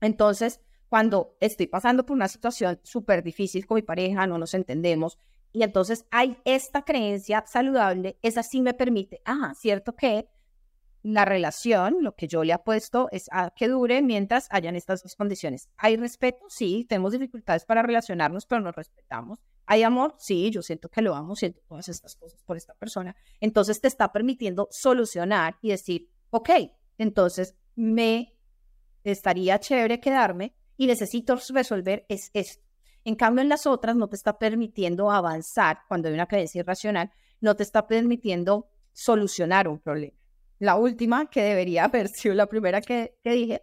Entonces, 0.02 0.60
cuando 0.90 1.38
estoy 1.40 1.68
pasando 1.68 2.04
por 2.04 2.14
una 2.14 2.28
situación 2.28 2.78
súper 2.82 3.22
difícil 3.22 3.66
con 3.66 3.76
mi 3.76 3.82
pareja, 3.82 4.26
no 4.26 4.36
nos 4.36 4.52
entendemos, 4.52 5.16
y 5.52 5.62
entonces 5.62 6.04
hay 6.10 6.36
esta 6.44 6.82
creencia 6.82 7.44
saludable, 7.46 8.18
esa 8.20 8.42
sí 8.42 8.60
me 8.60 8.74
permite, 8.74 9.22
ah, 9.24 9.54
cierto 9.54 9.94
que 9.94 10.28
la 11.02 11.24
relación, 11.24 11.96
lo 12.00 12.14
que 12.14 12.28
yo 12.28 12.44
le 12.44 12.52
apuesto 12.52 13.08
es 13.10 13.26
a 13.32 13.50
que 13.50 13.68
dure 13.68 14.02
mientras 14.02 14.46
hayan 14.50 14.76
estas 14.76 15.02
dos 15.02 15.16
condiciones. 15.16 15.68
¿Hay 15.76 15.96
respeto? 15.96 16.44
Sí, 16.48 16.86
tenemos 16.88 17.12
dificultades 17.12 17.64
para 17.64 17.82
relacionarnos, 17.82 18.46
pero 18.46 18.60
nos 18.60 18.74
respetamos. 18.74 19.40
¿Hay 19.66 19.82
amor? 19.82 20.14
Sí, 20.18 20.50
yo 20.50 20.62
siento 20.62 20.88
que 20.88 21.02
lo 21.02 21.14
amo, 21.14 21.34
siento 21.34 21.60
todas 21.68 21.88
estas 21.88 22.16
cosas 22.16 22.42
por 22.44 22.56
esta 22.56 22.74
persona. 22.74 23.16
Entonces 23.40 23.80
te 23.80 23.88
está 23.88 24.12
permitiendo 24.12 24.68
solucionar 24.70 25.56
y 25.60 25.70
decir, 25.70 26.08
ok, 26.30 26.50
entonces 26.98 27.56
me 27.74 28.34
estaría 29.04 29.58
chévere 29.58 30.00
quedarme 30.00 30.54
y 30.76 30.86
necesito 30.86 31.38
resolver 31.50 32.06
es 32.08 32.30
esto. 32.32 32.64
En 33.04 33.16
cambio, 33.16 33.42
en 33.42 33.48
las 33.48 33.66
otras 33.66 33.96
no 33.96 34.08
te 34.08 34.16
está 34.16 34.38
permitiendo 34.38 35.10
avanzar 35.10 35.80
cuando 35.88 36.08
hay 36.08 36.14
una 36.14 36.26
creencia 36.26 36.60
irracional, 36.60 37.10
no 37.40 37.56
te 37.56 37.64
está 37.64 37.86
permitiendo 37.86 38.68
solucionar 38.92 39.68
un 39.68 39.78
problema. 39.78 40.16
La 40.58 40.76
última, 40.76 41.28
que 41.28 41.42
debería 41.42 41.84
haber 41.86 42.08
sido 42.08 42.34
la 42.34 42.46
primera 42.46 42.80
que, 42.80 43.18
dije, 43.24 43.62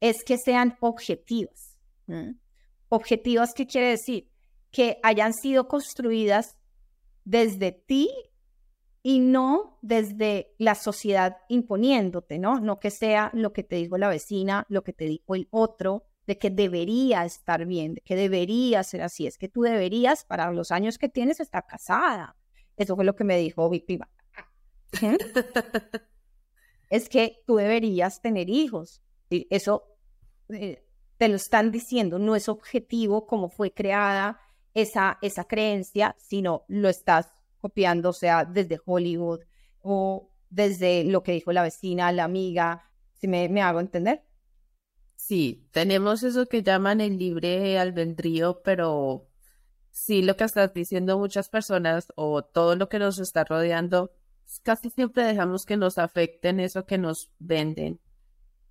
es 0.00 0.22
que 0.24 0.36
sean 0.36 0.76
objetivas. 0.80 1.76
Objetivas, 2.88 3.52
¿qué 3.54 3.66
quiere 3.66 3.88
decir? 3.88 4.30
Que 4.70 4.98
hayan 5.02 5.32
sido 5.32 5.68
construidas 5.68 6.56
desde 7.24 7.72
ti 7.72 8.10
y 9.08 9.20
no 9.20 9.78
desde 9.80 10.54
la 10.58 10.74
sociedad 10.74 11.38
imponiéndote, 11.48 12.38
¿no? 12.38 12.60
No 12.60 12.78
que 12.78 12.90
sea 12.90 13.30
lo 13.32 13.54
que 13.54 13.62
te 13.62 13.76
dijo 13.76 13.96
la 13.96 14.10
vecina, 14.10 14.66
lo 14.68 14.84
que 14.84 14.92
te 14.92 15.06
dijo 15.06 15.34
el 15.34 15.48
otro, 15.50 16.04
de 16.26 16.36
que 16.36 16.50
debería 16.50 17.24
estar 17.24 17.64
bien, 17.64 17.94
de 17.94 18.02
que 18.02 18.16
debería 18.16 18.82
ser 18.82 19.00
así, 19.00 19.26
es 19.26 19.38
que 19.38 19.48
tú 19.48 19.62
deberías, 19.62 20.26
para 20.26 20.52
los 20.52 20.72
años 20.72 20.98
que 20.98 21.08
tienes, 21.08 21.40
estar 21.40 21.66
casada. 21.66 22.36
Eso 22.76 22.96
fue 22.96 23.06
lo 23.06 23.16
que 23.16 23.24
me 23.24 23.38
dijo 23.38 23.70
mi 23.70 23.80
prima. 23.80 24.10
es 26.90 27.08
que 27.08 27.42
tú 27.46 27.56
deberías 27.56 28.20
tener 28.20 28.50
hijos. 28.50 29.00
Eso 29.30 29.84
eh, 30.50 30.84
te 31.16 31.28
lo 31.28 31.36
están 31.36 31.70
diciendo, 31.70 32.18
no 32.18 32.36
es 32.36 32.46
objetivo 32.50 33.26
como 33.26 33.48
fue 33.48 33.72
creada 33.72 34.38
esa, 34.74 35.16
esa 35.22 35.44
creencia, 35.44 36.14
sino 36.18 36.66
lo 36.68 36.90
estás 36.90 37.37
copiando, 37.58 38.10
o 38.10 38.12
sea, 38.12 38.44
desde 38.44 38.80
Hollywood 38.84 39.40
o 39.80 40.30
desde 40.50 41.04
lo 41.04 41.22
que 41.22 41.32
dijo 41.32 41.52
la 41.52 41.62
vecina, 41.62 42.12
la 42.12 42.24
amiga, 42.24 42.90
si 43.14 43.28
me, 43.28 43.48
me 43.48 43.62
hago 43.62 43.80
entender. 43.80 44.24
Sí, 45.16 45.68
tenemos 45.72 46.22
eso 46.22 46.46
que 46.46 46.62
llaman 46.62 47.00
el 47.00 47.18
libre 47.18 47.78
albedrío, 47.78 48.62
pero 48.62 49.28
sí 49.90 50.22
lo 50.22 50.36
que 50.36 50.44
estás 50.44 50.72
diciendo 50.72 51.18
muchas 51.18 51.48
personas 51.48 52.08
o 52.16 52.42
todo 52.42 52.76
lo 52.76 52.88
que 52.88 52.98
nos 52.98 53.18
está 53.18 53.44
rodeando, 53.44 54.12
casi 54.62 54.90
siempre 54.90 55.24
dejamos 55.24 55.66
que 55.66 55.76
nos 55.76 55.98
afecten 55.98 56.60
eso 56.60 56.86
que 56.86 56.98
nos 56.98 57.30
venden. 57.38 58.00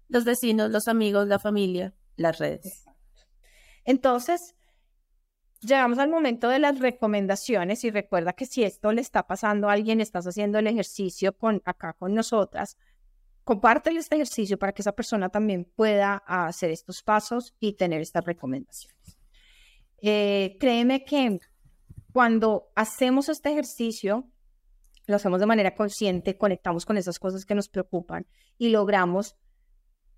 Los 0.08 0.24
vecinos, 0.24 0.72
los 0.72 0.88
amigos, 0.88 1.28
la 1.28 1.38
familia, 1.38 1.94
las 2.16 2.40
redes. 2.40 2.86
Entonces, 3.84 4.56
llegamos 5.62 5.98
al 6.00 6.10
momento 6.10 6.50
de 6.50 6.60
las 6.60 6.80
recomendaciones 6.80 7.84
y 7.84 7.92
recuerda 7.92 8.34
que 8.34 8.46
si 8.46 8.64
esto 8.64 8.92
le 8.92 9.02
está 9.02 9.28
pasando 9.28 9.70
a 9.70 9.74
alguien, 9.74 10.02
estás 10.02 10.26
haciendo 10.28 10.60
el 10.60 10.68
ejercicio 10.68 11.38
con 11.38 11.62
acá 11.66 11.94
con 11.94 12.14
nosotras, 12.14 12.78
compártele 13.44 14.00
este 14.00 14.16
ejercicio 14.16 14.60
para 14.60 14.74
que 14.74 14.82
esa 14.82 14.92
persona 14.92 15.30
también 15.30 15.72
pueda 15.76 16.16
hacer 16.26 16.72
estos 16.72 17.02
pasos 17.02 17.56
y 17.60 17.74
tener 17.74 18.02
estas 18.02 18.26
recomendaciones. 18.26 19.18
Eh, 20.02 20.58
créeme 20.60 21.06
que 21.06 21.40
cuando 22.12 22.72
hacemos 22.76 23.30
este 23.30 23.52
ejercicio, 23.52 24.28
lo 25.06 25.16
hacemos 25.16 25.40
de 25.40 25.46
manera 25.46 25.76
consciente, 25.76 26.38
conectamos 26.38 26.86
con 26.86 26.98
esas 26.98 27.20
cosas 27.20 27.46
que 27.46 27.56
nos 27.56 27.70
preocupan 27.70 28.28
y 28.58 28.70
logramos 28.70 29.38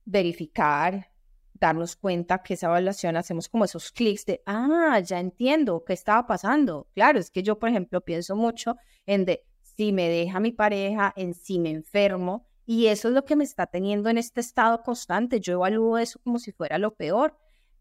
verificar, 0.05 1.11
darnos 1.59 1.95
cuenta 1.95 2.41
que 2.43 2.53
esa 2.53 2.67
evaluación 2.67 3.17
hacemos 3.17 3.49
como 3.49 3.65
esos 3.65 3.91
clics 3.91 4.25
de, 4.25 4.41
ah, 4.45 4.99
ya 4.99 5.19
entiendo 5.19 5.83
qué 5.85 5.93
estaba 5.93 6.25
pasando. 6.25 6.87
Claro, 6.93 7.19
es 7.19 7.31
que 7.31 7.43
yo, 7.43 7.59
por 7.59 7.69
ejemplo, 7.69 8.01
pienso 8.01 8.35
mucho 8.35 8.77
en 9.05 9.25
de 9.25 9.45
si 9.61 9.91
me 9.91 10.09
deja 10.09 10.39
mi 10.39 10.51
pareja, 10.51 11.13
en 11.15 11.33
si 11.33 11.59
me 11.59 11.69
enfermo, 11.69 12.45
y 12.65 12.87
eso 12.87 13.07
es 13.07 13.13
lo 13.13 13.25
que 13.25 13.35
me 13.35 13.43
está 13.43 13.67
teniendo 13.67 14.09
en 14.09 14.17
este 14.17 14.41
estado 14.41 14.83
constante. 14.83 15.39
Yo 15.39 15.53
evalúo 15.53 15.97
eso 15.97 16.19
como 16.23 16.37
si 16.37 16.51
fuera 16.51 16.77
lo 16.77 16.95
peor, 16.95 17.37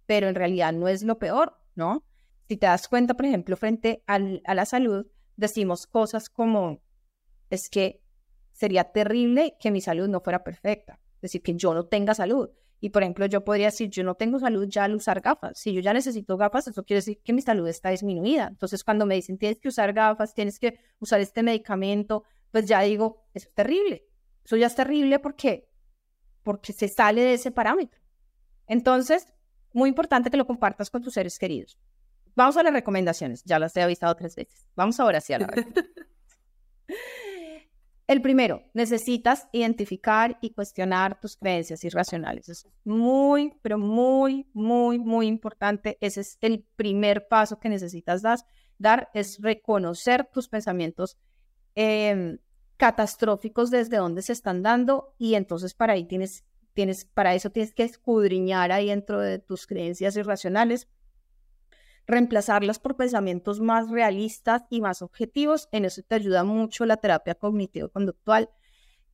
pero 0.06 0.28
en 0.28 0.34
realidad 0.34 0.72
no 0.72 0.88
es 0.88 1.02
lo 1.02 1.18
peor, 1.18 1.58
¿no? 1.74 2.04
Si 2.48 2.56
te 2.56 2.66
das 2.66 2.88
cuenta, 2.88 3.14
por 3.14 3.26
ejemplo, 3.26 3.56
frente 3.56 4.02
a 4.06 4.18
la 4.18 4.64
salud, 4.64 5.06
decimos 5.36 5.86
cosas 5.86 6.30
como, 6.30 6.80
es 7.50 7.68
que 7.68 8.00
sería 8.52 8.84
terrible 8.84 9.56
que 9.60 9.70
mi 9.70 9.80
salud 9.80 10.08
no 10.08 10.20
fuera 10.20 10.42
perfecta, 10.42 10.98
es 11.16 11.20
decir, 11.20 11.42
que 11.42 11.54
yo 11.54 11.74
no 11.74 11.86
tenga 11.86 12.14
salud. 12.14 12.48
Y 12.80 12.90
por 12.90 13.02
ejemplo, 13.02 13.26
yo 13.26 13.44
podría 13.44 13.66
decir, 13.66 13.90
yo 13.90 14.04
no 14.04 14.14
tengo 14.14 14.38
salud 14.38 14.66
ya 14.68 14.84
al 14.84 14.94
usar 14.94 15.20
gafas. 15.20 15.58
Si 15.58 15.72
yo 15.72 15.80
ya 15.80 15.92
necesito 15.92 16.36
gafas, 16.36 16.68
eso 16.68 16.84
quiere 16.84 16.98
decir 16.98 17.20
que 17.24 17.32
mi 17.32 17.42
salud 17.42 17.66
está 17.66 17.90
disminuida. 17.90 18.48
Entonces, 18.48 18.84
cuando 18.84 19.04
me 19.04 19.16
dicen, 19.16 19.36
tienes 19.36 19.58
que 19.60 19.68
usar 19.68 19.92
gafas, 19.92 20.32
tienes 20.32 20.58
que 20.58 20.78
usar 21.00 21.20
este 21.20 21.42
medicamento, 21.42 22.24
pues 22.52 22.66
ya 22.66 22.80
digo, 22.82 23.26
eso 23.34 23.48
es 23.48 23.54
terrible. 23.54 24.06
Eso 24.44 24.56
ya 24.56 24.68
es 24.68 24.74
terrible 24.74 25.18
porque, 25.18 25.68
porque 26.42 26.72
se 26.72 26.88
sale 26.88 27.22
de 27.22 27.34
ese 27.34 27.50
parámetro. 27.50 28.00
Entonces, 28.66 29.26
muy 29.72 29.88
importante 29.88 30.30
que 30.30 30.36
lo 30.36 30.46
compartas 30.46 30.90
con 30.90 31.02
tus 31.02 31.14
seres 31.14 31.38
queridos. 31.38 31.78
Vamos 32.36 32.56
a 32.56 32.62
las 32.62 32.72
recomendaciones, 32.72 33.42
ya 33.44 33.58
las 33.58 33.76
he 33.76 33.82
avisado 33.82 34.14
tres 34.14 34.36
veces. 34.36 34.68
Vamos 34.76 35.00
ahora 35.00 35.20
sí 35.20 35.32
a 35.32 35.40
la 35.40 35.48
El 38.08 38.22
primero, 38.22 38.62
necesitas 38.72 39.48
identificar 39.52 40.38
y 40.40 40.54
cuestionar 40.54 41.20
tus 41.20 41.36
creencias 41.36 41.84
irracionales. 41.84 42.48
Es 42.48 42.66
muy, 42.82 43.52
pero 43.60 43.76
muy, 43.76 44.48
muy, 44.54 44.98
muy 44.98 45.26
importante. 45.26 45.98
Ese 46.00 46.22
es 46.22 46.38
el 46.40 46.64
primer 46.74 47.28
paso 47.28 47.60
que 47.60 47.68
necesitas 47.68 48.22
dar, 48.22 48.38
dar 48.78 49.10
es 49.12 49.38
reconocer 49.42 50.26
tus 50.32 50.48
pensamientos 50.48 51.18
eh, 51.74 52.38
catastróficos 52.78 53.70
desde 53.70 53.98
donde 53.98 54.22
se 54.22 54.32
están 54.32 54.62
dando 54.62 55.14
y 55.18 55.34
entonces 55.34 55.74
para 55.74 55.92
ahí 55.92 56.04
tienes, 56.06 56.44
tienes, 56.72 57.04
para 57.04 57.34
eso 57.34 57.50
tienes 57.50 57.74
que 57.74 57.82
escudriñar 57.82 58.72
ahí 58.72 58.86
dentro 58.86 59.20
de 59.20 59.38
tus 59.38 59.66
creencias 59.66 60.16
irracionales, 60.16 60.88
reemplazarlas 62.08 62.78
por 62.78 62.96
pensamientos 62.96 63.60
más 63.60 63.90
realistas 63.90 64.64
y 64.70 64.80
más 64.80 65.02
objetivos. 65.02 65.68
En 65.70 65.84
eso 65.84 66.02
te 66.02 66.14
ayuda 66.14 66.42
mucho 66.42 66.86
la 66.86 66.96
terapia 66.96 67.34
cognitivo-conductual. 67.34 68.50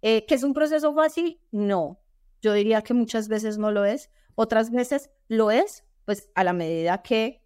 Eh, 0.01 0.25
¿Que 0.27 0.37
es 0.37 0.45
un 0.45 0.55
proceso 0.55 0.95
fácil? 0.95 1.41
No. 1.51 2.01
Yo 2.41 2.53
diría 2.53 2.83
que 2.83 2.95
muchas 2.95 3.27
veces 3.29 3.59
no 3.59 3.73
lo 3.73 3.85
es. 3.85 4.11
Otras 4.37 4.71
veces 4.71 5.11
lo 5.29 5.51
es, 5.51 5.85
pues 6.05 6.31
a 6.35 6.45
la 6.45 6.53
medida 6.53 7.03
que 7.03 7.43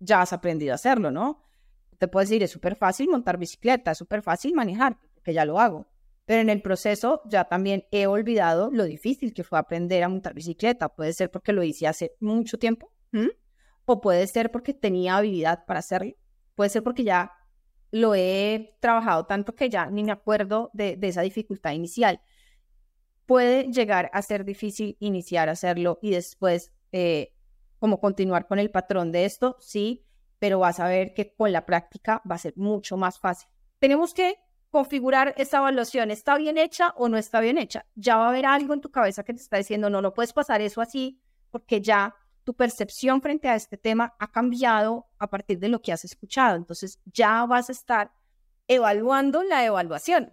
ya 0.00 0.20
has 0.20 0.32
aprendido 0.32 0.72
a 0.72 0.74
hacerlo, 0.74 1.10
¿no? 1.10 1.44
Te 1.98 2.08
puedo 2.08 2.24
decir, 2.24 2.42
es 2.42 2.50
súper 2.50 2.76
fácil 2.76 3.08
montar 3.08 3.38
bicicleta, 3.38 3.92
es 3.92 3.98
súper 3.98 4.22
fácil 4.22 4.54
manejar, 4.54 4.98
que 5.22 5.32
ya 5.32 5.44
lo 5.44 5.60
hago. 5.60 5.86
Pero 6.24 6.40
en 6.40 6.50
el 6.50 6.60
proceso 6.60 7.22
ya 7.26 7.44
también 7.44 7.86
he 7.90 8.06
olvidado 8.06 8.70
lo 8.72 8.84
difícil 8.84 9.32
que 9.32 9.44
fue 9.44 9.58
aprender 9.58 10.02
a 10.02 10.08
montar 10.08 10.34
bicicleta. 10.34 10.88
Puede 10.88 11.12
ser 11.12 11.30
porque 11.30 11.52
lo 11.52 11.62
hice 11.62 11.86
hace 11.86 12.14
mucho 12.20 12.58
tiempo, 12.58 12.92
o 13.88 14.00
puede 14.02 14.26
ser 14.26 14.50
porque 14.50 14.74
tenía 14.74 15.16
habilidad 15.16 15.64
para 15.66 15.80
hacerlo. 15.80 16.12
Puede 16.54 16.70
ser 16.70 16.82
porque 16.82 17.04
ya 17.04 17.32
lo 17.90 18.14
he 18.14 18.76
trabajado 18.80 19.24
tanto 19.24 19.54
que 19.54 19.70
ya 19.70 19.86
ni 19.86 20.04
me 20.04 20.12
acuerdo 20.12 20.70
de, 20.74 20.98
esa 21.00 21.22
dificultad 21.22 21.72
inicial. 21.72 22.20
Puede 23.24 23.72
llegar 23.72 24.10
a 24.12 24.20
ser 24.20 24.44
difícil 24.44 24.96
iniciar 25.00 25.48
a 25.48 25.52
hacerlo 25.52 25.98
y 26.02 26.10
después 26.10 26.72
eh, 26.92 27.32
como 27.78 27.98
continuar 27.98 28.46
con 28.46 28.58
el 28.58 28.70
patrón 28.70 29.10
de 29.10 29.24
esto, 29.24 29.56
sí, 29.58 30.04
pero 30.38 30.58
vas 30.58 30.80
a 30.80 30.88
ver 30.88 31.14
que 31.14 31.34
con 31.34 31.50
la 31.52 31.64
práctica 31.64 32.22
va 32.30 32.34
a 32.34 32.38
ser 32.38 32.52
mucho 32.56 32.98
más 32.98 33.18
fácil. 33.18 33.48
Tenemos 33.78 34.12
que 34.12 34.36
configurar 34.68 35.34
esa 35.38 35.58
evaluación, 35.58 36.10
¿está 36.10 36.36
bien 36.36 36.58
hecha 36.58 36.92
o 36.96 37.08
no 37.08 37.16
está 37.16 37.40
bien 37.40 37.56
hecha? 37.56 37.86
Ya 37.94 38.18
va 38.18 38.26
a 38.26 38.28
haber 38.28 38.44
algo 38.44 38.74
en 38.74 38.82
tu 38.82 38.90
cabeza 38.90 39.24
que 39.24 39.32
te 39.32 39.40
está 39.40 39.56
diciendo, 39.56 39.88
no, 39.88 40.02
no 40.02 40.12
puedes 40.12 40.34
pasar 40.34 40.60
eso 40.60 40.82
así, 40.82 41.22
porque 41.50 41.80
ya 41.80 42.14
tu 42.48 42.54
percepción 42.54 43.20
frente 43.20 43.46
a 43.46 43.56
este 43.56 43.76
tema 43.76 44.14
ha 44.18 44.32
cambiado 44.32 45.04
a 45.18 45.28
partir 45.28 45.58
de 45.58 45.68
lo 45.68 45.82
que 45.82 45.92
has 45.92 46.06
escuchado. 46.06 46.56
Entonces 46.56 46.98
ya 47.04 47.44
vas 47.44 47.68
a 47.68 47.72
estar 47.72 48.10
evaluando 48.66 49.42
la 49.42 49.66
evaluación. 49.66 50.32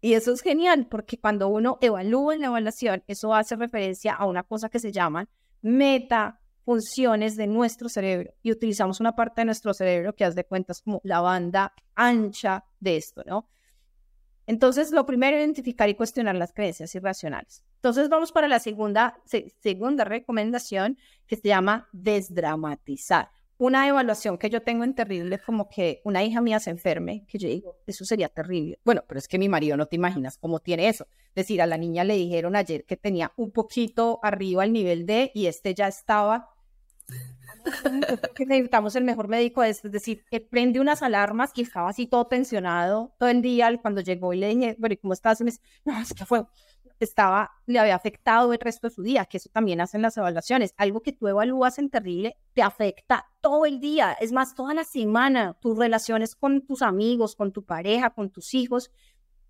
Y 0.00 0.14
eso 0.14 0.32
es 0.32 0.42
genial, 0.42 0.88
porque 0.90 1.20
cuando 1.20 1.46
uno 1.46 1.78
evalúa 1.80 2.36
la 2.36 2.46
evaluación, 2.46 3.04
eso 3.06 3.32
hace 3.32 3.54
referencia 3.54 4.14
a 4.14 4.26
una 4.26 4.42
cosa 4.42 4.68
que 4.68 4.80
se 4.80 4.90
llaman 4.90 5.28
meta 5.62 6.40
funciones 6.64 7.36
de 7.36 7.46
nuestro 7.46 7.88
cerebro 7.88 8.34
y 8.42 8.50
utilizamos 8.50 8.98
una 8.98 9.14
parte 9.14 9.42
de 9.42 9.44
nuestro 9.44 9.72
cerebro 9.74 10.16
que 10.16 10.24
haz 10.24 10.34
de 10.34 10.42
cuentas 10.42 10.82
como 10.82 11.00
la 11.04 11.20
banda 11.20 11.72
ancha 11.94 12.64
de 12.80 12.96
esto, 12.96 13.22
¿no? 13.24 13.48
Entonces, 14.48 14.92
lo 14.92 15.04
primero 15.04 15.36
es 15.36 15.42
identificar 15.42 15.90
y 15.90 15.94
cuestionar 15.94 16.34
las 16.34 16.54
creencias 16.54 16.94
irracionales. 16.94 17.62
Entonces, 17.74 18.08
vamos 18.08 18.32
para 18.32 18.48
la 18.48 18.58
segunda, 18.58 19.20
segunda 19.60 20.04
recomendación 20.04 20.96
que 21.26 21.36
se 21.36 21.48
llama 21.48 21.86
desdramatizar. 21.92 23.28
Una 23.58 23.86
evaluación 23.86 24.38
que 24.38 24.48
yo 24.48 24.62
tengo 24.62 24.84
en 24.84 24.94
terrible, 24.94 25.38
como 25.38 25.68
que 25.68 26.00
una 26.02 26.24
hija 26.24 26.40
mía 26.40 26.60
se 26.60 26.70
enferme, 26.70 27.26
que 27.28 27.36
yo 27.36 27.46
digo, 27.46 27.76
eso 27.86 28.06
sería 28.06 28.30
terrible. 28.30 28.80
Bueno, 28.86 29.04
pero 29.06 29.18
es 29.18 29.28
que 29.28 29.38
mi 29.38 29.50
marido 29.50 29.76
no 29.76 29.84
te 29.84 29.96
imaginas 29.96 30.38
cómo 30.38 30.60
tiene 30.60 30.88
eso. 30.88 31.06
Es 31.28 31.34
decir, 31.34 31.60
a 31.60 31.66
la 31.66 31.76
niña 31.76 32.02
le 32.04 32.14
dijeron 32.14 32.56
ayer 32.56 32.86
que 32.86 32.96
tenía 32.96 33.34
un 33.36 33.50
poquito 33.50 34.18
arriba 34.22 34.64
el 34.64 34.72
nivel 34.72 35.04
D 35.04 35.30
y 35.34 35.44
este 35.44 35.74
ya 35.74 35.88
estaba 35.88 36.48
necesitamos 38.38 38.96
el 38.96 39.04
mejor 39.04 39.28
médico 39.28 39.62
es, 39.62 39.84
es 39.84 39.92
decir, 39.92 40.24
que 40.30 40.40
prende 40.40 40.80
unas 40.80 41.02
alarmas 41.02 41.52
y 41.54 41.62
estaba 41.62 41.90
así 41.90 42.06
todo 42.06 42.26
tensionado 42.26 43.14
todo 43.18 43.28
el 43.28 43.42
día. 43.42 43.76
Cuando 43.80 44.00
llegó 44.00 44.32
y 44.32 44.38
le 44.38 44.48
dije, 44.48 44.76
bueno, 44.78 44.94
¿y 44.94 44.96
cómo 44.96 45.12
estás? 45.12 45.40
Y 45.40 45.44
me 45.44 45.50
dice, 45.50 45.62
no, 45.84 45.98
es 46.00 46.14
que 46.14 46.24
fue, 46.24 46.44
estaba, 47.00 47.50
le 47.66 47.78
había 47.78 47.94
afectado 47.94 48.52
el 48.52 48.58
resto 48.58 48.88
de 48.88 48.94
su 48.94 49.02
día, 49.02 49.24
que 49.26 49.36
eso 49.36 49.50
también 49.52 49.80
hacen 49.80 50.02
las 50.02 50.16
evaluaciones. 50.16 50.74
Algo 50.76 51.00
que 51.00 51.12
tú 51.12 51.28
evalúas 51.28 51.78
en 51.78 51.90
terrible 51.90 52.36
te 52.54 52.62
afecta 52.62 53.26
todo 53.40 53.66
el 53.66 53.80
día, 53.80 54.16
es 54.20 54.32
más, 54.32 54.54
toda 54.54 54.74
la 54.74 54.84
semana, 54.84 55.56
tus 55.60 55.78
relaciones 55.78 56.34
con 56.34 56.66
tus 56.66 56.82
amigos, 56.82 57.36
con 57.36 57.52
tu 57.52 57.64
pareja, 57.64 58.10
con 58.10 58.30
tus 58.30 58.54
hijos, 58.54 58.90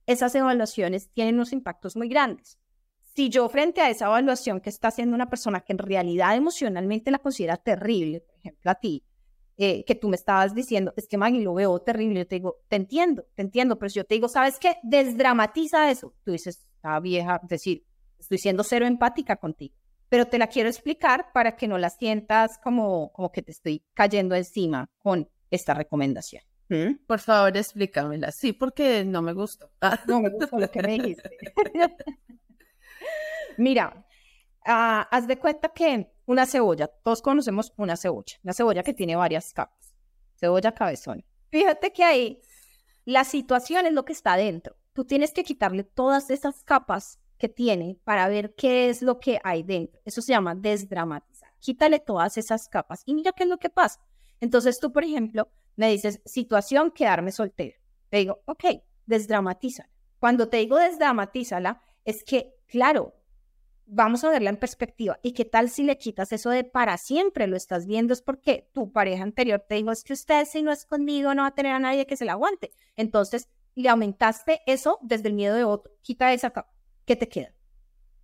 esas 0.07 0.35
evaluaciones 0.35 1.11
tienen 1.11 1.37
unos 1.37 1.53
impactos 1.53 1.97
muy 1.97 2.09
grandes 2.09 2.59
si 3.19 3.31
yo 3.31 3.49
frente 3.49 3.81
a 3.81 3.91
esa 3.91 4.07
evaluación 4.07 4.61
que 4.61 4.71
está 4.71 4.87
haciendo 4.87 5.17
una 5.17 5.29
persona 5.29 5.63
que 5.63 5.73
en 5.73 5.79
realidad 5.79 6.37
emocionalmente 6.37 7.11
la 7.11 7.19
considera 7.19 7.57
terrible, 7.57 8.21
por 8.21 8.37
ejemplo 8.37 8.71
a 8.71 8.77
ti, 8.77 9.03
eh, 9.57 9.85
que 9.85 9.97
tú 9.97 10.09
me 10.09 10.15
estabas 10.15 10.55
diciendo, 10.55 10.95
es 10.97 11.09
que 11.09 11.19
Maggie 11.19 11.43
lo 11.43 11.55
veo 11.55 11.81
terrible, 11.81 12.21
yo 12.21 12.29
te 12.29 12.37
digo, 12.37 12.61
te 12.69 12.77
entiendo, 12.77 13.27
te 13.35 13.43
entiendo, 13.43 13.77
pero 13.77 13.91
si 13.91 13.97
yo 13.97 14.05
te 14.05 14.15
digo, 14.15 14.29
¿sabes 14.29 14.61
qué? 14.61 14.77
Desdramatiza 14.85 15.91
eso. 15.91 16.15
Tú 16.23 16.31
dices, 16.31 16.69
está 16.77 17.01
vieja, 17.01 17.41
es 17.43 17.49
decir, 17.49 17.85
estoy 18.21 18.39
siendo 18.39 18.63
cero 18.63 18.87
empática 18.87 19.35
contigo, 19.35 19.75
pero 20.09 20.27
te 20.27 20.39
la 20.39 20.47
quiero 20.47 20.69
explicar 20.69 21.33
para 21.35 21.57
que 21.57 21.67
no 21.67 21.77
la 21.77 21.91
sientas 21.91 22.57
como, 22.63 23.11
como 23.11 23.33
que 23.33 23.43
te 23.43 23.51
estoy 23.51 23.83
cayendo 23.95 24.37
encima 24.37 24.93
con 25.01 25.29
esta 25.51 25.75
recomendación. 25.75 26.45
¿Mm? 26.69 27.05
Por 27.05 27.19
favor, 27.19 27.57
explícamela. 27.57 28.31
Sí, 28.31 28.53
porque 28.53 29.05
no 29.05 29.23
me 29.23 29.33
gustó. 29.33 29.73
No 30.07 30.21
me 30.21 30.31
gustó 30.31 30.57
lo 30.57 30.71
que 30.71 30.83
me 30.83 30.93
dijiste. 30.93 31.31
Mira, 33.59 34.07
ah, 34.65 35.09
haz 35.11 35.27
de 35.27 35.37
cuenta 35.37 35.69
que 35.71 36.11
una 36.27 36.47
cebolla, 36.47 36.87
todos 36.87 37.21
conocemos 37.21 37.73
una 37.77 37.97
cebolla, 37.97 38.37
una 38.45 38.53
cebolla 38.53 38.83
que 38.85 38.95
tiene 38.95 39.17
varias 39.17 39.53
capas, 39.53 39.95
cebolla 40.37 40.73
cabezón. 40.73 41.25
Fíjate 41.51 41.93
que 41.93 42.05
ahí 42.05 42.41
la 43.05 43.25
situación 43.25 43.87
es 43.87 43.93
lo 43.93 44.05
que 44.05 44.13
está 44.13 44.37
dentro. 44.37 44.77
Tú 44.93 45.05
tienes 45.05 45.33
que 45.33 45.43
quitarle 45.43 45.83
todas 45.83 46.31
esas 46.31 46.63
capas 46.63 47.19
que 47.37 47.49
tiene 47.49 47.99
para 48.05 48.29
ver 48.29 48.55
qué 48.55 48.91
es 48.91 49.03
lo 49.03 49.19
que 49.19 49.41
hay 49.43 49.65
dentro. 49.65 50.01
Eso 50.05 50.23
se 50.23 50.33
llama 50.33 50.55
desdramatizar. 50.55 51.51
Quítale 51.59 51.99
todas 51.99 52.37
esas 52.37 52.69
capas 52.69 53.03
y 53.07 53.15
mira 53.15 53.33
qué 53.33 53.43
es 53.43 53.49
lo 53.49 53.59
que 53.59 53.71
pasa. 53.71 54.01
Entonces 54.41 54.79
tú, 54.79 54.93
por 54.93 55.05
ejemplo, 55.05 55.49
me 55.75 55.91
dices, 55.91 56.21
situación, 56.25 56.93
quedarme 56.93 57.33
soltera. 57.33 57.77
Te 58.09 58.19
digo, 58.19 58.41
ok, 58.45 58.65
desdramatízala. 59.07 59.91
Cuando 60.21 60.49
te 60.49 60.59
digo 60.59 60.77
desdramatízala, 60.77 61.83
es 62.05 62.23
que, 62.25 62.55
claro, 62.67 63.15
vamos 63.89 64.23
a 64.23 64.31
verla 64.31 64.51
en 64.51 64.57
perspectiva. 64.57 65.19
¿Y 65.23 65.33
qué 65.33 65.45
tal 65.45 65.71
si 65.71 65.83
le 65.83 65.99
quitas 65.99 66.33
eso 66.33 66.51
de 66.51 66.65
para 66.65 66.97
siempre? 66.99 67.47
Lo 67.47 67.57
estás 67.57 67.87
viendo 67.87 68.13
es 68.13 68.23
porque 68.23 68.71
tu 68.73 68.93
pareja 68.93 69.23
anterior 69.23 69.65
te 69.67 69.77
dijo, 69.77 69.91
es 69.91 70.05
que 70.05 70.13
usted 70.13 70.47
si 70.47 70.63
no 70.63 70.71
es 70.71 70.85
conmigo 70.85 71.35
no 71.35 71.43
va 71.43 71.49
a 71.49 71.55
tener 71.55 71.73
a 71.73 71.79
nadie 71.79 72.07
que 72.07 72.17
se 72.17 72.25
la 72.25 72.33
aguante. 72.33 72.73
Entonces, 72.97 73.49
le 73.75 73.89
aumentaste 73.89 74.61
eso 74.67 74.99
desde 75.03 75.29
el 75.29 75.35
miedo 75.35 75.55
de 75.55 75.65
otro. 75.65 75.93
Quita 76.03 76.33
esa. 76.33 76.53
¿Qué 77.05 77.17
te 77.17 77.29
queda? 77.29 77.55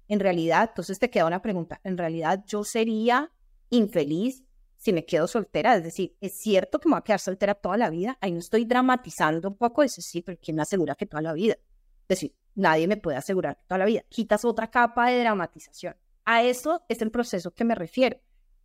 En 0.08 0.20
realidad, 0.20 0.68
entonces 0.70 0.98
te 0.98 1.10
queda 1.10 1.26
una 1.26 1.40
pregunta. 1.40 1.80
En 1.84 1.96
realidad, 1.96 2.44
yo 2.46 2.64
sería 2.64 3.32
infeliz 3.70 4.44
si 4.76 4.92
me 4.92 5.06
quedo 5.06 5.26
soltera. 5.26 5.76
Es 5.76 5.82
decir, 5.82 6.16
es 6.20 6.34
cierto 6.34 6.78
que 6.78 6.88
me 6.88 6.94
voy 6.94 6.98
a 6.98 7.04
quedar 7.04 7.20
soltera 7.20 7.54
toda 7.54 7.76
la 7.76 7.88
vida. 7.88 8.18
Ahí 8.20 8.32
no 8.32 8.40
estoy 8.40 8.64
dramatizando 8.66 9.48
un 9.48 9.56
poco 9.56 9.82
eso, 9.82 10.02
sí, 10.02 10.20
pero 10.20 10.38
¿quién 10.42 10.56
me 10.56 10.62
asegura 10.62 10.94
que 10.94 11.06
toda 11.06 11.22
la 11.22 11.32
vida? 11.32 11.54
Es 12.02 12.08
decir, 12.08 12.34
nadie 12.54 12.88
me 12.88 12.96
puede 12.96 13.16
asegurar 13.16 13.58
toda 13.66 13.78
la 13.78 13.84
vida. 13.84 14.04
Quitas 14.08 14.44
otra 14.44 14.70
capa 14.70 15.10
de 15.10 15.20
dramatización. 15.20 15.96
A 16.24 16.42
eso 16.42 16.82
es 16.88 17.02
el 17.02 17.10
proceso 17.10 17.52
que 17.52 17.64
me 17.64 17.74
refiero. 17.74 18.18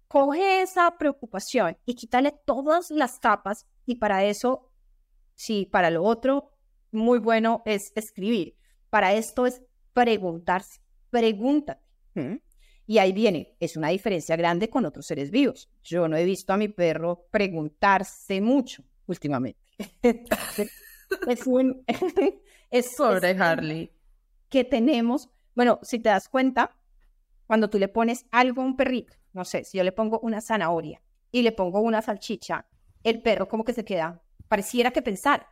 Coge 0.07 0.61
esa 0.61 0.97
preocupación 0.97 1.77
y 1.85 1.95
quítale 1.95 2.33
todas 2.45 2.89
las 2.89 3.19
capas 3.19 3.67
y 3.85 3.95
para 3.95 4.23
eso, 4.23 4.71
sí, 5.35 5.65
para 5.65 5.91
lo 5.91 6.03
otro, 6.03 6.51
muy 6.91 7.19
bueno 7.19 7.61
es 7.65 7.91
escribir. 7.95 8.55
Para 8.89 9.13
esto 9.13 9.45
es 9.45 9.61
preguntarse. 9.93 10.81
Pregúntate. 11.09 11.81
Y 12.87 12.97
ahí 12.97 13.11
viene, 13.11 13.55
es 13.59 13.77
una 13.77 13.89
diferencia 13.89 14.35
grande 14.35 14.69
con 14.69 14.83
otros 14.83 15.05
seres 15.05 15.29
vivos. 15.29 15.69
Yo 15.83 16.07
no 16.07 16.17
he 16.17 16.23
visto 16.23 16.53
a 16.53 16.57
mi 16.57 16.69
perro 16.69 17.27
preguntarse 17.29 18.41
mucho 18.41 18.83
últimamente. 19.05 19.59
es 21.27 21.45
un, 21.45 21.85
es 22.69 22.95
sobre 22.95 23.31
Harley. 23.31 23.91
Que 24.49 24.63
tenemos, 24.63 25.29
bueno, 25.55 25.79
si 25.83 25.99
te 25.99 26.09
das 26.09 26.29
cuenta, 26.29 26.75
cuando 27.47 27.69
tú 27.69 27.79
le 27.79 27.87
pones 27.87 28.25
algo 28.31 28.61
a 28.61 28.65
un 28.65 28.75
perrito, 28.75 29.15
no 29.33 29.45
sé, 29.45 29.63
si 29.63 29.77
yo 29.77 29.83
le 29.83 29.91
pongo 29.91 30.19
una 30.19 30.41
zanahoria 30.41 31.01
y 31.31 31.41
le 31.41 31.51
pongo 31.51 31.81
una 31.81 32.01
salchicha, 32.01 32.67
el 33.03 33.21
perro 33.21 33.47
como 33.47 33.63
que 33.63 33.73
se 33.73 33.85
queda, 33.85 34.21
pareciera 34.47 34.91
que 34.91 35.01
pensar. 35.01 35.47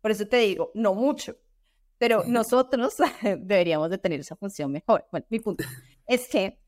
Por 0.00 0.10
eso 0.10 0.26
te 0.26 0.38
digo, 0.38 0.70
no 0.74 0.94
mucho, 0.94 1.36
pero 1.98 2.24
nosotros 2.26 2.96
deberíamos 3.22 3.90
de 3.90 3.98
tener 3.98 4.20
esa 4.20 4.36
función 4.36 4.72
mejor. 4.72 5.06
Bueno, 5.10 5.26
mi 5.28 5.40
punto 5.40 5.64
es 6.06 6.28
que 6.28 6.58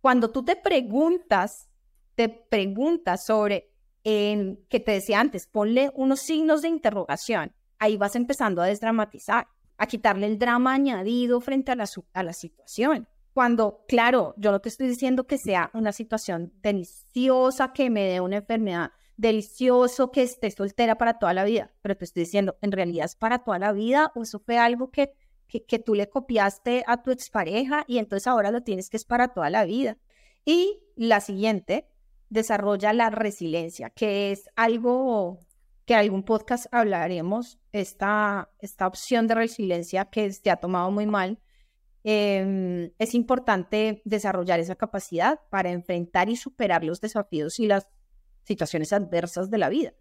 cuando 0.00 0.30
tú 0.30 0.44
te 0.44 0.56
preguntas, 0.56 1.70
te 2.14 2.28
preguntas 2.28 3.24
sobre, 3.24 3.72
en, 4.04 4.62
que 4.68 4.80
te 4.80 4.92
decía 4.92 5.20
antes, 5.20 5.46
ponle 5.46 5.90
unos 5.94 6.20
signos 6.20 6.62
de 6.62 6.68
interrogación 6.68 7.54
ahí 7.78 7.96
vas 7.96 8.16
empezando 8.16 8.62
a 8.62 8.66
desdramatizar, 8.66 9.48
a 9.76 9.86
quitarle 9.86 10.26
el 10.26 10.38
drama 10.38 10.74
añadido 10.74 11.40
frente 11.40 11.72
a 11.72 11.76
la, 11.76 11.88
a 12.12 12.22
la 12.22 12.32
situación. 12.32 13.08
Cuando, 13.32 13.84
claro, 13.88 14.34
yo 14.36 14.52
no 14.52 14.60
te 14.60 14.68
estoy 14.68 14.86
diciendo 14.86 15.26
que 15.26 15.38
sea 15.38 15.70
una 15.74 15.92
situación 15.92 16.52
deliciosa, 16.62 17.72
que 17.72 17.90
me 17.90 18.04
dé 18.04 18.20
una 18.20 18.36
enfermedad, 18.36 18.92
delicioso 19.16 20.10
que 20.10 20.22
esté 20.22 20.50
soltera 20.50 20.96
para 20.96 21.18
toda 21.18 21.34
la 21.34 21.44
vida, 21.44 21.72
pero 21.82 21.96
te 21.96 22.04
estoy 22.04 22.24
diciendo, 22.24 22.56
en 22.62 22.72
realidad 22.72 23.06
es 23.06 23.16
para 23.16 23.40
toda 23.40 23.58
la 23.58 23.72
vida 23.72 24.12
o 24.14 24.22
eso 24.22 24.38
fue 24.40 24.58
algo 24.58 24.90
que, 24.90 25.12
que, 25.46 25.64
que 25.64 25.78
tú 25.78 25.94
le 25.94 26.08
copiaste 26.08 26.84
a 26.86 27.02
tu 27.02 27.10
expareja 27.10 27.84
y 27.86 27.98
entonces 27.98 28.26
ahora 28.26 28.50
lo 28.50 28.62
tienes 28.62 28.90
que 28.90 28.96
es 28.96 29.04
para 29.04 29.28
toda 29.28 29.50
la 29.50 29.64
vida. 29.64 29.98
Y 30.44 30.80
la 30.96 31.20
siguiente, 31.20 31.88
desarrolla 32.28 32.92
la 32.92 33.10
resiliencia, 33.10 33.90
que 33.90 34.32
es 34.32 34.50
algo 34.56 35.38
que 35.84 35.94
algún 35.94 36.22
podcast 36.22 36.66
hablaremos, 36.72 37.58
esta, 37.72 38.50
esta 38.58 38.86
opción 38.86 39.26
de 39.26 39.34
resiliencia 39.34 40.06
que 40.06 40.32
se 40.32 40.50
ha 40.50 40.56
tomado 40.56 40.90
muy 40.90 41.06
mal, 41.06 41.40
em, 42.04 42.90
es 42.98 43.14
importante 43.14 44.02
desarrollar 44.04 44.60
esa 44.60 44.76
capacidad 44.76 45.40
para 45.50 45.70
enfrentar 45.70 46.28
y 46.28 46.36
superar 46.36 46.84
los 46.84 47.00
desafíos 47.00 47.58
y 47.58 47.66
las 47.66 47.88
situaciones 48.44 48.92
adversas 48.92 49.50
de 49.50 49.58
la 49.58 49.68
vida. 49.68 49.94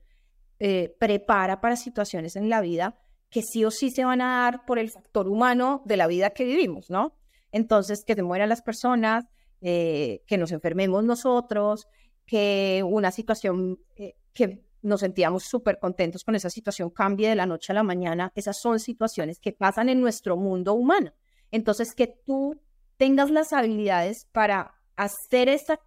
Eh, 0.59 0.95
prepara 0.99 1.59
para 1.59 1.75
situaciones 1.75 2.35
en 2.35 2.49
la 2.49 2.61
vida 2.61 2.99
que 3.29 3.41
sí 3.41 3.65
o 3.65 3.71
sí 3.71 3.89
se 3.89 4.05
van 4.05 4.21
a 4.21 4.43
dar 4.43 4.65
por 4.65 4.77
el 4.77 4.91
factor 4.91 5.27
humano 5.27 5.81
de 5.85 5.97
la 5.97 6.07
vida 6.07 6.29
que 6.29 6.45
vivimos, 6.45 6.89
¿no? 6.89 7.17
Entonces, 7.51 8.03
que 8.05 8.13
se 8.13 8.21
mueran 8.21 8.47
las 8.47 8.61
personas, 8.61 9.25
eh, 9.61 10.21
que 10.27 10.37
nos 10.37 10.51
enfermemos 10.51 11.03
nosotros, 11.03 11.87
que 12.25 12.83
una 12.85 13.11
situación 13.11 13.79
eh, 13.95 14.15
que 14.33 14.63
nos 14.83 14.99
sentíamos 14.99 15.43
súper 15.43 15.79
contentos 15.79 16.23
con 16.23 16.35
esa 16.35 16.49
situación, 16.49 16.91
cambie 16.91 17.29
de 17.29 17.35
la 17.35 17.45
noche 17.45 17.71
a 17.71 17.75
la 17.75 17.83
mañana. 17.83 18.31
Esas 18.35 18.59
son 18.59 18.79
situaciones 18.79 19.39
que 19.39 19.51
pasan 19.51 19.89
en 19.89 20.01
nuestro 20.01 20.37
mundo 20.37 20.73
humano. 20.73 21.11
Entonces, 21.49 21.95
que 21.95 22.07
tú 22.07 22.61
tengas 22.97 23.31
las 23.31 23.53
habilidades 23.53 24.27
para 24.31 24.75
hacer 24.95 25.49
esa, 25.49 25.79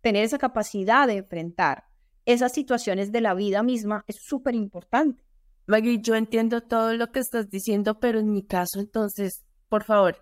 tener 0.00 0.24
esa 0.24 0.38
capacidad 0.38 1.06
de 1.06 1.18
enfrentar 1.18 1.84
esas 2.26 2.52
situaciones 2.52 3.12
de 3.12 3.20
la 3.20 3.34
vida 3.34 3.62
misma 3.62 4.04
es 4.08 4.16
súper 4.20 4.54
importante. 4.54 5.24
Maggie, 5.66 6.00
yo 6.02 6.16
entiendo 6.16 6.60
todo 6.60 6.92
lo 6.94 7.10
que 7.12 7.20
estás 7.20 7.48
diciendo, 7.48 7.98
pero 7.98 8.18
en 8.18 8.32
mi 8.32 8.44
caso, 8.44 8.80
entonces, 8.80 9.44
por 9.68 9.84
favor, 9.84 10.16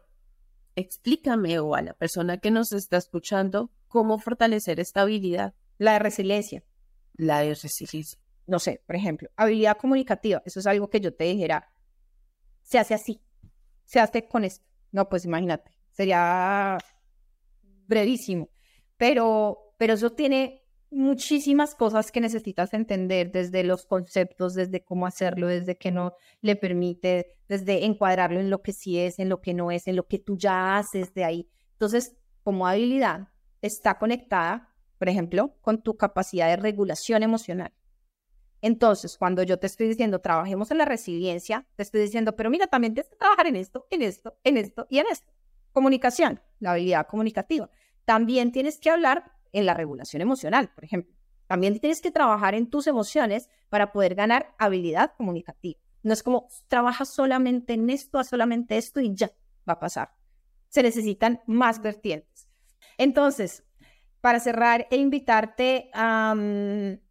explícame 0.77 1.59
o 1.59 1.75
a 1.75 1.83
la 1.83 1.95
persona 1.95 2.39
que 2.39 2.51
nos 2.51 2.73
está 2.73 2.99
escuchando 2.99 3.71
cómo 3.89 4.19
fortalecer 4.19 4.81
esta 4.81 5.03
habilidad. 5.03 5.55
La 5.79 5.95
de 5.95 5.99
resiliencia. 5.99 6.63
La 7.15 7.41
de 7.41 7.55
resiliencia. 7.55 8.19
No 8.47 8.59
sé, 8.59 8.83
por 8.87 8.97
ejemplo, 8.97 9.31
habilidad 9.37 9.79
comunicativa. 9.79 10.43
Eso 10.45 10.61
es 10.61 10.67
algo 10.67 10.91
que 10.91 11.01
yo 11.01 11.15
te 11.15 11.25
dijera, 11.25 11.73
se 12.63 12.79
hace 12.79 12.95
así, 12.95 13.23
se 13.85 14.01
hace 14.01 14.27
con 14.27 14.45
esto. 14.45 14.67
No, 14.93 15.09
pues 15.09 15.25
imagínate, 15.25 15.73
sería 15.93 16.79
brevísimo. 17.87 18.51
Pero, 18.97 19.75
pero 19.79 19.95
eso 19.95 20.11
tiene 20.11 20.63
muchísimas 20.91 21.75
cosas 21.75 22.13
que 22.13 22.21
necesitas 22.21 22.73
entender, 22.73 23.33
desde 23.33 23.65
los 23.65 23.85
conceptos, 23.85 24.55
desde 24.55 24.85
cómo 24.85 25.07
hacerlo, 25.07 25.49
desde 25.49 25.77
que 25.77 25.91
no 25.91 26.15
le 26.41 26.57
permite, 26.57 27.37
desde 27.49 27.85
encuadrarlo 27.85 28.41
en 28.41 28.51
lo 28.51 28.63
que 28.63 28.73
sí 28.73 28.99
es, 28.99 29.19
en 29.19 29.29
lo 29.29 29.41
que 29.41 29.55
no 29.55 29.71
es, 29.71 29.89
en 29.89 29.97
lo 29.97 30.07
que 30.07 30.19
tú 30.19 30.37
ya 30.37 30.79
haces 30.79 31.13
de 31.15 31.25
ahí. 31.25 31.49
Entonces, 31.73 32.17
como 32.43 32.67
habilidad, 32.67 33.29
está 33.61 33.99
conectada, 33.99 34.74
por 35.05 35.11
ejemplo, 35.11 35.55
con 35.61 35.83
tu 35.83 35.99
capacidad 35.99 36.49
de 36.49 36.57
regulación 36.57 37.23
emocional. 37.23 37.75
Entonces, 38.63 39.19
cuando 39.19 39.43
yo 39.43 39.59
te 39.59 39.67
estoy 39.67 39.87
diciendo, 39.87 40.23
trabajemos 40.23 40.71
en 40.71 40.79
la 40.79 40.87
resiliencia, 40.87 41.67
te 41.77 41.83
estoy 41.83 42.01
diciendo, 42.01 42.37
pero 42.37 42.49
mira, 42.49 42.69
también 42.69 42.95
tienes 42.95 43.11
que 43.11 43.17
trabajar 43.17 43.47
en 43.47 43.57
esto, 43.57 43.87
en 43.91 44.01
esto, 44.01 44.39
en 44.45 44.57
esto 44.57 44.87
y 44.89 45.01
en 45.01 45.07
esto. 45.11 45.31
Comunicación, 45.73 46.41
la 46.59 46.71
habilidad 46.71 47.07
comunicativa. 47.07 47.69
También 48.07 48.51
tienes 48.51 48.79
que 48.79 48.89
hablar 48.89 49.31
en 49.53 49.67
la 49.67 49.75
regulación 49.75 50.23
emocional, 50.23 50.71
por 50.75 50.85
ejemplo. 50.85 51.15
También 51.49 51.79
tienes 51.81 52.01
que 52.01 52.11
trabajar 52.11 52.55
en 52.55 52.71
tus 52.71 52.87
emociones 52.87 53.51
para 53.69 53.93
poder 53.93 54.15
ganar 54.15 54.55
habilidad 54.59 55.13
comunicativa. 55.19 55.79
No 56.03 56.15
es 56.15 56.23
como 56.23 56.49
trabaja 56.67 57.05
solamente 57.05 57.75
en 57.75 57.91
esto, 57.91 58.19
haz 58.19 58.31
solamente 58.31 58.79
esto 58.79 59.01
y 59.01 59.15
ya 59.15 59.31
va 59.69 59.75
a 59.75 59.81
pasar. 59.81 60.15
Se 60.71 60.83
necesitan 60.83 61.43
más 61.47 61.83
vertientes. 61.83 62.49
Entonces, 62.97 63.65
para 64.25 64.41
cerrar 64.41 64.87
e 64.91 64.97
invitarte 64.97 65.91
a, 65.93 66.35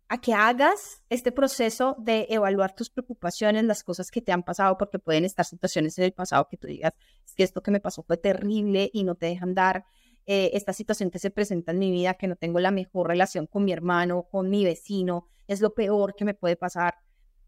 a 0.07 0.17
que 0.19 0.33
hagas 0.33 1.03
este 1.11 1.31
proceso 1.31 1.95
de 1.99 2.25
evaluar 2.27 2.73
tus 2.73 2.89
preocupaciones, 2.89 3.65
las 3.65 3.83
cosas 3.83 4.09
que 4.09 4.19
te 4.19 4.31
han 4.31 4.41
pasado, 4.41 4.79
porque 4.79 4.97
pueden 4.97 5.23
estar 5.23 5.45
situaciones 5.45 5.95
en 5.99 6.05
el 6.05 6.13
pasado 6.13 6.47
que 6.49 6.57
tú 6.57 6.65
digas, 6.65 6.93
que 7.35 7.43
esto 7.43 7.61
que 7.61 7.69
me 7.69 7.79
pasó 7.79 8.01
fue 8.01 8.17
terrible 8.17 8.89
y 8.91 9.03
no 9.03 9.13
te 9.13 9.27
dejan 9.27 9.53
dar 9.53 9.85
eh, 10.25 10.49
esta 10.53 10.73
situación 10.73 11.11
que 11.11 11.19
se 11.19 11.29
presenta 11.29 11.71
en 11.71 11.77
mi 11.77 11.91
vida, 11.91 12.15
que 12.15 12.25
no 12.25 12.35
tengo 12.35 12.59
la 12.59 12.71
mejor 12.71 13.09
relación 13.09 13.45
con 13.45 13.63
mi 13.63 13.73
hermano, 13.73 14.23
con 14.31 14.49
mi 14.49 14.65
vecino, 14.65 15.27
es 15.47 15.61
lo 15.61 15.75
peor 15.75 16.15
que 16.15 16.25
me 16.25 16.33
puede 16.33 16.55
pasar, 16.55 16.95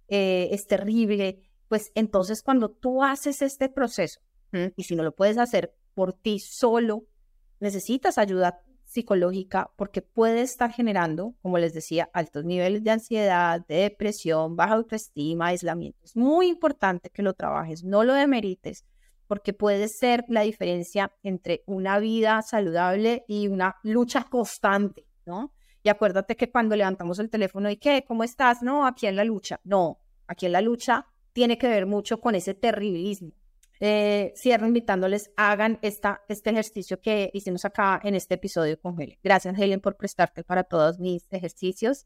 eh, 0.09 0.47
es 0.51 0.67
terrible. 0.67 1.39
Pues 1.69 1.91
entonces 1.95 2.43
cuando 2.43 2.69
tú 2.69 3.03
haces 3.03 3.41
este 3.41 3.67
proceso, 3.69 4.19
y 4.75 4.83
si 4.83 4.95
no 4.95 5.01
lo 5.01 5.15
puedes 5.15 5.39
hacer 5.39 5.75
por 5.95 6.13
ti 6.13 6.37
solo, 6.37 7.07
necesitas 7.59 8.19
ayuda 8.19 8.61
psicológica 8.95 9.71
porque 9.75 10.01
puede 10.01 10.41
estar 10.41 10.71
generando, 10.71 11.35
como 11.41 11.57
les 11.57 11.73
decía, 11.73 12.09
altos 12.13 12.45
niveles 12.45 12.83
de 12.83 12.91
ansiedad, 12.91 13.63
de 13.67 13.75
depresión, 13.75 14.55
baja 14.55 14.73
autoestima, 14.75 15.47
aislamiento. 15.47 15.99
Es 16.03 16.15
muy 16.15 16.47
importante 16.47 17.09
que 17.09 17.21
lo 17.21 17.33
trabajes, 17.33 17.83
no 17.83 18.03
lo 18.03 18.13
demerites, 18.13 18.85
porque 19.27 19.53
puede 19.53 19.87
ser 19.89 20.23
la 20.29 20.41
diferencia 20.41 21.11
entre 21.23 21.63
una 21.65 21.99
vida 21.99 22.41
saludable 22.41 23.25
y 23.27 23.47
una 23.47 23.75
lucha 23.83 24.23
constante, 24.23 25.05
¿no? 25.25 25.51
Y 25.83 25.89
acuérdate 25.89 26.35
que 26.35 26.49
cuando 26.49 26.75
levantamos 26.75 27.19
el 27.19 27.29
teléfono 27.29 27.69
y 27.69 27.77
qué, 27.77 28.03
¿cómo 28.07 28.23
estás? 28.23 28.63
No, 28.63 28.87
aquí 28.87 29.05
en 29.07 29.15
la 29.15 29.23
lucha. 29.23 29.59
No, 29.63 29.99
aquí 30.25 30.47
en 30.47 30.53
la 30.53 30.61
lucha 30.61 31.05
tiene 31.33 31.57
que 31.57 31.67
ver 31.67 31.85
mucho 31.85 32.19
con 32.21 32.33
ese 32.33 32.53
terribilismo. 32.53 33.33
Eh, 33.79 34.33
cierro 34.35 34.67
invitándoles, 34.67 35.31
hagan 35.35 35.79
esta, 35.81 36.21
este 36.29 36.49
ejercicio 36.51 37.01
que 37.01 37.29
hicimos 37.33 37.65
acá 37.65 37.99
en 38.03 38.15
este 38.15 38.35
episodio 38.35 38.79
con 38.79 38.99
Helen. 38.99 39.17
Gracias, 39.23 39.57
Helen, 39.59 39.81
por 39.81 39.97
prestarte 39.97 40.43
para 40.43 40.63
todos 40.63 40.99
mis 40.99 41.25
ejercicios. 41.31 42.05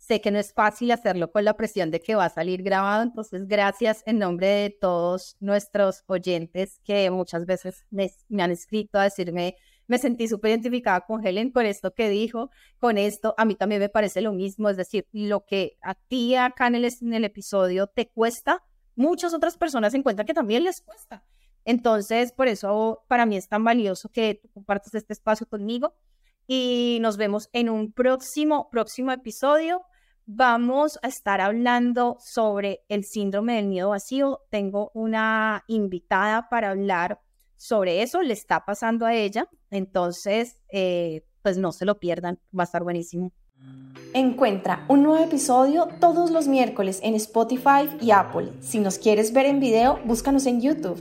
Sé 0.00 0.22
que 0.22 0.30
no 0.30 0.38
es 0.38 0.54
fácil 0.54 0.90
hacerlo 0.92 1.30
con 1.30 1.44
la 1.44 1.58
presión 1.58 1.90
de 1.90 2.00
que 2.00 2.14
va 2.14 2.24
a 2.24 2.30
salir 2.30 2.62
grabado, 2.62 3.02
entonces 3.02 3.46
gracias 3.46 4.02
en 4.06 4.18
nombre 4.18 4.46
de 4.46 4.70
todos 4.70 5.36
nuestros 5.40 6.04
oyentes 6.06 6.80
que 6.84 7.10
muchas 7.10 7.44
veces 7.44 7.84
me, 7.90 8.10
han 8.42 8.50
escrito 8.50 8.98
a 8.98 9.04
decirme, 9.04 9.56
me 9.86 9.98
sentí 9.98 10.26
súper 10.26 10.52
identificada 10.52 11.02
con 11.02 11.24
Helen 11.24 11.52
con 11.52 11.66
esto 11.66 11.92
que 11.92 12.08
dijo, 12.08 12.50
con 12.78 12.96
esto, 12.96 13.34
a 13.36 13.44
mí 13.44 13.56
también 13.56 13.82
me 13.82 13.90
parece 13.90 14.22
lo 14.22 14.32
mismo, 14.32 14.70
es 14.70 14.78
decir, 14.78 15.06
lo 15.12 15.44
que 15.44 15.76
a 15.82 15.94
ti 15.94 16.34
acá 16.34 16.68
en 16.68 16.76
el, 16.76 16.84
en 17.02 17.12
el 17.12 17.24
episodio 17.24 17.86
te 17.86 18.08
cuesta, 18.08 18.64
muchas 19.00 19.34
otras 19.34 19.56
personas 19.56 19.94
encuentran 19.94 20.26
que 20.26 20.34
también 20.34 20.64
les 20.64 20.82
cuesta. 20.82 21.24
Entonces, 21.64 22.32
por 22.32 22.48
eso 22.48 23.04
para 23.08 23.26
mí 23.26 23.36
es 23.36 23.48
tan 23.48 23.64
valioso 23.64 24.10
que 24.10 24.36
tú 24.42 24.48
compartas 24.52 24.94
este 24.94 25.12
espacio 25.12 25.46
conmigo 25.46 25.94
y 26.46 26.98
nos 27.00 27.16
vemos 27.16 27.48
en 27.52 27.70
un 27.70 27.92
próximo, 27.92 28.68
próximo 28.70 29.10
episodio 29.12 29.82
vamos 30.26 30.98
a 31.02 31.08
estar 31.08 31.40
hablando 31.40 32.16
sobre 32.20 32.84
el 32.88 33.04
síndrome 33.04 33.56
del 33.56 33.66
miedo 33.66 33.90
vacío. 33.90 34.42
Tengo 34.48 34.92
una 34.94 35.64
invitada 35.66 36.48
para 36.48 36.70
hablar 36.70 37.20
sobre 37.56 38.02
eso, 38.02 38.22
le 38.22 38.32
está 38.32 38.64
pasando 38.64 39.06
a 39.06 39.14
ella, 39.14 39.48
entonces, 39.70 40.58
eh, 40.72 41.24
pues 41.42 41.58
no 41.58 41.72
se 41.72 41.84
lo 41.84 41.98
pierdan, 41.98 42.38
va 42.56 42.62
a 42.62 42.64
estar 42.64 42.82
buenísimo. 42.82 43.32
Encuentra 44.12 44.84
un 44.88 45.04
nuevo 45.04 45.22
episodio 45.22 45.88
todos 46.00 46.32
los 46.32 46.48
miércoles 46.48 46.98
en 47.04 47.14
Spotify 47.14 47.88
y 48.00 48.10
Apple. 48.10 48.50
Si 48.60 48.80
nos 48.80 48.98
quieres 48.98 49.32
ver 49.32 49.46
en 49.46 49.60
video, 49.60 50.00
búscanos 50.04 50.46
en 50.46 50.60
YouTube. 50.60 51.00